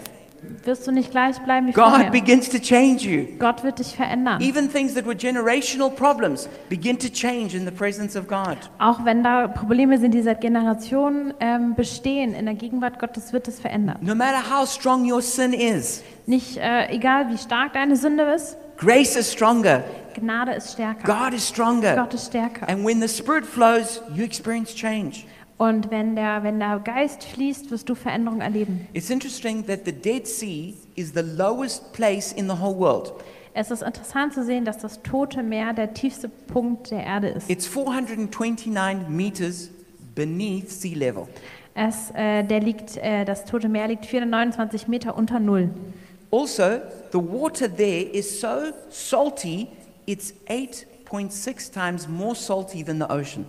Wirst 0.63 0.88
du 0.88 0.91
nicht 0.91 1.12
gleich 1.12 1.38
bleiben 1.39 1.67
wie 1.67 1.71
God 1.71 1.86
vorher. 1.86 2.10
begins 2.12 2.49
to 2.49 2.58
change 2.58 3.03
you. 3.03 3.25
Gott 3.39 3.63
wird 3.63 3.79
dich 3.79 3.95
verändern. 3.95 4.41
Even 4.41 4.71
things 4.71 4.93
that 4.93 5.06
were 5.06 5.15
generational 5.15 5.89
problems 5.89 6.47
begin 6.69 6.97
to 6.97 7.10
change 7.10 7.56
in 7.56 7.65
the 7.65 7.71
presence 7.71 8.15
of 8.15 8.27
God. 8.27 8.58
Auch 8.79 9.03
wenn 9.06 9.23
da 9.23 9.47
Probleme 9.47 9.97
sind, 9.97 10.13
die 10.13 10.21
seit 10.21 10.41
Generationen 10.41 11.34
ähm, 11.39 11.75
bestehen, 11.75 12.34
in 12.34 12.45
der 12.45 12.56
Gegenwart 12.56 12.99
Gottes 12.99 13.34
wird 13.34 13.47
es 13.47 13.60
verändert. 13.60 14.01
No 14.01 14.15
matter 14.15 14.41
how 14.49 14.67
strong 14.67 15.10
your 15.12 15.21
sin 15.21 15.53
is, 15.53 16.03
Nicht 16.25 16.58
äh, 16.58 16.89
egal, 16.89 17.29
wie 17.29 17.38
stark 17.38 17.73
deine 17.73 17.95
Sünde 17.95 18.23
ist, 18.23 18.56
grace 18.77 19.15
is 19.15 19.32
stronger, 19.32 19.84
Gnade 20.13 20.53
ist 20.53 20.73
stärker. 20.73 21.03
God 21.06 21.34
is 21.34 21.47
stronger. 21.47 21.95
Gott 21.95 22.13
ist 22.13 22.27
stärker. 22.27 22.69
And 22.69 22.86
when 22.86 23.01
the 23.01 23.08
Spirit 23.08 23.45
flows, 23.45 24.01
you 24.13 24.23
experience 24.23 24.73
change. 24.73 25.25
Und 25.58 25.92
wenn 25.92 26.16
der, 26.16 26.44
wenn 26.44 26.60
der 26.60 26.80
Geist 26.80 27.24
fließt, 27.24 27.72
wirst 27.72 27.88
du 27.88 27.96
Veränderung 27.96 28.42
erleben. 28.42 28.88
It's 28.94 29.10
interesting 29.10 29.66
that 29.68 29.82
the 29.86 29.92
Dead 29.92 30.28
Sea 30.28 30.74
is 30.96 31.13
the 31.13 31.22
lowest 31.22 31.94
place 31.94 32.34
in 32.34 32.50
the 32.50 32.60
whole 32.60 32.78
world. 32.78 33.13
Es 33.54 33.70
ist 33.70 33.84
interessant 33.84 34.34
zu 34.34 34.44
sehen, 34.44 34.66
dass 34.66 34.80
das 34.80 35.02
Tote 35.04 35.44
Meer 35.44 35.74
der 35.74 35.94
tiefste 35.94 36.28
Punkt 36.28 36.89
der 36.89 37.04
Erde 37.04 37.28
ist. 37.30 37.50
It's 37.50 37.68
429 37.68 39.08
meters 39.08 39.70
beneath 40.16 40.72
sea 40.72 40.96
level. 40.96 41.28
Es, 41.76 42.12
äh, 42.16 42.44
der 42.44 42.60
liegt, 42.60 42.98
äh, 42.98 43.26
das 43.26 43.46
Tote 43.46 43.70
Meer 43.70 43.88
liegt 43.88 44.06
429 44.06 44.88
Meter 44.88 45.16
unter 45.16 45.39
Null. 45.39 45.70
Also, 46.32 46.82
the 47.12 47.20
water 47.20 47.68
there 47.68 48.02
is 48.02 48.42
so 48.42 48.72
salty, 48.89 49.68
it's 50.08 50.34
8.6 50.48 51.72
times 51.72 52.08
more 52.08 52.36
salty 52.36 52.84
than 52.84 53.00
the 53.00 53.08
ocean. 53.10 53.46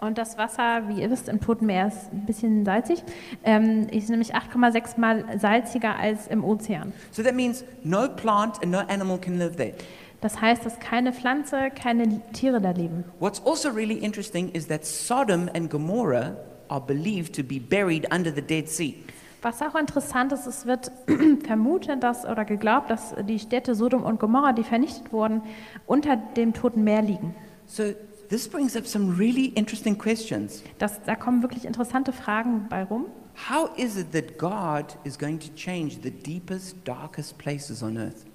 Und 0.00 0.16
das 0.16 0.38
Wasser, 0.38 0.88
wie 0.88 1.02
ihr 1.02 1.10
wisst, 1.10 1.28
im 1.28 1.40
Toten 1.40 1.66
Meer 1.66 1.88
ist 1.88 2.12
ein 2.12 2.24
bisschen 2.24 2.64
salzig. 2.64 3.02
Ähm, 3.42 3.88
ist 3.88 4.08
nämlich 4.08 4.34
8,6 4.34 4.98
Mal 4.98 5.24
salziger 5.38 5.96
als 5.96 6.28
im 6.28 6.44
Ozean. 6.44 6.92
So 7.10 7.22
that 7.22 7.34
means 7.34 7.64
no 7.82 8.08
plant 8.08 8.62
and 8.62 8.70
no 8.70 8.78
animal 8.78 9.18
can 9.18 9.38
live 9.38 9.56
there. 9.56 9.74
Das 10.20 10.40
heißt, 10.40 10.64
dass 10.64 10.78
keine 10.78 11.12
Pflanze, 11.12 11.70
keine 11.70 12.20
Tiere 12.32 12.60
da 12.60 12.70
leben. 12.70 13.04
What's 13.18 13.44
also 13.44 13.70
really 13.70 13.98
interesting 13.98 14.50
is 14.52 14.68
that 14.68 14.84
Sodom 14.84 15.48
and 15.54 15.68
Gomorrah 15.68 16.36
are 16.68 16.80
believed 16.80 17.34
to 17.34 17.42
be 17.42 17.58
buried 17.58 18.12
under 18.12 18.32
the 18.32 18.42
Dead 18.42 18.68
Sea. 18.68 18.94
Was 19.42 19.62
auch 19.62 19.76
interessant 19.76 20.32
ist, 20.32 20.46
es 20.46 20.66
wird 20.66 20.90
vermutet 21.44 22.02
dass, 22.02 22.24
oder 22.24 22.44
geglaubt, 22.44 22.90
dass 22.90 23.14
die 23.28 23.38
Städte 23.38 23.74
Sodom 23.74 24.02
und 24.02 24.18
Gomorra, 24.18 24.52
die 24.52 24.64
vernichtet 24.64 25.12
wurden, 25.12 25.42
unter 25.86 26.16
dem 26.16 26.52
Toten 26.52 26.82
Meer 26.82 27.02
liegen. 27.02 27.34
So 27.66 27.84
this 28.28 28.48
brings 28.48 28.76
up 28.76 28.86
some 28.86 29.16
really 29.18 29.46
interesting 29.54 29.96
questions. 29.96 30.62
Das, 30.78 31.00
da 31.04 31.14
kommen 31.14 31.42
wirklich 31.42 31.64
interessante 31.64 32.12
Fragen 32.12 32.66
bei 32.68 32.84
rum. 32.84 33.06
How 33.48 33.70
is 33.76 33.96
it 33.96 34.12
that 34.12 34.36
God 34.38 34.96
is 35.04 35.18
going 35.18 35.38
to 35.38 35.48
change 35.54 35.98
the 36.02 36.10
deepest, 36.10 36.76
darkest 36.84 37.38
places 37.38 37.82
on 37.82 37.96
earth? 37.96 38.26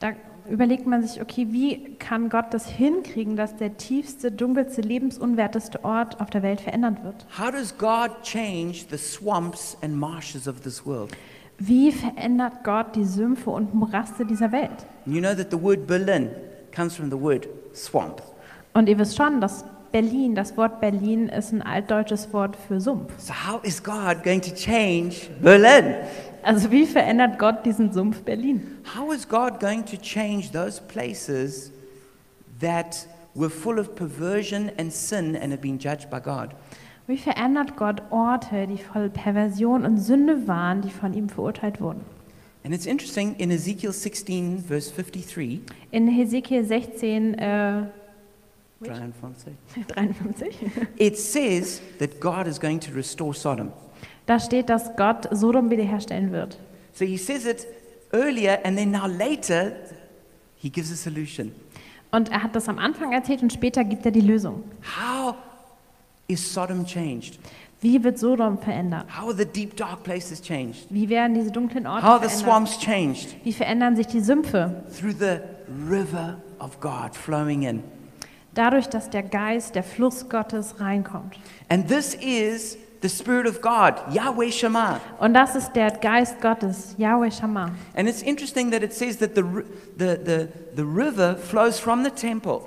Da 0.00 0.12
überlegt 0.50 0.86
man 0.86 1.06
sich, 1.06 1.22
okay, 1.22 1.46
wie 1.50 1.94
kann 1.98 2.28
Gott 2.28 2.52
das 2.52 2.68
hinkriegen, 2.68 3.36
dass 3.36 3.56
der 3.56 3.76
tiefste, 3.76 4.32
dunkelste, 4.32 4.82
lebensunwerteste 4.82 5.84
Ort 5.84 6.20
auf 6.20 6.30
der 6.30 6.42
Welt 6.42 6.60
verändert 6.60 7.02
wird? 7.04 7.26
How 7.38 7.50
does 7.50 7.76
God 7.78 8.22
change 8.22 8.86
the 8.90 8.98
swamps 8.98 9.76
and 9.82 9.96
marshes 9.96 10.48
of 10.48 10.60
this 10.60 10.84
world? 10.84 11.12
Wie 11.58 11.92
verändert 11.92 12.64
Gott 12.64 12.96
die 12.96 13.04
Sümpfe 13.04 13.50
und 13.50 13.72
Moraste 13.72 14.26
dieser 14.26 14.50
Welt? 14.50 14.84
You 15.06 15.20
know 15.20 15.34
that 15.34 15.50
the 15.50 15.62
word 15.62 15.86
Berlin 15.86 16.30
comes 16.74 16.96
from 16.96 17.10
the 17.10 17.18
word 17.18 17.48
swamp. 17.72 18.20
Und 18.74 18.88
ihr 18.88 18.98
wisst 18.98 19.16
schon, 19.16 19.40
dass 19.40 19.64
Berlin, 19.92 20.34
das 20.34 20.56
Wort 20.56 20.80
Berlin 20.80 21.28
ist 21.28 21.52
ein 21.52 21.62
altdeutsches 21.62 22.32
Wort 22.32 22.56
für 22.56 22.80
Sumpf. 22.80 23.12
So, 23.18 23.32
how 23.32 23.62
is 23.62 23.80
God 23.80 24.24
going 24.24 24.40
to 24.40 24.50
change 24.50 25.28
Berlin? 25.40 25.94
Also 26.42 26.68
wie 26.72 26.84
verändert 26.84 27.38
Gott 27.38 27.64
diesen 27.64 27.92
Sumpf 27.92 28.22
Berlin? 28.22 28.78
How 28.98 29.14
is 29.14 29.28
God 29.28 29.60
going 29.60 29.84
to 29.84 29.96
change 29.96 30.50
those 30.50 30.82
places 30.82 31.70
that 32.60 33.06
were 33.34 33.48
full 33.48 33.78
of 33.78 33.94
perversion 33.94 34.72
and 34.76 34.92
sin 34.92 35.36
and 35.36 35.52
have 35.52 35.62
been 35.62 35.78
judged 35.78 36.10
by 36.10 36.18
God? 36.20 36.50
Wie 37.06 37.16
verändert 37.16 37.76
Gott 37.76 38.02
Orte, 38.10 38.66
die 38.66 38.78
voll 38.78 39.08
Perversion 39.08 39.84
und 39.84 39.98
Sünde 39.98 40.48
waren, 40.48 40.82
die 40.82 40.90
von 40.90 41.14
ihm 41.14 41.28
verurteilt 41.28 41.80
wurden? 41.80 42.00
And 42.64 42.74
it's 42.74 42.86
interesting 42.86 43.36
in 43.36 43.52
Ezekiel 43.52 43.92
16, 43.92 44.64
verse 44.66 44.90
53, 44.90 45.60
In 45.92 46.08
Hesekiel 46.08 46.64
16, 46.64 47.34
äh, 47.34 47.82
53, 48.92 49.56
53, 49.88 50.86
it 50.96 51.18
says 51.18 51.80
that 51.98 52.20
God 52.20 52.46
is 52.46 52.58
going 52.58 52.80
to 52.80 52.92
restore 52.92 53.34
Sodom. 53.34 53.72
da 54.26 54.38
steht, 54.38 54.68
dass 54.68 54.94
Gott 54.96 55.28
Sodom 55.30 55.70
wiederherstellen 55.70 56.32
wird. 56.32 56.58
So 56.92 57.04
he 57.04 57.16
says 57.18 57.44
it 57.46 57.66
earlier, 58.12 58.58
and 58.64 58.76
then 58.76 58.90
now 58.90 59.06
later, 59.06 59.72
he 60.56 60.70
gives 60.70 60.90
a 60.92 60.96
solution. 60.96 61.52
Und 62.12 62.30
er 62.30 62.42
hat 62.44 62.54
das 62.54 62.68
am 62.68 62.78
Anfang 62.78 63.12
erzählt 63.12 63.42
und 63.42 63.52
später 63.52 63.82
gibt 63.82 64.06
er 64.06 64.12
die 64.12 64.20
Lösung. 64.20 64.62
How 64.96 65.34
is 66.28 66.54
Sodom 66.54 66.86
changed? 66.86 67.38
Wie 67.80 68.02
wird 68.02 68.18
Sodom 68.18 68.56
verändert? 68.56 69.04
How 69.20 69.28
are 69.28 69.36
the 69.36 69.44
deep, 69.44 69.76
dark 69.76 70.04
places 70.04 70.40
changed? 70.40 70.86
Wie 70.88 71.08
werden 71.08 71.34
diese 71.34 71.50
dunklen 71.50 71.86
Orte 71.86 72.02
How 72.06 72.12
are 72.12 72.22
the 72.22 72.28
verändert? 72.28 72.68
swamps 72.68 72.78
changed? 72.78 73.36
Wie 73.44 73.52
verändern 73.52 73.96
sich 73.96 74.06
die 74.06 74.20
Sümpfe? 74.20 74.84
Through 74.98 75.16
the 75.18 75.40
river 75.90 76.38
of 76.60 76.80
God 76.80 77.14
flowing 77.14 77.62
in. 77.64 77.82
Dadurch, 78.54 78.88
dass 78.88 79.10
der 79.10 79.22
Geist, 79.22 79.74
der 79.74 79.82
Fluss 79.82 80.28
Gottes 80.28 80.80
reinkommt. 80.80 81.36
And 81.68 81.88
this 81.88 82.14
is 82.14 82.78
the 83.02 83.08
Spirit 83.08 83.46
of 83.48 83.60
God, 83.60 83.94
Yahweh 84.14 84.50
Shema. 84.50 85.00
Und 85.18 85.34
das 85.34 85.54
ist 85.56 85.72
der 85.74 85.90
Geist 85.90 86.40
Gottes, 86.40 86.94
Yahweh 86.96 87.30
Shammah. 87.30 87.70
And 87.96 88.08
it's 88.08 88.22
interesting 88.22 88.70
that 88.70 88.82
it 88.82 88.92
says 88.94 89.18
that 89.18 89.34
the, 89.34 89.42
the, 89.98 90.16
the, 90.24 90.48
the 90.76 90.84
river 90.84 91.36
flows 91.36 91.78
from 91.78 92.04
the 92.04 92.10
temple. 92.10 92.60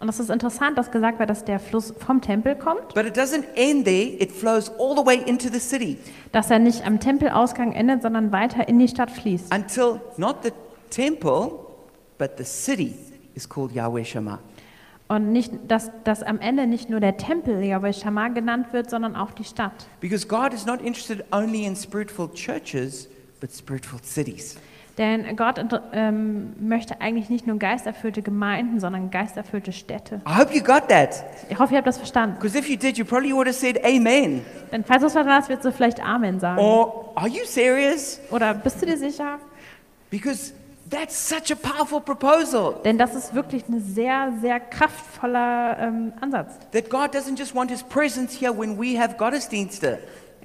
Und 0.00 0.08
es 0.08 0.18
ist 0.18 0.30
interessant, 0.30 0.78
dass 0.78 0.90
gesagt 0.90 1.18
wird, 1.18 1.28
dass 1.28 1.44
der 1.44 1.60
Fluss 1.60 1.92
vom 1.98 2.22
Tempel 2.22 2.56
kommt, 2.56 2.94
But 2.94 3.04
it 3.04 3.16
doesn't 3.18 3.44
end 3.54 3.84
there, 3.84 4.16
it 4.18 4.32
flows 4.32 4.70
all 4.78 4.96
the 4.96 5.04
way 5.04 5.16
into 5.26 5.48
the 5.52 5.60
city 5.60 5.98
dass 6.32 6.50
er 6.50 6.58
nicht 6.58 6.86
am 6.86 6.98
Tempelausgang 7.00 7.72
endet, 7.72 8.00
sondern 8.02 8.32
weiter 8.32 8.66
in 8.66 8.78
die 8.78 8.88
Stadt 8.88 9.10
fließt. 9.10 9.54
until 9.54 10.00
not 10.16 10.36
the 10.42 10.52
temple, 10.88 11.50
but 12.18 12.30
the 12.38 12.44
city 12.44 12.94
is 13.34 13.46
called 13.46 13.72
Yahweh 13.72 14.04
Shema. 14.04 14.38
Und 15.10 15.32
nicht, 15.32 15.52
dass, 15.66 15.90
dass 16.04 16.22
am 16.22 16.38
Ende 16.38 16.68
nicht 16.68 16.88
nur 16.88 17.00
der 17.00 17.16
Tempel 17.16 17.64
Yahweh 17.64 17.92
Shammah 17.92 18.28
genannt 18.28 18.72
wird, 18.72 18.88
sondern 18.88 19.16
auch 19.16 19.32
die 19.32 19.42
Stadt. 19.42 19.72
Because 19.98 20.24
God 20.24 20.54
is 20.54 20.66
not 20.66 20.80
interested 20.80 21.24
only 21.32 21.64
in 21.64 21.74
spiritual 21.74 22.30
churches, 22.32 23.08
but 23.40 23.52
spiritual 23.52 24.00
cities. 24.04 24.56
Denn 24.98 25.34
Gott 25.34 25.58
ähm, 25.92 26.52
möchte 26.60 27.00
eigentlich 27.00 27.28
nicht 27.28 27.44
nur 27.44 27.58
geisterfüllte 27.58 28.22
Gemeinden, 28.22 28.78
sondern 28.78 29.10
geisterfüllte 29.10 29.72
Städte. 29.72 30.20
I 30.28 30.38
hope 30.38 30.54
you 30.54 30.62
got 30.62 30.88
that. 30.88 31.24
Ich 31.48 31.58
hoffe, 31.58 31.74
ihr 31.74 31.78
habt 31.78 31.88
das 31.88 31.98
verstanden. 31.98 32.36
Because 32.36 32.56
if 32.56 32.68
you 32.68 32.76
did, 32.76 32.96
you 32.96 33.04
probably 33.04 33.32
would 33.32 33.48
have 33.48 33.56
said 33.56 33.84
Amen. 33.84 34.42
Denn 34.70 34.84
falls 34.84 35.00
du 35.00 35.06
es 35.08 35.12
verstanden 35.12 35.42
hast, 35.42 35.48
wirst 35.48 35.64
du 35.64 35.72
vielleicht 35.72 36.00
Amen 36.00 36.38
sagen. 36.38 36.60
Or 36.60 37.10
are 37.16 37.26
you 37.26 37.44
serious? 37.46 38.20
Oder 38.30 38.54
bist 38.54 38.80
du 38.80 38.86
dir 38.86 38.96
sicher? 38.96 39.40
Because 40.08 40.52
that's 40.90 41.28
such 41.28 41.50
a 41.50 41.56
powerful 41.56 42.00
proposal. 42.00 42.80
Denn 42.84 42.98
das 42.98 43.14
ist 43.14 43.34
wirklich 43.34 43.68
ein 43.68 43.80
sehr, 43.80 44.32
sehr 44.40 44.60
kraftvoller 44.60 45.78
ähm, 45.78 46.12
Ansatz. 46.20 46.58
That 46.72 46.90
God 46.90 47.14
doesn't 47.14 47.38
just 47.38 47.54
want 47.54 47.70
his 47.70 47.82
presence 47.82 48.38
here 48.38 48.52
when 48.52 48.78
we 48.78 49.00
have 49.00 49.16
Gottesdienste, 49.16 49.98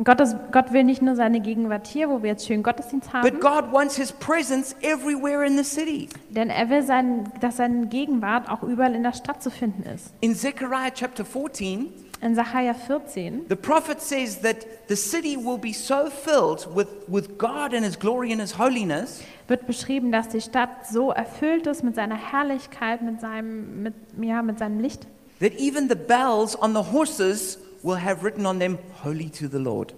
Gott, 0.03 0.19
ist, 0.19 0.35
Gott 0.51 0.73
will 0.73 0.83
nicht 0.83 1.01
nur 1.01 1.15
seine 1.15 1.39
Gegenwart 1.39 1.87
hier, 1.87 2.09
wo 2.09 2.21
wir 2.21 2.31
jetzt 2.31 2.45
schön 2.45 2.63
Gottesdienst 2.63 3.13
haben, 3.13 3.29
but 3.29 3.39
God 3.39 3.71
wants 3.71 3.95
his 3.95 4.11
presence 4.11 4.75
everywhere 4.81 5.45
in 5.45 5.57
the 5.57 5.63
city. 5.63 6.09
denn 6.29 6.49
er 6.49 6.69
will, 6.69 6.83
sein, 6.83 7.31
dass 7.39 7.57
seine 7.57 7.87
Gegenwart 7.87 8.49
auch 8.49 8.61
überall 8.63 8.93
in 8.93 9.03
der 9.03 9.13
Stadt 9.13 9.41
zu 9.41 9.49
finden 9.49 9.83
ist. 9.83 10.13
In 10.19 10.35
Zechariah 10.35 10.91
chapter 10.93 11.23
14, 11.23 11.93
In 12.25 12.35
Sacharja 12.35 12.73
14 12.73 13.45
the 13.49 13.55
prophet 13.55 14.01
says 14.01 14.37
that 14.37 14.65
the 14.87 14.95
city 14.95 15.37
will 15.37 15.59
be 15.59 15.71
so 15.71 16.09
filled 16.09 16.67
with, 16.73 16.87
with 17.07 17.37
God 17.37 17.71
and 17.71 17.85
his 17.85 17.95
glory 17.95 18.31
and 18.31 18.41
his 18.41 18.57
holiness 18.57 19.21
wird 19.47 19.67
beschrieben, 19.67 20.11
dass 20.11 20.29
die 20.29 20.41
Stadt 20.41 20.87
so 20.87 21.11
erfüllt 21.11 21.67
ist 21.67 21.83
mit 21.83 21.93
seiner 21.93 22.15
Herrlichkeit, 22.15 23.03
mit 23.03 23.21
seinem, 23.21 23.83
mit, 23.83 23.93
ja, 24.19 24.41
mit 24.41 24.57
seinem 24.57 24.79
Licht, 24.79 25.05
that 25.39 25.53
even 25.59 25.87
the 25.87 25.95
bells 25.95 26.59
on 26.59 26.73
the 26.73 26.91
horses 26.91 27.59
will 27.83 28.01
have 28.03 28.23
written 28.23 28.47
on 28.47 28.59
them, 28.59 28.79
Holy 29.03 29.29
to 29.29 29.47
the 29.47 29.59
Lord. 29.59 29.93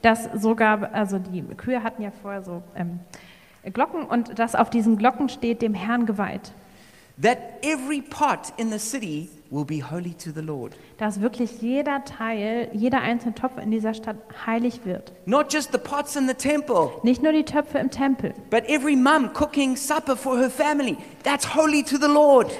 dass 0.00 0.24
sogar, 0.40 0.90
also 0.94 1.18
die 1.18 1.42
Kühe 1.42 1.82
hatten 1.82 2.02
ja 2.02 2.12
vorher 2.22 2.42
so 2.42 2.62
ähm, 2.76 3.00
Glocken 3.74 4.04
und 4.04 4.38
dass 4.38 4.54
auf 4.54 4.70
diesen 4.70 4.96
Glocken 4.96 5.28
steht, 5.28 5.60
dem 5.60 5.74
Herrn 5.74 6.06
geweiht. 6.06 6.52
That 7.20 7.58
every 7.62 8.00
pot 8.00 8.52
in 8.58 8.70
the 8.70 8.78
city 8.78 9.28
will 9.50 9.64
be 9.64 9.80
holy 9.80 10.14
to 10.14 10.30
the 10.30 10.40
Lord. 10.42 10.74
Dass 10.98 11.20
wirklich 11.20 11.60
jeder 11.60 12.04
Teil, 12.04 12.68
jeder 12.72 13.00
einzelne 13.00 13.34
Topf 13.34 13.58
in 13.60 13.70
dieser 13.70 13.94
Stadt 13.94 14.16
heilig 14.46 14.84
wird. 14.84 15.12
Not 15.26 15.52
just 15.52 15.72
the 15.72 15.78
pots 15.78 16.16
in 16.16 16.28
the 16.28 16.34
temple, 16.34 16.90
Nicht 17.02 17.22
nur 17.22 17.32
die 17.32 17.44
Töpfe 17.44 17.78
im 17.78 17.90
Tempel, 17.90 18.34
but 18.50 18.68
every 18.68 18.94
mum 18.94 19.32
cooking 19.32 19.76
supper 19.76 20.16
for 20.16 20.36
her 20.36 20.50
family. 20.50 20.96
That's 21.24 21.56
holy 21.56 21.82
to 21.82 21.96
the 21.98 22.08
Lord. 22.08 22.50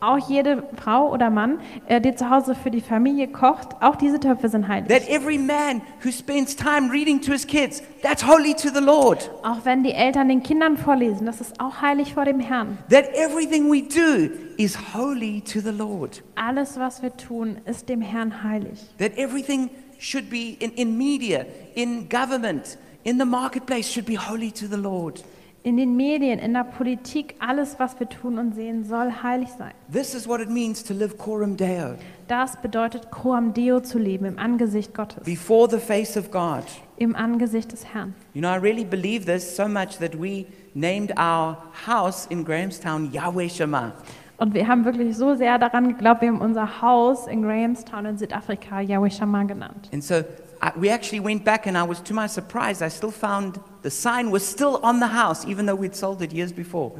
Auch 0.00 0.28
jede 0.28 0.62
Frau 0.76 1.12
oder 1.12 1.30
Mann, 1.30 1.60
äh, 1.86 2.00
der 2.00 2.16
zu 2.16 2.30
Hause 2.30 2.54
für 2.54 2.70
die 2.70 2.80
Familie 2.80 3.28
kocht, 3.28 3.68
auch 3.80 3.96
diese 3.96 4.20
Töpfe 4.20 4.48
sind 4.48 4.68
heilig. 4.68 4.88
That 4.88 5.08
every 5.08 5.38
man 5.38 5.82
who 6.04 6.10
spends 6.10 6.54
time 6.54 6.90
reading 6.90 7.20
to 7.20 7.32
his 7.32 7.46
kids, 7.46 7.82
that's 8.02 8.26
holy 8.26 8.54
to 8.54 8.68
the 8.68 8.80
Lord. 8.80 9.30
Auch 9.42 9.64
wenn 9.64 9.82
die 9.82 9.92
Eltern 9.92 10.28
den 10.28 10.42
Kindern 10.42 10.76
vorlesen, 10.76 11.26
das 11.26 11.40
ist 11.40 11.60
auch 11.60 11.80
heilig 11.80 12.14
vor 12.14 12.24
dem 12.24 12.40
Herrn. 12.40 12.78
That 12.90 13.08
everything 13.14 13.70
we 13.70 13.82
do 13.82 14.32
is 14.56 14.76
holy 14.94 15.42
to 15.42 15.60
the 15.60 15.70
Lord. 15.70 16.22
Alles, 16.34 16.78
was 16.78 17.02
wir 17.02 17.16
tun, 17.16 17.58
ist 17.64 17.88
dem 17.88 18.00
Herrn 18.00 18.42
heilig. 18.42 18.80
That 18.98 19.16
everything 19.16 19.70
should 19.98 20.30
be 20.30 20.56
in, 20.60 20.72
in 20.72 20.96
media, 20.96 21.46
in 21.74 22.08
government, 22.08 22.78
in 23.04 23.18
the 23.18 23.24
marketplace 23.24 23.90
should 23.90 24.06
be 24.06 24.16
holy 24.16 24.50
to 24.50 24.66
the 24.66 24.76
Lord. 24.76 25.22
In 25.66 25.76
den 25.76 25.96
Medien, 25.96 26.38
in 26.38 26.52
der 26.54 26.62
Politik, 26.62 27.34
alles, 27.40 27.80
was 27.80 27.98
wir 27.98 28.08
tun 28.08 28.38
und 28.38 28.54
sehen, 28.54 28.84
soll 28.84 29.10
heilig 29.24 29.48
sein. 29.58 29.72
This 29.92 30.14
is 30.14 30.28
what 30.28 30.40
it 30.40 30.48
means 30.48 30.84
to 30.84 30.94
live 30.94 31.18
coram 31.18 31.56
deo, 31.56 31.94
Das 32.28 32.56
bedeutet, 32.62 33.10
Coam 33.10 33.52
Deo 33.52 33.80
zu 33.80 33.98
leben, 33.98 34.26
im 34.26 34.38
Angesicht 34.38 34.94
Gottes, 34.94 35.24
before 35.24 35.68
the 35.68 35.78
face 35.78 36.16
of 36.16 36.30
God. 36.30 36.62
im 36.98 37.16
Angesicht 37.16 37.72
des 37.72 37.84
Herrn. 37.92 38.14
You 38.32 38.42
know, 38.42 38.50
I 38.54 38.58
really 38.58 38.84
believe 38.84 39.26
this 39.26 39.56
so 39.56 39.66
much 39.66 39.98
that 39.98 40.14
we 40.14 40.46
named 40.74 41.10
our 41.18 41.56
house 41.84 42.26
in 42.26 42.44
Grahamstown 42.44 43.10
Yahweh 43.10 43.48
Shema. 43.48 43.90
Und 44.36 44.54
wir 44.54 44.68
haben 44.68 44.84
wirklich 44.84 45.16
so 45.16 45.34
sehr 45.34 45.58
daran 45.58 45.88
geglaubt, 45.88 46.20
wir 46.20 46.28
haben 46.28 46.40
unser 46.42 46.80
Haus 46.80 47.26
in 47.26 47.42
Grahamstown 47.42 48.06
in 48.06 48.18
Südafrika 48.18 48.82
Yahweh 48.82 49.10
Shammah 49.10 49.42
genannt. 49.42 49.88
And 49.92 50.04
so 50.04 50.22
I, 50.62 50.72
we 50.76 50.88
actually 50.88 51.20
went 51.20 51.44
back, 51.44 51.66
and 51.66 51.76
I 51.76 51.82
was, 51.82 52.00
to 52.02 52.14
my 52.14 52.26
surprise, 52.26 52.82
I 52.82 52.88
still 52.88 53.10
found 53.10 53.60
the 53.82 53.90
sign 53.90 54.30
was 54.30 54.46
still 54.46 54.80
on 54.82 55.00
the 55.00 55.06
house, 55.06 55.46
even 55.46 55.66
though 55.66 55.74
we'd 55.74 55.94
sold 55.94 56.22
it 56.22 56.32
years 56.32 56.52
before. 56.52 56.92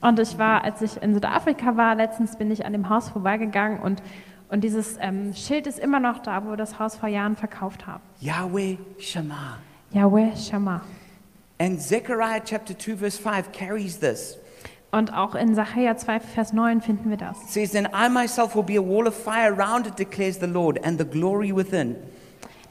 Und 0.00 0.18
ich 0.18 0.38
war, 0.38 0.64
als 0.64 0.80
ich 0.82 0.96
in 1.02 1.14
Südafrika 1.14 1.76
war, 1.76 1.94
letztens 1.94 2.36
bin 2.36 2.50
ich 2.50 2.64
an 2.64 2.72
dem 2.72 2.88
Haus 2.88 3.10
vorbeigegangen 3.10 3.80
und, 3.80 4.02
und 4.48 4.64
dieses 4.64 4.96
ähm, 5.00 5.34
Schild 5.34 5.66
ist 5.66 5.78
immer 5.78 6.00
noch 6.00 6.20
da, 6.20 6.44
wo 6.44 6.50
wir 6.50 6.56
das 6.56 6.78
Haus 6.78 6.96
vor 6.96 7.08
Jahren 7.08 7.36
verkauft 7.36 7.86
haben. 7.86 8.02
Yahweh 8.20 8.78
Shema. 8.98 9.58
Yahweh 9.92 10.34
Shammah. 10.36 10.82
And 11.58 11.80
Zechariah 11.80 12.40
chapter 12.44 12.76
2, 12.76 12.96
verse 12.96 13.18
5 13.18 13.52
carries 13.52 13.98
this. 14.00 14.36
Und 14.90 15.14
auch 15.14 15.34
in 15.34 15.54
Sacharja 15.54 15.96
2, 15.96 16.20
Vers 16.20 16.52
9 16.52 16.82
finden 16.82 17.08
wir 17.08 17.16
das. 17.16 17.40
It 17.42 17.48
says, 17.48 17.70
Then 17.72 17.88
I 17.94 18.10
myself 18.10 18.54
will 18.54 18.62
be 18.62 18.76
a 18.76 18.82
wall 18.82 19.06
of 19.06 19.14
fire 19.14 19.50
round 19.50 19.86
it, 19.86 19.98
declares 19.98 20.38
the 20.38 20.46
Lord, 20.46 20.84
and 20.84 20.98
the 20.98 21.04
glory 21.04 21.54
within. 21.54 21.96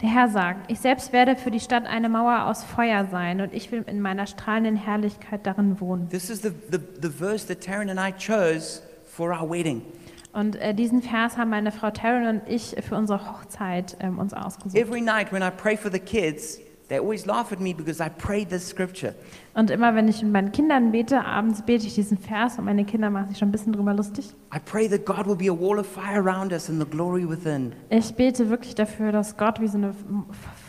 Der 0.01 0.09
Herr 0.09 0.29
sagt, 0.29 0.71
ich 0.71 0.79
selbst 0.79 1.13
werde 1.13 1.35
für 1.35 1.51
die 1.51 1.59
Stadt 1.59 1.85
eine 1.85 2.09
Mauer 2.09 2.45
aus 2.45 2.63
Feuer 2.63 3.05
sein 3.11 3.39
und 3.39 3.53
ich 3.53 3.71
will 3.71 3.83
in 3.85 4.01
meiner 4.01 4.25
strahlenden 4.25 4.75
Herrlichkeit 4.75 5.45
darin 5.45 5.79
wohnen. 5.79 6.09
This 6.09 6.31
is 6.31 6.41
the, 6.41 6.49
the, 6.71 6.79
the 7.01 7.09
verse 7.09 7.45
that 7.47 7.63
Taryn 7.63 7.89
and 7.89 7.99
I 7.99 8.11
chose 8.11 8.81
for 9.05 9.29
our 9.29 9.47
wedding. 9.47 9.83
Und 10.33 10.55
äh, 10.55 10.73
diesen 10.73 11.03
Vers 11.03 11.37
haben 11.37 11.51
meine 11.51 11.71
Frau 11.71 11.91
Taryn 11.91 12.27
und 12.27 12.41
ich 12.47 12.75
für 12.81 12.95
unsere 12.95 13.31
Hochzeit 13.31 13.95
ähm, 13.99 14.17
uns 14.17 14.33
ausgesucht. 14.33 14.75
Every 14.75 15.01
night 15.01 15.31
when 15.31 15.43
I 15.43 15.51
pray 15.51 15.77
for 15.77 15.91
the 15.91 15.99
kids, 15.99 16.59
they 16.91 16.99
always 16.99 17.25
laugh 17.25 17.53
at 17.53 17.61
me 17.61 17.73
because 17.73 18.01
I 18.01 18.09
prayed 18.09 18.49
this 18.49 18.67
scripture. 18.67 19.15
Und 19.53 19.71
immer 19.71 19.95
wenn 19.95 20.09
ich 20.09 20.21
mit 20.21 20.33
meinen 20.33 20.51
Kindern 20.51 20.91
bete, 20.91 21.23
abends 21.23 21.61
bete 21.61 21.87
ich 21.87 21.95
diesen 21.95 22.17
Vers 22.17 22.59
und 22.59 22.65
meine 22.65 22.83
Kinder 22.83 23.09
machen 23.09 23.29
sich 23.29 23.37
schon 23.37 23.47
ein 23.47 23.51
bisschen 23.53 23.71
drüber 23.71 23.93
lustig. 23.93 24.33
I 24.53 24.59
pray 24.59 24.89
that 24.89 25.05
God 25.05 25.25
will 25.25 25.37
be 25.37 25.49
a 25.49 25.57
wall 25.57 25.79
of 25.79 25.87
fire 25.87 26.19
around 26.19 26.51
us 26.51 26.69
and 26.69 26.81
the 26.81 26.89
glory 26.89 27.27
within. 27.27 27.71
Ich 27.89 28.13
bete 28.15 28.49
wirklich 28.49 28.75
dafür, 28.75 29.13
dass 29.13 29.37
Gott 29.37 29.61
wie 29.61 29.67
so 29.67 29.77
eine 29.77 29.95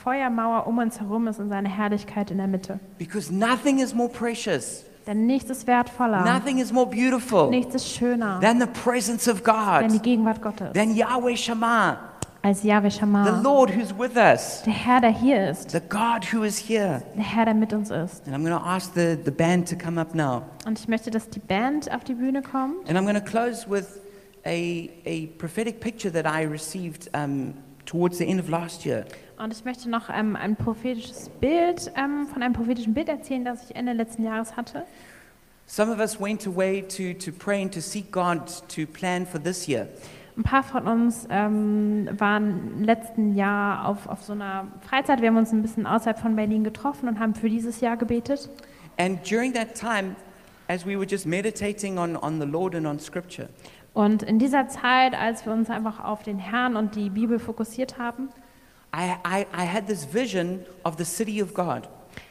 Feuermauer 0.04 0.68
um 0.68 0.78
uns 0.78 1.00
herum 1.00 1.26
ist 1.26 1.40
und 1.40 1.48
seine 1.48 1.68
Herrlichkeit 1.68 2.30
in 2.30 2.38
der 2.38 2.46
Mitte. 2.46 2.78
Because 2.98 3.34
nothing 3.34 3.80
is 3.80 3.92
more 3.92 4.08
precious, 4.08 4.84
Denn 5.08 5.26
nichts 5.26 5.50
ist 5.50 5.66
wertvoller, 5.66 6.24
nothing 6.24 6.58
is 6.58 6.72
more 6.72 6.86
beautiful 6.88 7.50
nichts 7.50 7.74
ist 7.74 7.88
schöner, 7.88 8.38
than 8.40 8.60
the 8.60 8.66
presence 8.66 9.28
of 9.28 9.42
denn 9.42 9.88
die 9.88 9.94
God, 9.94 10.02
Gegenwart 10.04 10.40
Gottes. 10.40 10.72
than 10.72 10.94
Yahweh 10.94 11.34
Shammah, 11.36 11.98
Als 12.44 12.64
Yahweh 12.64 12.90
the 12.90 12.98
Shammah, 12.98 13.40
Lord 13.40 13.70
who's 13.70 13.96
with 13.96 14.16
us, 14.16 14.62
der 14.64 14.72
Herr, 14.72 15.00
der 15.00 15.10
hier 15.10 15.50
ist, 15.50 15.70
the 15.70 15.80
God 15.80 16.24
who 16.32 16.42
is 16.42 16.58
here. 16.58 17.00
der 17.16 17.22
Herr, 17.22 17.44
der 17.44 17.54
mit 17.54 17.72
uns 17.72 17.90
ist. 17.90 18.26
And 18.26 18.34
I'm 18.34 18.42
going 18.42 18.58
to 18.58 18.64
ask 18.64 18.92
the, 18.94 19.16
the 19.24 19.30
band 19.30 19.68
to 19.68 19.76
come 19.76 20.00
up 20.00 20.12
now. 20.12 20.42
Und 20.66 20.78
ich 20.78 20.88
möchte, 20.88 21.12
dass 21.12 21.30
die 21.30 21.38
Band 21.38 21.92
auf 21.94 22.02
die 22.02 22.14
Bühne 22.14 22.42
kommt. 22.42 22.88
And 22.88 22.98
I'm 22.98 23.04
going 23.04 23.14
to 23.14 23.20
close 23.20 23.70
with 23.70 24.00
a, 24.44 24.88
a 25.06 25.26
prophetic 25.38 25.78
picture 25.78 26.12
that 26.12 26.26
I 26.26 26.44
received 26.44 27.08
um, 27.14 27.54
towards 27.86 28.18
the 28.18 28.26
end 28.26 28.40
of 28.40 28.48
last 28.48 28.84
year. 28.84 29.04
Und 29.38 29.52
ich 29.52 29.64
möchte 29.64 29.88
noch 29.88 30.10
ähm, 30.12 30.34
ein 30.34 30.56
prophetisches 30.56 31.28
Bild, 31.40 31.92
ähm, 31.96 32.26
von 32.26 32.42
einem 32.42 32.54
prophetischen 32.54 32.92
Bild 32.92 33.08
erzählen, 33.08 33.44
das 33.44 33.70
ich 33.70 33.76
Ende 33.76 33.92
letzten 33.92 34.24
Jahres 34.24 34.56
hatte. 34.56 34.84
Some 35.66 35.92
of 35.92 36.00
us 36.00 36.20
went 36.20 36.46
away 36.46 36.82
to, 36.82 37.14
to 37.24 37.32
pray 37.32 37.62
and 37.62 37.72
to 37.72 37.80
seek 37.80 38.10
God 38.10 38.40
to 38.68 38.84
plan 38.84 39.24
for 39.24 39.40
this 39.40 39.68
year. 39.68 39.86
Ein 40.36 40.44
paar 40.44 40.62
von 40.62 40.86
uns 40.86 41.26
ähm, 41.30 42.08
waren 42.18 42.78
im 42.78 42.84
letzten 42.84 43.34
Jahr 43.34 43.86
auf, 43.86 44.06
auf 44.08 44.22
so 44.22 44.32
einer 44.32 44.68
Freizeit. 44.80 45.20
Wir 45.20 45.28
haben 45.28 45.36
uns 45.36 45.52
ein 45.52 45.60
bisschen 45.60 45.86
außerhalb 45.86 46.18
von 46.18 46.36
Berlin 46.36 46.64
getroffen 46.64 47.08
und 47.08 47.20
haben 47.20 47.34
für 47.34 47.50
dieses 47.50 47.80
Jahr 47.80 47.98
gebetet. 47.98 48.48
And 48.98 49.18
during 49.30 49.52
that 49.52 49.74
time, 49.74 50.16
as 50.68 50.86
we 50.86 50.96
were 50.96 51.06
just 51.06 51.26
meditating 51.26 51.98
on, 51.98 52.16
on 52.16 52.40
the 52.40 52.46
Lord 52.46 52.74
and 52.74 52.86
on 52.86 52.98
Scripture, 52.98 53.48
Und 53.94 54.22
in 54.22 54.38
dieser 54.38 54.68
Zeit, 54.68 55.14
als 55.14 55.44
wir 55.44 55.52
uns 55.52 55.68
einfach 55.68 56.02
auf 56.02 56.22
den 56.22 56.38
Herrn 56.38 56.76
und 56.76 56.94
die 56.94 57.10
Bibel 57.10 57.38
fokussiert 57.38 57.98
haben, 57.98 58.30
I, 58.94 59.12
I, 59.26 59.46
I 59.54 59.66
had 59.66 59.86
this 59.86 60.06
vision 60.12 60.60
of 60.84 60.96
the 60.96 61.04
city 61.04 61.42
of 61.42 61.52
God. 61.52 61.88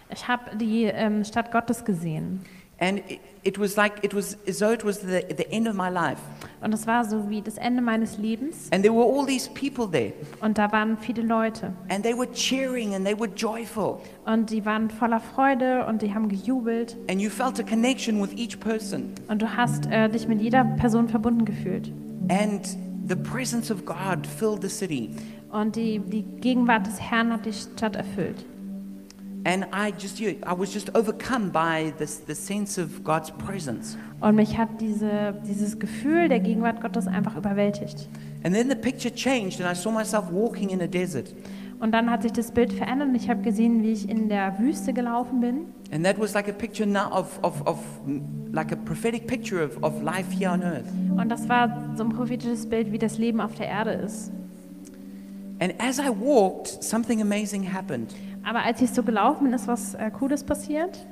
ich 0.10 0.28
habe 0.28 0.56
die 0.58 0.86
ähm, 0.86 1.24
Stadt 1.24 1.52
Gottes 1.52 1.86
gesehen. 1.86 2.44
And 2.82 3.04
it, 3.44 3.60
was 3.60 3.78
like, 3.78 4.04
it 4.04 4.12
was 4.12 4.36
as 4.48 4.58
though 4.58 4.74
it 4.74 4.84
was 4.84 5.02
the, 5.02 5.24
the 5.38 5.48
end 5.52 5.68
of 5.68 5.76
my 5.76 5.88
life. 5.88 6.20
Und 6.62 6.74
es 6.74 6.88
war 6.88 7.06
so 7.06 7.30
wie 7.30 7.44
das 7.44 7.58
Ende 7.58 7.80
meines 7.80 8.18
Lebens. 8.18 8.70
And 8.72 8.84
there 8.84 8.92
were 8.92 9.06
all 9.06 9.24
these 9.24 9.48
people 9.52 9.88
there. 9.88 10.14
Und 10.40 10.58
da 10.58 10.72
waren 10.72 10.98
viele 10.98 11.22
Leute. 11.22 11.74
And 11.90 12.04
they 12.04 12.18
were 12.18 12.28
cheering 12.32 12.96
and 12.96 13.06
they 13.06 13.18
were 13.18 13.30
joyful. 13.30 14.00
Und 14.26 14.50
die 14.50 14.66
waren 14.66 14.90
voller 14.90 15.20
Freude 15.20 15.86
und 15.86 16.02
die 16.02 16.12
haben 16.12 16.28
gejubelt. 16.28 16.98
And 17.08 17.22
you 17.22 17.30
felt 17.30 17.60
a 17.60 17.64
connection 17.64 18.20
with 18.20 18.36
each 18.36 18.60
person. 18.60 19.14
Und 19.28 19.44
du 19.44 19.56
hast 19.56 19.86
äh, 19.92 20.10
dich 20.10 20.28
mit 20.28 20.42
jeder 20.42 20.64
Person 20.64 21.08
verbunden 21.08 21.46
gefühlt. 21.46 21.92
And 22.30 22.66
the 23.08 23.16
presence 23.16 23.70
of 23.70 23.86
God 23.86 24.26
filled 24.26 24.64
the 24.64 24.70
city. 24.70 25.12
Und 25.52 25.76
die, 25.76 26.00
die 26.00 26.24
Gegenwart 26.24 26.88
des 26.88 27.00
Herrn 27.00 27.32
hat 27.32 27.46
die 27.46 27.54
Stadt 27.54 27.96
erfüllt. 27.96 28.44
And 29.44 29.66
I 29.74 29.92
just, 29.92 30.22
I 30.22 30.54
was 30.54 30.72
just 30.72 30.96
overcome 30.96 31.50
by 31.50 31.94
this, 31.98 32.22
the 32.28 32.36
sense 32.36 32.80
of 32.80 33.04
God's 33.04 33.32
presence. 33.32 33.98
Und 34.20 34.36
mich 34.36 34.56
hat 34.58 34.70
diese, 34.80 35.34
dieses 35.48 35.80
Gefühl 35.80 36.30
der 36.30 36.40
Gegenwart 36.40 36.80
Gottes 36.80 37.08
einfach 37.08 37.36
überwältigt. 37.36 38.08
And 38.44 38.54
then 38.54 38.70
the 38.70 38.76
picture 38.76 39.14
changed, 39.14 39.60
and 39.60 39.68
I 39.68 39.74
saw 39.74 39.92
myself 39.92 40.32
walking 40.32 40.70
in 40.70 40.82
a 40.82 40.88
desert. 40.88 41.34
Und 41.80 41.92
dann 41.94 42.12
hat 42.12 42.22
sich 42.22 42.32
das 42.32 42.52
Bild 42.52 42.72
verändert 42.72 43.10
und 43.10 43.16
ich 43.16 43.28
habe 43.28 43.42
gesehen, 43.42 43.82
wie 43.82 43.94
ich 43.94 44.08
in 44.08 44.30
der 44.30 44.60
Wüste 44.60 44.94
gelaufen 44.94 45.40
bin. 45.40 45.66
And 45.92 46.06
that 46.06 46.20
was 46.20 46.36
like 46.36 46.48
a 46.48 46.54
picture 46.54 46.88
now 46.88 47.12
of, 47.12 47.40
of, 47.42 47.66
of 47.66 47.80
like 48.52 48.72
a 48.72 48.76
prophetic 48.76 49.26
picture 49.26 49.64
of, 49.64 49.82
of 49.82 50.04
life 50.04 50.32
here 50.32 50.52
on 50.52 50.62
earth. 50.62 50.86
Und 51.18 51.30
das 51.30 51.50
war 51.50 51.96
so 51.98 52.04
ein 52.04 52.10
prophetisches 52.10 52.68
Bild, 52.68 52.92
wie 52.92 53.00
das 53.00 53.18
Leben 53.18 53.42
auf 53.42 53.56
der 53.56 53.68
Erde 53.68 53.94
ist. 53.94 54.32
And 55.60 55.74
as 55.80 55.98
I 55.98 56.10
walked, 56.10 56.84
something 56.84 57.22
amazing 57.22 57.64
happened. 57.64 58.14
Aber 58.44 58.64
als 58.64 58.82
ich 58.82 58.92
so 58.92 59.04
gelaufen 59.04 59.46
bin, 59.46 59.54
ist 59.54 59.68
was 59.68 59.94
äh, 59.96 60.12
Cooles 60.12 60.44
passiert. 60.44 61.06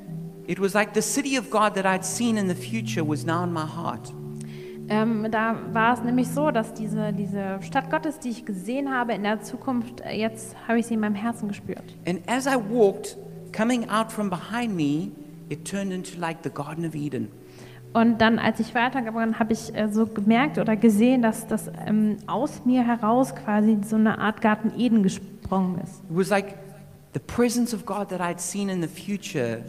It 0.48 0.60
was 0.60 0.74
like 0.74 0.90
the 0.96 1.02
city 1.02 1.38
of 1.38 1.50
God 1.52 1.76
that 1.76 1.86
I'd 1.86 2.04
seen 2.04 2.38
in 2.38 2.48
the 2.48 2.56
future 2.56 3.08
was 3.08 3.26
now 3.26 3.44
in 3.44 3.54
my 3.54 3.62
heart. 3.62 4.12
Ähm, 4.90 5.28
da 5.30 5.56
war 5.72 5.94
es 5.94 6.04
nämlich 6.04 6.28
so, 6.30 6.50
dass 6.50 6.74
diese, 6.74 7.14
diese 7.14 7.60
Stadt 7.62 7.92
Gottes, 7.92 8.18
die 8.18 8.30
ich 8.30 8.46
gesehen 8.46 8.92
habe 8.92 9.14
in 9.14 9.22
der 9.22 9.42
Zukunft, 9.42 10.02
äh, 10.02 10.20
jetzt 10.20 10.56
habe 10.68 10.80
ich 10.80 10.88
sie 10.88 10.96
in 10.96 11.00
meinem 11.00 11.14
Herzen 11.14 11.48
gespürt. 11.48 11.84
And 12.08 12.22
as 12.28 12.48
I 12.48 12.56
walked, 12.56 13.16
coming 13.56 13.88
out 13.90 14.12
from 14.12 14.32
behind 14.32 14.76
me, 14.76 15.12
it 15.50 15.70
turned 15.70 15.94
into 15.94 16.20
like 16.20 16.38
the 16.44 16.50
Garden 16.50 16.86
of 16.88 16.96
Eden. 16.96 17.28
Und 17.94 18.20
dann, 18.20 18.40
als 18.40 18.60
ich 18.60 18.74
weitergegangen 18.74 19.32
bin, 19.32 19.40
habe 19.40 19.54
ich 19.54 19.76
äh, 19.76 19.90
so 19.90 20.08
gemerkt 20.08 20.58
oder 20.58 20.76
gesehen, 20.76 21.22
dass 21.22 21.46
das 21.46 21.72
ähm, 21.86 22.18
aus 22.26 22.66
mir 22.66 22.84
heraus 22.84 23.36
quasi 23.36 23.78
so 23.84 23.96
eine 23.96 24.18
Art 24.18 24.42
Garten 24.42 24.72
Eden 24.76 25.04
gesprungen 25.04 25.80
ist. 25.84 26.04
It 26.10 26.18
was 26.18 26.30
like 26.30 26.56
the 27.14 27.20
presence 27.20 27.74
of 27.74 27.86
God 27.86 28.10
that 28.10 28.22
I'd 28.22 28.40
seen 28.40 28.70
in 28.70 28.82
the 28.82 28.88
future 28.88 29.64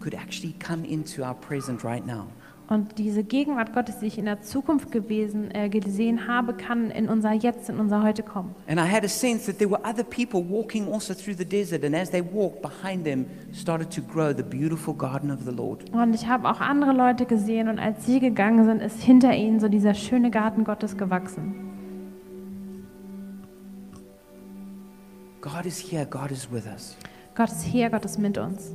could 0.00 0.14
actually 0.14 0.54
come 0.58 0.84
into 0.84 1.22
our 1.24 1.34
present 1.34 1.82
right 1.82 2.04
now. 2.04 2.28
Und 2.66 2.96
diese 2.98 3.24
Gegenwart 3.24 3.74
Gottes, 3.74 3.98
die 3.98 4.06
ich 4.06 4.16
in 4.16 4.24
der 4.24 4.40
Zukunft 4.40 4.90
gewesen, 4.90 5.50
äh, 5.52 5.68
gesehen 5.68 6.26
habe, 6.26 6.54
kann 6.54 6.90
in 6.90 7.10
unser 7.10 7.32
Jetzt, 7.32 7.68
in 7.68 7.78
unser 7.78 8.02
Heute 8.02 8.22
kommen. 8.22 8.54
And 8.66 8.80
I 8.80 8.90
had 8.90 9.04
a 9.04 9.08
sense 9.08 9.44
that 9.46 9.58
there 9.58 9.70
were 9.70 9.82
other 9.86 10.02
people 10.02 10.42
walking 10.42 10.90
also 10.90 11.12
through 11.12 11.36
the 11.36 11.44
desert, 11.44 11.84
and 11.84 11.94
as 11.94 12.10
they 12.10 12.22
walked, 12.22 12.62
behind 12.62 13.04
them 13.04 13.26
started 13.52 13.90
to 13.90 14.00
grow 14.00 14.32
the 14.34 14.42
beautiful 14.42 14.94
garden 14.94 15.30
of 15.30 15.40
the 15.44 15.52
Lord. 15.52 15.84
Und 15.92 16.14
ich 16.14 16.26
habe 16.26 16.48
auch 16.48 16.60
andere 16.60 16.92
Leute 16.92 17.26
gesehen 17.26 17.68
und 17.68 17.78
als 17.78 18.06
sie 18.06 18.18
gegangen 18.18 18.64
sind, 18.64 18.80
ist 18.80 19.02
hinter 19.02 19.34
ihnen 19.34 19.60
so 19.60 19.68
dieser 19.68 19.92
schöne 19.92 20.30
Garten 20.30 20.64
Gottes 20.64 20.96
gewachsen. 20.96 21.63
God 25.44 25.66
is 25.66 25.78
here, 25.78 26.06
God 26.06 26.30
is 26.30 26.50
with 26.50 26.66
us. 26.66 26.96
Gott 27.34 27.50
ist 27.50 27.64
hier, 27.64 27.90
Gott 27.90 28.06
ist 28.06 28.18
mit 28.18 28.38
uns. 28.38 28.72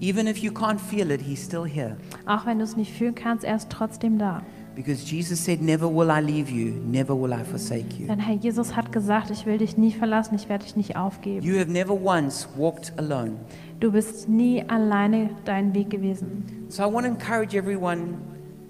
Even 0.00 0.28
if 0.28 0.38
you 0.38 0.52
can't 0.52 0.78
feel 0.78 1.10
it, 1.10 1.20
He's 1.20 1.44
still 1.44 1.64
here. 1.64 1.96
Auch 2.24 2.46
wenn 2.46 2.58
du 2.58 2.64
es 2.64 2.76
nicht 2.76 2.92
fühlen 2.92 3.16
kannst, 3.16 3.42
er 3.42 3.56
ist 3.56 3.68
trotzdem 3.68 4.16
da. 4.16 4.42
Because 4.76 5.04
Jesus 5.04 5.44
said, 5.44 5.60
Never 5.60 5.92
will 5.92 6.08
I 6.08 6.20
leave 6.20 6.52
you, 6.52 6.76
never 6.86 7.20
will 7.20 7.32
I 7.32 7.42
forsake 7.42 7.98
you. 7.98 8.06
Denn 8.06 8.20
Herr 8.20 8.36
Jesus 8.36 8.76
hat 8.76 8.92
gesagt, 8.92 9.30
ich 9.30 9.44
will 9.44 9.58
dich 9.58 9.76
nie 9.76 9.90
verlassen, 9.90 10.36
ich 10.36 10.48
werde 10.48 10.66
dich 10.66 10.76
nicht 10.76 10.94
aufgeben. 10.94 11.44
You 11.44 11.58
have 11.58 11.68
never 11.68 12.00
once 12.00 12.48
walked 12.56 12.96
alone. 12.96 13.32
Du 13.80 13.90
bist 13.90 14.28
nie 14.28 14.62
alleine 14.68 15.30
deinen 15.46 15.74
Weg 15.74 15.90
gewesen. 15.90 16.44
So 16.68 16.84
I 16.84 16.94
want 16.94 17.06
to 17.06 17.12
encourage 17.12 17.58
everyone 17.58 18.18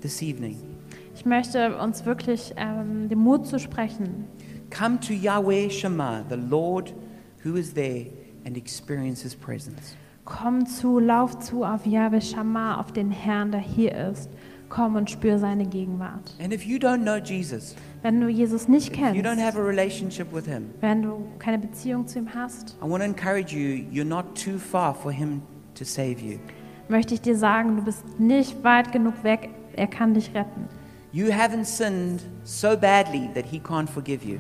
this 0.01 0.23
evening 0.23 0.57
Ich 1.15 1.27
möchte 1.27 1.77
uns 1.77 2.07
wirklich 2.07 2.55
ähm, 2.57 3.11
den 3.11 3.19
Mut 3.19 3.47
zu 3.47 3.59
sprechen. 3.59 4.25
Come 4.71 4.99
to 5.01 5.15
Yahweh 5.15 5.69
Shema, 5.69 6.23
the 6.29 6.37
Lord 6.37 6.93
who 7.45 7.57
is 7.57 7.73
there, 7.75 8.07
and 8.45 8.57
experience 8.57 9.23
His 9.23 9.35
presence. 9.35 9.97
Komm 10.25 10.67
zu, 10.67 11.01
lauf 11.01 11.39
zu 11.41 11.65
auf 11.65 11.85
Yahweh 11.87 12.21
Shammah, 12.21 12.79
auf 12.81 12.93
den 12.93 13.11
Herrn, 13.11 13.51
der 13.51 13.61
hier 13.61 13.93
ist. 14.11 14.31
Komm 14.69 14.95
und 14.95 15.11
spür 15.11 15.39
seine 15.39 15.67
Gegenwart. 15.67 16.33
And 16.41 16.53
if 16.53 16.65
you 16.65 16.79
don't 16.79 17.03
know 17.03 17.17
Jesus, 17.17 17.75
Wenn 18.03 18.21
du 18.21 18.29
Jesus 18.29 18.69
nicht 18.69 18.93
if 18.93 18.99
you 18.99 19.23
don't 19.23 19.35
kennst, 19.35 19.45
have 19.45 19.59
a 19.59 19.63
relationship 19.63 20.33
with 20.33 20.47
Him, 20.47 20.71
wenn 20.81 21.03
du 21.03 21.25
keine 21.41 21.59
Beziehung 21.59 22.07
zu 22.07 22.21
ihm 22.21 22.33
hast, 22.33 22.77
I 22.81 22.89
want 22.89 23.03
to 23.03 23.09
encourage 23.09 23.53
you, 23.53 23.85
you're 23.91 24.07
not 24.07 24.37
too 24.37 24.59
far 24.59 24.95
for 24.95 25.11
Him 25.11 25.43
to 25.75 25.85
save 25.85 26.21
you. 26.21 26.39
möchte 26.89 27.15
ich 27.15 27.21
dir 27.21 27.37
sagen, 27.37 27.77
du 27.77 27.83
bist 27.83 28.05
nicht 28.21 28.63
weit 28.63 28.93
genug 28.93 29.25
weg. 29.25 29.51
Er 29.75 29.87
kann 29.89 30.15
dich 30.15 30.35
retten. 30.35 30.69
You 31.13 31.27
haven't 31.33 31.65
sinned 31.65 32.23
so 32.45 32.77
badly 32.77 33.29
that 33.35 33.45
He 33.47 33.59
can't 33.59 33.89
forgive 33.89 34.25
you. 34.25 34.39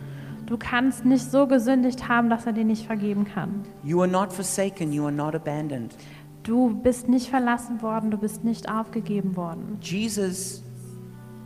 Du 0.51 0.57
kannst 0.59 1.05
nicht 1.05 1.31
so 1.31 1.47
gesündigt 1.47 2.09
haben, 2.09 2.29
dass 2.29 2.45
er 2.45 2.53
dir 2.53 2.65
nicht 2.65 2.85
vergeben 2.85 3.25
kann. 3.25 3.63
You 3.85 4.01
are 4.01 4.11
not 4.11 4.33
forsaken, 4.33 4.93
you 4.93 5.05
are 5.05 5.13
not 5.13 5.33
abandoned. 5.33 5.95
Du 6.43 6.75
bist 6.75 7.09
nicht 7.09 7.29
verlassen 7.29 7.81
worden, 7.83 8.11
du 8.11 8.19
bist 8.19 8.43
nicht 8.43 8.69
aufgegeben 8.69 9.37
worden. 9.37 9.79
Jesus 9.81 10.65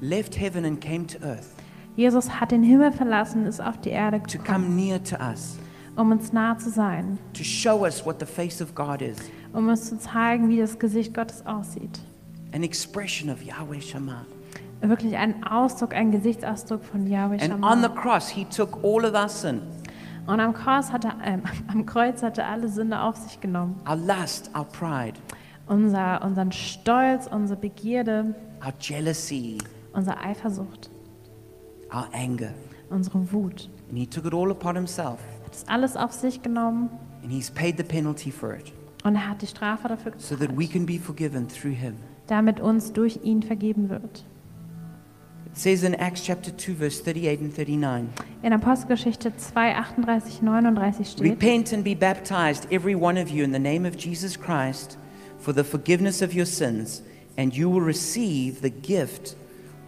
left 0.00 0.40
heaven 0.40 0.64
and 0.64 0.80
came 0.80 1.06
to 1.06 1.18
earth 1.22 1.44
Jesus 1.96 2.40
hat 2.40 2.50
den 2.50 2.62
Himmel 2.62 2.92
verlassen, 2.92 3.44
ist 3.44 3.60
auf 3.60 3.76
die 3.76 3.90
Erde 3.90 4.22
to 4.22 4.38
come 4.38 4.44
gekommen, 4.44 4.74
near 4.76 5.04
to 5.04 5.16
us, 5.16 5.58
um 5.96 6.10
uns 6.10 6.32
nah 6.32 6.56
zu 6.56 6.70
sein, 6.70 7.18
to 7.34 7.44
show 7.44 7.84
us 7.84 8.06
what 8.06 8.18
the 8.18 8.26
face 8.26 8.62
of 8.62 8.74
God 8.74 9.02
is, 9.02 9.18
um 9.52 9.68
uns 9.68 9.90
zu 9.90 9.98
zeigen, 9.98 10.48
wie 10.48 10.58
das 10.58 10.78
Gesicht 10.78 11.12
Gottes 11.12 11.44
aussieht. 11.44 12.00
an 12.54 12.62
expression 12.62 13.28
of 13.28 13.42
Yahweh 13.42 13.82
Shema. 13.82 14.24
Wirklich 14.88 15.16
ein 15.16 15.44
Ausdruck, 15.44 15.94
ein 15.94 16.10
Gesichtsausdruck 16.10 16.84
von 16.84 17.06
Yahweh 17.06 17.38
And 17.40 17.62
on 17.64 17.78
the 17.82 17.88
Shammah. 17.88 18.00
cross, 18.00 18.28
He 18.28 18.44
took 18.44 18.78
all 18.84 19.04
of 19.04 19.14
our 19.14 19.28
sin, 19.28 19.60
Und 20.26 20.40
am 20.40 20.52
Kreuz, 20.54 20.90
hat 20.92 21.04
er, 21.04 21.16
äh, 21.24 21.38
am 21.68 21.86
Kreuz 21.86 22.22
hat 22.22 22.38
er 22.38 22.48
alle 22.48 22.68
Sünde 22.68 23.00
auf 23.00 23.16
sich 23.16 23.40
genommen. 23.40 23.80
our 23.88 23.96
lust, 23.96 24.50
our 24.56 24.64
pride, 24.64 25.18
Unser, 25.66 26.22
unseren 26.22 26.52
Stolz, 26.52 27.26
unsere 27.26 27.58
Begierde, 27.58 28.34
our 28.64 28.72
jealousy, 28.80 29.58
unsere 29.92 30.18
Eifersucht, 30.20 30.90
our 31.92 32.06
anger. 32.12 32.50
unsere 32.90 33.32
Wut. 33.32 33.68
And 33.88 33.98
He 33.98 34.06
took 34.06 34.24
it 34.26 34.34
all 34.34 34.50
upon 34.50 34.74
Himself. 34.76 35.18
Er 35.40 35.44
hat 35.46 35.52
das 35.54 35.68
alles 35.68 35.96
auf 35.96 36.12
sich 36.12 36.42
genommen 36.42 36.90
And 37.22 37.32
He's 37.32 37.50
paid 37.50 37.76
the 37.78 37.82
penalty 37.84 38.30
for 38.30 38.54
it 38.54 38.72
Und 39.04 39.14
er 39.16 39.28
hat 39.30 39.40
die 39.42 39.46
Strafe 39.46 39.88
dafür 39.88 40.12
so 40.18 40.34
that 40.36 40.50
we 40.50 40.66
gezahlt, 40.66 40.72
can 40.72 40.86
be 40.86 40.98
forgiven 40.98 41.48
through 41.48 41.72
Him. 41.74 41.94
damit 42.26 42.60
uns 42.60 42.92
durch 42.92 43.20
ihn 43.22 43.42
vergeben 43.42 43.88
wird. 43.88 44.24
Says 45.56 45.84
in 45.84 45.94
Acts 45.94 46.20
chapter 46.26 46.50
2, 46.50 46.74
verse 46.74 47.00
38 47.00 47.40
and 47.40 47.54
39 47.54 48.12
In 48.42 48.52
Apostelgeschichte 48.52 49.30
2, 49.30 49.54
38, 49.54 49.94
39 50.20 51.04
steht, 51.04 51.20
Repent 51.20 51.72
and 51.72 51.84
be 51.84 51.94
baptized, 51.94 52.66
every 52.72 52.96
one 52.96 53.16
of 53.16 53.30
you, 53.30 53.44
in 53.44 53.52
the 53.52 53.58
name 53.60 53.86
of 53.86 53.96
Jesus 53.96 54.36
Christ, 54.36 54.98
for 55.38 55.52
the 55.52 55.62
forgiveness 55.62 56.22
of 56.22 56.34
your 56.34 56.44
sins, 56.44 57.02
and 57.36 57.56
you 57.56 57.70
will 57.70 57.80
receive 57.80 58.62
the 58.62 58.70
gift 58.70 59.36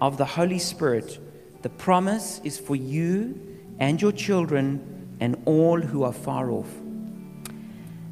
of 0.00 0.18
the 0.18 0.24
Holy 0.24 0.60
Spirit. 0.60 1.18
The 1.62 1.70
promise 1.70 2.40
is 2.44 2.60
for 2.60 2.76
you 2.76 3.34
and 3.80 4.00
your 4.00 4.12
children 4.12 4.80
and 5.18 5.36
all 5.46 5.80
who 5.80 6.04
are 6.04 6.12
far 6.12 6.48
off. 6.48 6.68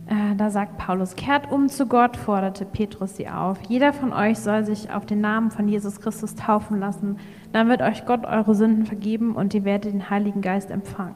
Äh, 0.07 0.35
da 0.37 0.51
sagt 0.51 0.77
Paulus, 0.77 1.17
kehrt 1.17 1.51
um 1.51 1.69
zu 1.69 1.87
Gott, 1.87 2.17
forderte 2.17 2.67
Petrus 2.67 3.17
sie 3.17 3.29
auf. 3.29 3.59
Jeder 3.69 3.93
von 3.95 4.13
euch 4.13 4.39
soll 4.39 4.65
sich 4.65 4.91
auf 4.91 5.07
den 5.07 5.21
Namen 5.21 5.51
von 5.51 5.67
Jesus 5.67 5.99
Christus 6.01 6.35
taufen 6.35 6.79
lassen. 6.79 7.17
Dann 7.55 7.69
wird 7.69 7.83
euch 7.83 8.05
Gott 8.05 8.25
eure 8.25 8.53
Sünden 8.57 8.85
vergeben 8.85 9.37
und 9.37 9.55
ihr 9.55 9.63
werdet 9.65 9.93
den 9.93 10.11
Heiligen 10.11 10.41
Geist 10.41 10.73
empfangen. 10.73 11.15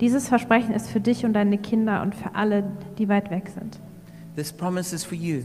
Dieses 0.00 0.26
Versprechen 0.26 0.72
ist 0.72 0.88
für 0.88 1.00
dich 1.00 1.26
und 1.26 1.34
deine 1.34 1.58
Kinder 1.58 2.00
und 2.00 2.14
für 2.14 2.34
alle, 2.34 2.64
die 2.96 3.10
weit 3.10 3.30
weg 3.30 3.50
sind. 3.50 3.78
This 4.36 4.54
promise 4.54 4.94
is 4.94 5.04
for 5.04 5.18
you, 5.18 5.42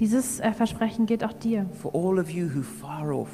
Dieses 0.00 0.40
äh, 0.40 0.52
Versprechen 0.52 1.06
gilt 1.06 1.22
auch 1.22 1.32
dir, 1.32 1.66
for 1.80 1.94
all 1.94 2.18
of 2.18 2.28
you 2.28 2.48
who 2.52 2.62
far 2.62 3.14
off. 3.14 3.28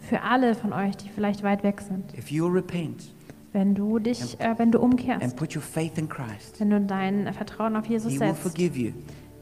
für 0.00 0.22
alle 0.22 0.56
von 0.56 0.72
euch, 0.72 0.96
die 0.96 1.08
vielleicht 1.08 1.44
weit 1.44 1.62
weg 1.62 1.80
sind. 1.80 2.18
If 2.18 2.30
you'll 2.30 2.52
repent 2.52 3.04
Wenn 3.52 3.76
du 3.76 4.00
dich, 4.00 4.40
äh, 4.40 4.58
wenn 4.58 4.72
du 4.72 4.80
umkehrst, 4.80 5.22
and 5.22 5.36
put 5.36 5.54
your 5.54 5.62
faith 5.62 5.96
in 5.98 6.08
Christ, 6.08 6.58
wenn 6.58 6.70
du 6.70 6.80
dein 6.80 7.32
Vertrauen 7.32 7.76
auf 7.76 7.86
Jesus 7.86 8.14
He 8.14 8.18
will 8.18 8.26
setzt, 8.30 8.42
forgive 8.42 8.76
you 8.76 8.92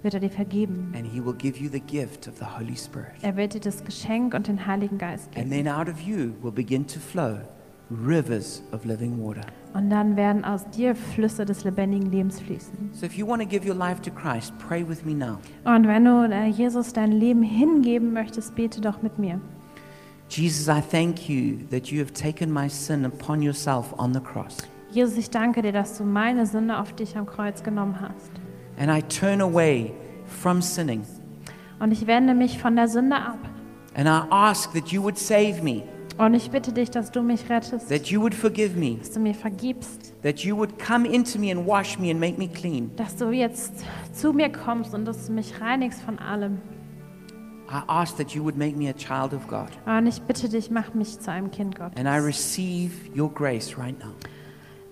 wird 0.02 0.14
er 0.14 0.20
dir 0.20 0.30
vergeben. 0.30 0.92
and 0.96 1.06
He 1.06 1.24
will 1.24 1.34
give 1.34 1.58
you 1.58 1.68
the 1.70 1.80
gift 1.80 2.28
of 2.28 2.36
the 2.38 2.44
Holy 2.44 2.76
Spirit. 2.76 3.12
Er 3.22 3.36
wird 3.36 3.54
dir 3.54 3.60
das 3.60 3.84
Geschenk 3.84 4.34
und 4.34 4.46
den 4.48 4.66
Heiligen 4.66 4.98
Geist 4.98 5.26
And 5.36 5.50
geben. 5.50 5.50
then 5.50 5.68
out 5.68 5.88
of 5.88 6.00
you 6.00 6.32
will 6.42 6.52
begin 6.52 6.86
to 6.86 6.98
flow 7.00 7.38
rivers 7.90 8.62
of 8.72 8.84
living 8.84 9.18
water. 9.22 9.42
Und 9.74 9.90
dann 9.90 10.16
werden 10.16 10.44
aus 10.44 10.68
dir 10.70 10.94
Flüsse 10.94 11.44
des 11.44 11.64
lebendigen 11.64 12.10
Lebens 12.10 12.40
fließen. 12.40 12.90
So 12.92 13.06
if 13.06 13.14
you 13.16 13.26
want 13.26 13.42
to 13.42 13.48
give 13.48 13.66
your 13.68 13.74
life 13.76 14.00
to 14.02 14.10
Christ, 14.10 14.52
pray 14.58 14.86
with 14.86 15.04
me 15.04 15.14
now. 15.14 15.38
Und 15.64 15.86
wenn 15.86 16.04
du 16.04 16.28
äh, 16.30 16.46
Jesus 16.48 16.92
dein 16.92 17.12
Leben 17.12 17.42
hingeben 17.42 18.12
möchtest, 18.12 18.54
bete 18.54 18.80
doch 18.80 19.02
mit 19.02 19.18
mir. 19.18 19.40
Jesus, 20.30 20.68
I 20.68 20.80
thank 20.82 21.28
you 21.30 21.58
that 21.70 21.86
you 21.88 22.00
have 22.00 22.12
taken 22.12 22.52
my 22.52 22.68
sin 22.68 23.06
upon 23.06 23.40
yourself 23.40 23.94
on 23.98 24.12
the 24.12 24.20
cross. 24.20 24.58
Jesus, 24.90 25.16
ich 25.16 25.30
danke 25.30 25.62
dir, 25.62 25.72
dass 25.72 25.96
du 25.98 26.04
meine 26.04 26.44
Sünde 26.46 26.78
auf 26.78 26.92
dich 26.94 27.16
am 27.16 27.24
Kreuz 27.26 27.62
genommen 27.62 27.98
hast. 28.00 28.30
And 28.78 28.90
I 28.90 29.02
turn 29.02 29.40
away 29.40 29.92
from 30.40 30.62
sinning. 30.62 31.02
Und 31.80 31.92
ich 31.92 32.06
wende 32.06 32.34
mich 32.34 32.58
von 32.58 32.76
der 32.76 32.88
Sünde 32.88 33.16
ab. 33.16 33.38
And 33.94 34.06
I 34.06 34.22
ask 34.30 34.72
that 34.74 34.88
you 34.88 35.02
would 35.02 35.18
save 35.18 35.62
me, 35.62 35.82
Und 36.18 36.34
ich 36.34 36.50
bitte 36.50 36.72
dich, 36.72 36.90
dass 36.90 37.10
du 37.12 37.22
mich 37.22 37.48
rettest, 37.48 37.88
that 37.88 38.06
you 38.06 38.20
would 38.20 38.34
forgive 38.34 38.76
me, 38.76 38.96
dass 38.98 39.12
du 39.12 39.20
mir 39.20 39.34
vergibst, 39.34 40.12
that 40.22 40.40
you 40.40 40.56
would 40.56 40.78
come 40.78 41.06
into 41.08 41.38
me 41.38 41.50
and 41.52 41.66
wash 41.66 41.98
me 41.98 42.10
and 42.10 42.18
make 42.20 42.38
me 42.38 42.48
clean. 42.48 42.90
dass 42.96 43.16
du 43.16 43.30
jetzt 43.30 43.84
zu 44.12 44.32
mir 44.32 44.50
kommst 44.50 44.94
und 44.94 45.04
dass 45.04 45.26
du 45.26 45.32
mich 45.32 45.60
reinigst 45.60 46.00
von 46.02 46.18
allem. 46.18 46.58
I 47.70 47.82
ask 47.86 48.16
that 48.16 48.30
you 48.30 48.42
would 48.42 48.56
make 48.56 48.76
me 48.76 48.88
a 48.88 48.92
child 48.94 49.34
of 49.34 49.46
God. 49.46 49.68
Und 49.86 50.06
ich 50.06 50.22
bitte 50.22 50.48
dich, 50.48 50.70
mach 50.70 50.94
mich 50.94 51.20
zu 51.20 51.30
einem 51.30 51.50
Kind 51.50 51.76
Gottes. 51.76 51.96
And 51.98 52.08
I 52.08 52.18
receive 52.18 52.92
your 53.16 53.30
grace 53.32 53.76
right 53.78 53.98
now. 53.98 54.12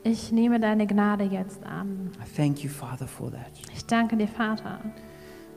Ich 0.09 0.31
nehme 0.31 0.61
deine 0.61 0.87
Gnade 0.87 1.25
jetzt 1.25 1.65
an. 1.65 2.11
I 2.23 2.37
thank 2.37 2.63
you, 2.63 2.71
Father, 2.71 3.09
for 3.09 3.29
that. 3.33 3.51
Ich 3.75 3.85
danke 3.87 4.17
dir, 4.17 4.29
Vater. 4.29 4.79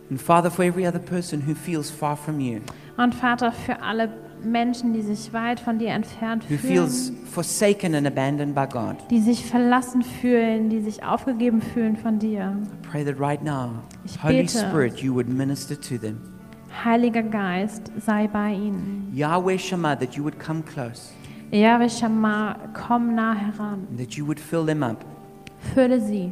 And 0.09 0.19
Father, 0.19 0.49
for 0.49 0.65
every 0.65 0.87
other 0.87 0.97
person 0.99 1.43
who 1.45 1.53
feels 1.53 1.91
far 1.91 2.17
from 2.17 2.39
you, 2.39 2.61
Und 2.97 3.13
Vater, 3.13 3.51
für 3.51 3.79
alle 3.83 4.09
Menschen, 4.43 4.91
die 4.93 5.03
sich 5.03 5.31
weit 5.33 5.59
von 5.59 5.77
dir 5.77 5.89
entfernt 5.89 6.45
who 6.49 6.57
fühlen, 6.57 6.87
feels 6.89 7.11
forsaken 7.31 7.93
and 7.93 8.07
abandoned 8.07 8.55
by 8.55 8.65
God, 8.65 8.95
die 9.11 9.19
sich 9.21 9.45
verlassen 9.45 10.01
fühlen, 10.01 10.69
die 10.71 10.79
sich 10.81 11.03
aufgegeben 11.03 11.61
fühlen 11.61 11.95
von 11.95 12.17
dir. 12.17 12.57
I 12.83 12.87
pray 12.89 13.05
that 13.05 13.19
right 13.19 13.43
now, 13.43 13.83
Ich 14.03 14.21
Holy 14.23 14.41
bete. 14.41 14.57
Spirit, 14.57 14.97
you 14.99 15.13
would 15.13 15.29
minister 15.29 15.79
to 15.79 15.99
them. 15.99 16.17
Heiliger 16.83 17.21
Geist, 17.23 17.91
sei 18.03 18.27
bei 18.27 18.53
ihnen. 18.53 19.11
Yahweh 19.13 19.59
Shammah, 19.59 19.95
that 19.99 20.15
you 20.15 20.23
would 20.23 20.39
come 20.39 20.63
close, 20.63 21.11
Jahwe 21.51 21.89
Shammah, 21.89 22.55
komm 22.73 23.15
nah 23.15 23.33
heran. 23.33 23.87
that 23.97 24.17
you 24.17 24.25
would 24.25 24.39
fill 24.39 24.65
them 24.65 24.83
up 24.83 25.03
Fülle 25.73 25.99
sie 25.99 26.31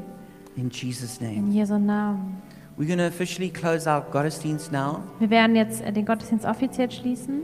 in 0.55 0.70
Jesus' 0.70 1.20
in 1.20 1.28
name. 1.28 1.51
Jesu 1.51 1.78
Namen. 1.78 2.41
We're 2.78 2.86
going 2.88 2.99
to 2.99 3.07
officially 3.07 3.49
close 3.49 3.88
our 3.88 4.01
Gottesdienst 4.01 4.72
now. 4.72 5.01
Wir 5.20 5.30
werden 5.32 5.55
jetzt 5.55 5.82
äh, 5.82 5.91
den 5.91 6.05
Gottesdienst 6.05 6.45
offiziell 6.45 6.91
schließen. 6.91 7.41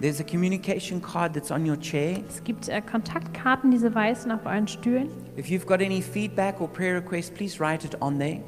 There's 0.00 0.20
a 0.20 0.24
communication 0.24 1.00
card 1.00 1.32
that's 1.32 1.50
on 1.50 1.66
your 1.68 1.78
chair. 1.80 2.18
Es 2.28 2.44
gibt 2.44 2.68
äh, 2.68 2.82
Kontaktkarten, 2.82 3.70
diese 3.70 3.94
weißen 3.94 4.30
auf 4.30 4.44
euren 4.44 4.68
Stühlen. 4.68 5.08
If 5.38 5.46
you've 5.46 5.64
got 5.64 5.80
any 5.80 6.02
feedback 6.02 6.60
or 6.60 6.68
prayer 6.68 6.96
requests, 6.96 7.30
please 7.30 7.58
write 7.58 7.86
it 7.86 8.00
on 8.02 8.18
there. 8.18 8.40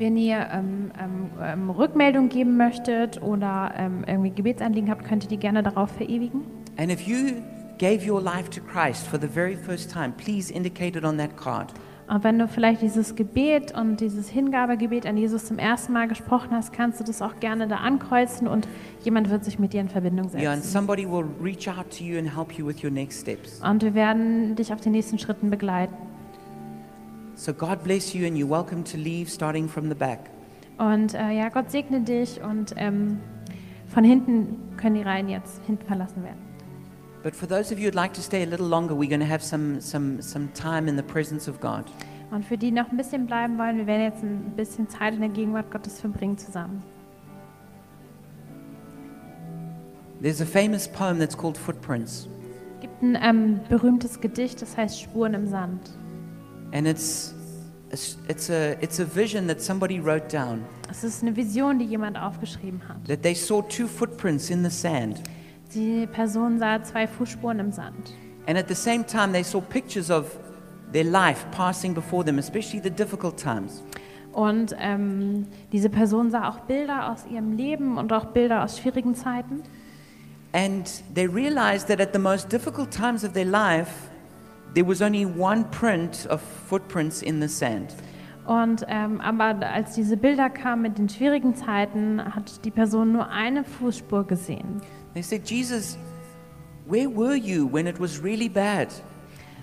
Wenn 0.00 0.16
ihr 0.16 0.48
ähm, 0.52 0.90
ähm, 1.00 1.30
ähm, 1.40 1.70
Rückmeldung 1.70 2.28
geben 2.28 2.56
möchtet 2.56 3.22
oder 3.22 3.72
ähm, 3.76 4.04
irgendwie 4.06 4.30
Gebetsanliegen 4.30 4.90
habt, 4.90 5.04
könnt 5.04 5.22
ihr 5.24 5.28
die 5.28 5.36
gerne 5.38 5.62
darauf 5.62 5.90
verewigen. 5.90 6.42
And 6.76 6.90
if 6.90 7.00
you 7.06 7.42
gave 7.78 8.08
your 8.10 8.20
life 8.20 8.48
to 8.50 8.60
Christ 8.60 9.06
for 9.06 9.20
the 9.20 9.28
very 9.28 9.56
first 9.56 9.90
time, 9.90 10.12
please 10.12 10.52
indicate 10.52 10.96
it 10.98 11.04
on 11.04 11.16
that 11.18 11.36
card. 11.36 11.72
Und 12.08 12.24
wenn 12.24 12.38
du 12.38 12.48
vielleicht 12.48 12.80
dieses 12.80 13.16
Gebet 13.16 13.76
und 13.76 14.00
dieses 14.00 14.30
Hingabegebet 14.30 15.04
an 15.04 15.18
Jesus 15.18 15.44
zum 15.44 15.58
ersten 15.58 15.92
Mal 15.92 16.08
gesprochen 16.08 16.48
hast, 16.52 16.72
kannst 16.72 16.98
du 17.00 17.04
das 17.04 17.20
auch 17.20 17.38
gerne 17.38 17.68
da 17.68 17.76
ankreuzen 17.76 18.48
und 18.48 18.66
jemand 19.04 19.28
wird 19.28 19.44
sich 19.44 19.58
mit 19.58 19.74
dir 19.74 19.82
in 19.82 19.90
Verbindung 19.90 20.30
Yeah, 20.34 20.52
and 20.52 20.62
setzen. 20.62 20.72
somebody 20.72 21.04
will 21.06 21.26
reach 21.42 21.68
out 21.68 21.90
to 21.98 22.04
you 22.04 22.18
and 22.18 22.34
help 22.34 22.52
you 22.58 22.66
with 22.66 22.82
your 22.82 22.90
next 22.90 23.20
steps. 23.20 23.60
Und 23.62 23.82
wir 23.82 23.94
werden 23.94 24.56
dich 24.56 24.72
auf 24.72 24.80
den 24.80 24.92
nächsten 24.92 25.18
Schritten 25.18 25.50
begleiten. 25.50 25.94
So 27.34 27.52
God 27.52 27.84
bless 27.84 28.14
you, 28.14 28.26
and 28.26 28.36
you're 28.38 28.48
welcome 28.48 28.82
to 28.84 28.96
leave 28.96 29.30
starting 29.30 29.68
from 29.68 29.88
the 29.90 29.94
back. 29.94 30.18
Und 30.78 31.12
äh, 31.12 31.32
ja, 31.32 31.50
Gott 31.50 31.70
segne 31.70 32.00
dich 32.00 32.40
und 32.42 32.74
ähm, 32.78 33.18
von 33.88 34.02
hinten 34.02 34.56
können 34.78 34.94
die 34.94 35.02
Reihen 35.02 35.28
jetzt 35.28 35.60
hinten 35.66 35.84
verlassen 35.84 36.22
werden. 36.24 36.47
But 37.22 37.34
for 37.34 37.46
those 37.48 37.72
of 37.72 37.78
you 37.80 37.86
who'd 37.88 37.94
like 37.96 38.12
to 38.14 38.22
stay 38.22 38.42
a 38.42 38.46
little 38.46 38.66
longer, 38.68 38.94
we're 38.94 39.08
going 39.08 39.20
to 39.20 39.26
have 39.26 39.42
some, 39.42 39.80
some, 39.80 40.22
some 40.22 40.48
time 40.54 40.88
in 40.88 40.96
the 40.96 41.02
presence 41.02 41.48
of 41.48 41.60
God. 41.60 41.84
Und 42.30 42.44
für 42.44 42.56
die 42.58 42.70
noch 42.70 42.90
ein 42.90 42.96
bisschen 42.96 43.26
bleiben 43.26 43.58
wollen, 43.58 43.78
wir 43.78 43.86
werden 43.86 44.02
jetzt 44.02 44.22
ein 44.22 44.52
bisschen 44.54 44.88
Zeit 44.88 45.14
in 45.14 45.20
der 45.20 45.30
Gegenwart 45.30 45.70
Gottes 45.70 45.98
verbringen 46.00 46.36
zusammen. 46.38 46.82
There's 50.20 50.40
a 50.40 50.46
famous 50.46 50.86
poem 50.88 51.18
that's 51.18 51.36
called 51.36 51.56
Footprints, 51.56 52.28
Es 52.76 52.80
gibt 52.82 53.02
ein 53.02 53.16
ähm, 53.20 53.60
berühmtes 53.68 54.20
Gedicht, 54.20 54.60
das 54.62 54.76
heißt 54.76 55.00
Spuren 55.00 55.34
im 55.34 55.46
Sand. 55.46 55.90
and 56.72 56.86
it's, 56.86 57.34
it's, 57.92 58.50
a, 58.50 58.72
it's 58.82 59.00
a 59.00 59.04
vision 59.06 59.46
that 59.46 59.60
somebody 59.62 59.98
wrote 59.98 60.28
down 60.28 60.64
Es 60.90 61.04
ist 61.04 61.22
eine 61.22 61.34
Vision, 61.36 61.78
die 61.78 61.84
jemand 61.86 62.18
aufgeschrieben 62.18 62.80
hat. 62.88 62.96
that 63.06 63.22
they 63.22 63.34
saw 63.34 63.62
two 63.62 63.86
footprints 63.86 64.50
in 64.50 64.62
the 64.64 64.70
sand. 64.70 65.20
Die 65.74 66.06
Person 66.06 66.58
sah 66.58 66.82
zwei 66.82 67.06
Fußspuren 67.06 67.58
im 67.58 67.72
Sand. 67.72 68.14
And 68.46 68.56
at 68.56 68.68
the 68.68 68.74
same 68.74 69.04
time, 69.04 69.32
they 69.32 69.44
saw 69.44 69.60
pictures 69.60 70.10
of 70.10 70.38
their 70.92 71.04
life 71.04 71.44
passing 71.50 71.92
before 71.92 72.24
them, 72.24 72.38
especially 72.38 72.80
the 72.82 72.90
difficult 72.90 73.36
times. 73.36 73.82
Und 74.32 74.74
ähm, 74.78 75.46
diese 75.72 75.90
Person 75.90 76.30
sah 76.30 76.48
auch 76.48 76.60
Bilder 76.60 77.12
aus 77.12 77.26
ihrem 77.30 77.52
Leben 77.56 77.98
und 77.98 78.12
auch 78.12 78.26
Bilder 78.26 78.64
aus 78.64 78.78
schwierigen 78.78 79.14
Zeiten. 79.14 79.62
And 80.52 81.02
they 81.14 81.26
realized 81.26 81.88
that 81.88 82.00
at 82.00 82.14
the 82.14 82.18
most 82.18 82.50
difficult 82.50 82.90
times 82.90 83.22
of 83.22 83.32
their 83.32 83.44
life, 83.44 83.90
there 84.74 84.88
was 84.88 85.02
only 85.02 85.26
one 85.26 85.64
print 85.70 86.26
of 86.30 86.40
footprints 86.40 87.20
in 87.20 87.42
the 87.42 87.48
sand. 87.48 87.94
Und 88.46 88.86
ähm, 88.88 89.20
aber 89.20 89.56
als 89.66 89.94
diese 89.94 90.16
Bilder 90.16 90.48
kamen 90.48 90.80
mit 90.80 90.96
den 90.96 91.10
schwierigen 91.10 91.54
Zeiten, 91.54 92.34
hat 92.34 92.64
die 92.64 92.70
Person 92.70 93.12
nur 93.12 93.28
eine 93.28 93.62
Fußspur 93.62 94.26
gesehen. 94.26 94.80
They 95.18 95.22
said, 95.22 95.44
Jesus, 95.44 95.98
where 96.86 97.10
were 97.10 97.34
you 97.34 97.66
when 97.66 97.88
it 97.88 97.98
was 97.98 98.22
really 98.22 98.48
bad? 98.48 98.86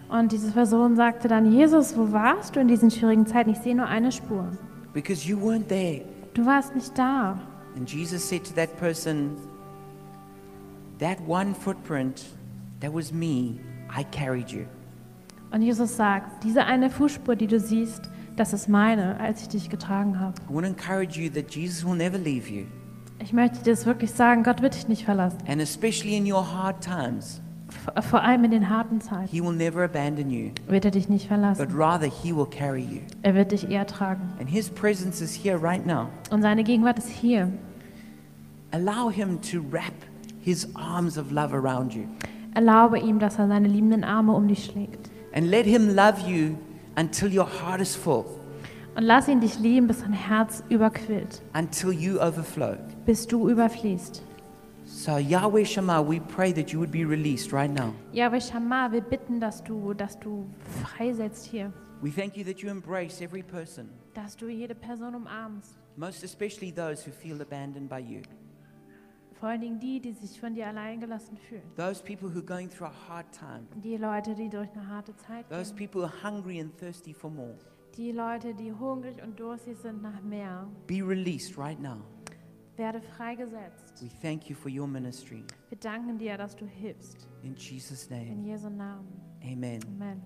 Und 0.09 0.33
diese 0.33 0.51
Person 0.51 0.97
sagte 0.97 1.29
dann, 1.29 1.49
Jesus, 1.49 1.95
wo 1.95 2.11
warst 2.11 2.57
du 2.57 2.59
in 2.59 2.67
diesen 2.67 2.91
schwierigen 2.91 3.25
Zeiten? 3.25 3.51
Ich 3.51 3.59
sehe 3.59 3.73
nur 3.73 3.87
eine 3.87 4.11
Spur. 4.11 4.49
Because 4.93 5.25
you 5.25 5.37
weren't 5.37 5.69
there. 5.69 6.01
Du 6.33 6.45
warst 6.45 6.75
nicht 6.75 6.97
da. 6.97 7.39
And 7.77 7.89
Jesus 7.89 8.27
said 8.27 8.43
to 8.43 8.53
that 8.55 8.77
person, 8.77 9.37
That 10.99 11.21
one 11.25 11.55
footprint, 11.55 12.25
that 12.81 12.93
was 12.93 13.13
me. 13.13 13.61
I 13.89 14.03
carried 14.11 14.49
you. 14.49 14.65
Und 15.51 15.61
Jesus 15.61 15.95
sagt, 15.95 16.43
diese 16.43 16.65
eine 16.65 16.89
Fußspur, 16.89 17.37
die 17.37 17.47
du 17.47 17.61
siehst, 17.61 18.09
das 18.35 18.51
ist 18.51 18.67
meine, 18.67 19.17
als 19.21 19.43
ich 19.43 19.47
dich 19.47 19.69
getragen 19.69 20.19
habe. 20.19 20.33
I 20.49 20.53
want 20.53 20.65
to 20.65 20.73
encourage 20.73 21.17
you 21.17 21.29
that 21.29 21.49
Jesus 21.55 21.85
will 21.85 21.95
never 21.95 22.17
leave 22.17 22.49
you. 22.49 22.65
Ich 23.19 23.33
möchte 23.33 23.63
dir 23.63 23.71
das 23.71 23.85
wirklich 23.85 24.11
sagen, 24.11 24.43
Gott 24.43 24.61
wird 24.61 24.75
dich 24.75 24.87
nicht 24.87 25.05
verlassen. 25.05 25.37
And 25.47 25.61
especially 25.61 26.15
in 26.17 26.31
your 26.31 26.45
hard 26.53 26.81
times, 26.83 27.41
vor 28.09 28.21
allem 28.21 28.43
in 28.43 28.51
den 28.51 28.69
harten 28.69 29.01
Zeiten, 29.01 29.27
He 29.31 29.41
will 29.41 29.53
never 29.55 29.83
abandon 29.83 30.29
you, 30.29 30.51
wird 30.67 30.85
er 30.85 30.91
dich 30.91 31.09
nicht 31.09 31.23
but 31.23 31.39
verlassen. 31.39 31.67
rather 31.75 32.07
He 32.07 32.35
will 32.35 32.45
carry 32.45 32.81
you. 32.81 32.99
Er 33.23 33.33
wird 33.35 33.51
dich 33.51 33.69
eher 33.69 33.87
tragen. 33.87 34.21
And 34.39 34.49
His 34.49 34.69
presence 34.69 35.21
is 35.21 35.33
here 35.33 35.61
right 35.61 35.85
now. 35.85 36.07
Und 36.29 36.41
seine 36.41 36.63
Gegenwart 36.63 36.97
ist 36.99 37.09
hier. 37.09 37.51
Allow 38.71 39.09
Him 39.09 39.39
to 39.41 39.61
wrap 39.71 39.93
His 40.41 40.67
arms 40.75 41.17
of 41.17 41.31
love 41.31 41.53
around 41.55 41.93
you. 41.93 42.03
Erlaube 42.53 42.99
ihm, 42.99 43.19
dass 43.19 43.39
er 43.39 43.47
seine 43.47 43.67
liebenden 43.67 44.03
Arme 44.03 44.33
um 44.33 44.47
dich 44.47 44.65
schlägt. 44.65 45.09
And 45.33 45.47
let 45.47 45.65
Him 45.65 45.95
love 45.95 46.15
you 46.29 46.55
until 46.97 47.29
your 47.35 47.47
heart 47.47 47.81
is 47.81 47.95
full, 47.95 48.25
Und 48.95 49.03
lass 49.03 49.27
ihn 49.27 49.41
dich 49.41 49.59
lieben, 49.59 49.87
bis 49.87 50.01
dein 50.01 50.13
Herz 50.13 50.63
überquillt, 50.69 51.41
until 51.53 51.91
you 51.91 52.19
overflow. 52.19 52.77
bis 53.05 53.27
du 53.27 53.49
überfließt. 53.49 54.23
So, 54.85 55.17
Yahweh 55.17 55.65
Shema, 55.65 55.99
we 56.07 56.19
pray 56.21 56.53
that 56.53 56.69
you 56.71 56.79
would 56.79 56.91
be 56.91 57.03
released 57.03 57.51
right 57.51 57.71
now. 57.73 57.93
Yahweh 58.13 58.39
Shammah, 58.39 58.91
wir 58.91 59.01
bitten, 59.01 59.39
dass 59.39 59.63
du, 59.63 59.93
dass 59.93 60.17
du 60.19 60.45
freisetzt 60.83 61.45
hier, 61.45 61.73
We 62.01 62.11
thank 62.11 62.37
you 62.37 62.43
that 62.45 62.59
you 62.59 62.69
embrace 62.69 63.19
every 63.21 63.41
person, 63.41 63.89
dass 64.13 64.35
du 64.37 64.47
jede 64.47 64.75
Person 64.75 65.15
umarmst. 65.15 65.75
most 65.97 66.23
especially 66.23 66.71
those 66.71 67.05
who 67.05 67.11
feel 67.11 67.41
abandoned 67.41 67.89
by 67.89 67.97
you. 67.99 68.21
Vor 69.39 69.49
allen 69.49 69.61
Dingen 69.61 69.79
die, 69.79 69.99
die 69.99 70.13
sich 70.13 70.39
von 70.39 70.53
dir 70.53 70.67
allein 70.67 70.99
gelassen 71.01 71.35
fühlen. 71.37 71.63
Those 71.75 72.01
people 72.03 72.29
who 72.29 72.37
are 72.39 72.45
going 72.45 72.69
through 72.69 72.87
a 72.87 72.93
hard 73.09 73.25
time. 73.31 73.65
Die 73.83 73.97
Leute, 73.97 74.35
die 74.35 74.49
durch 74.49 74.69
eine 74.73 74.87
harte 74.87 75.15
Zeit 75.17 75.49
Those 75.49 75.73
gehen. 75.73 75.89
people 75.89 76.01
who 76.01 76.05
are 76.07 76.23
hungry 76.31 76.61
and 76.61 76.77
thirsty 76.77 77.13
for 77.13 77.29
more. 77.29 77.55
Die 77.97 78.11
Leute, 78.11 78.53
die 78.53 78.73
hungrig 78.73 79.21
und 79.23 79.39
durstig 79.39 79.77
sind 79.77 80.01
nach 80.01 80.21
mehr. 80.21 80.67
Be 80.85 81.01
released 81.01 81.57
right 81.57 81.79
now. 81.79 82.01
Werde 82.75 83.01
freigesetzt. 83.01 84.01
We 84.01 84.09
thank 84.21 84.49
you 84.49 84.55
for 84.55 84.69
your 84.69 84.85
ministry. 84.87 85.45
Wir 85.69 85.77
danken 85.77 86.17
dir, 86.17 86.37
dass 86.37 86.55
du 86.57 86.65
hilfst. 86.65 87.29
In 87.41 87.55
Jesus' 87.55 88.07
In 88.07 88.41
name, 88.41 88.49
Jesu 88.49 88.69
Namen. 88.69 89.07
amen. 89.41 89.79
Amen. 89.87 90.21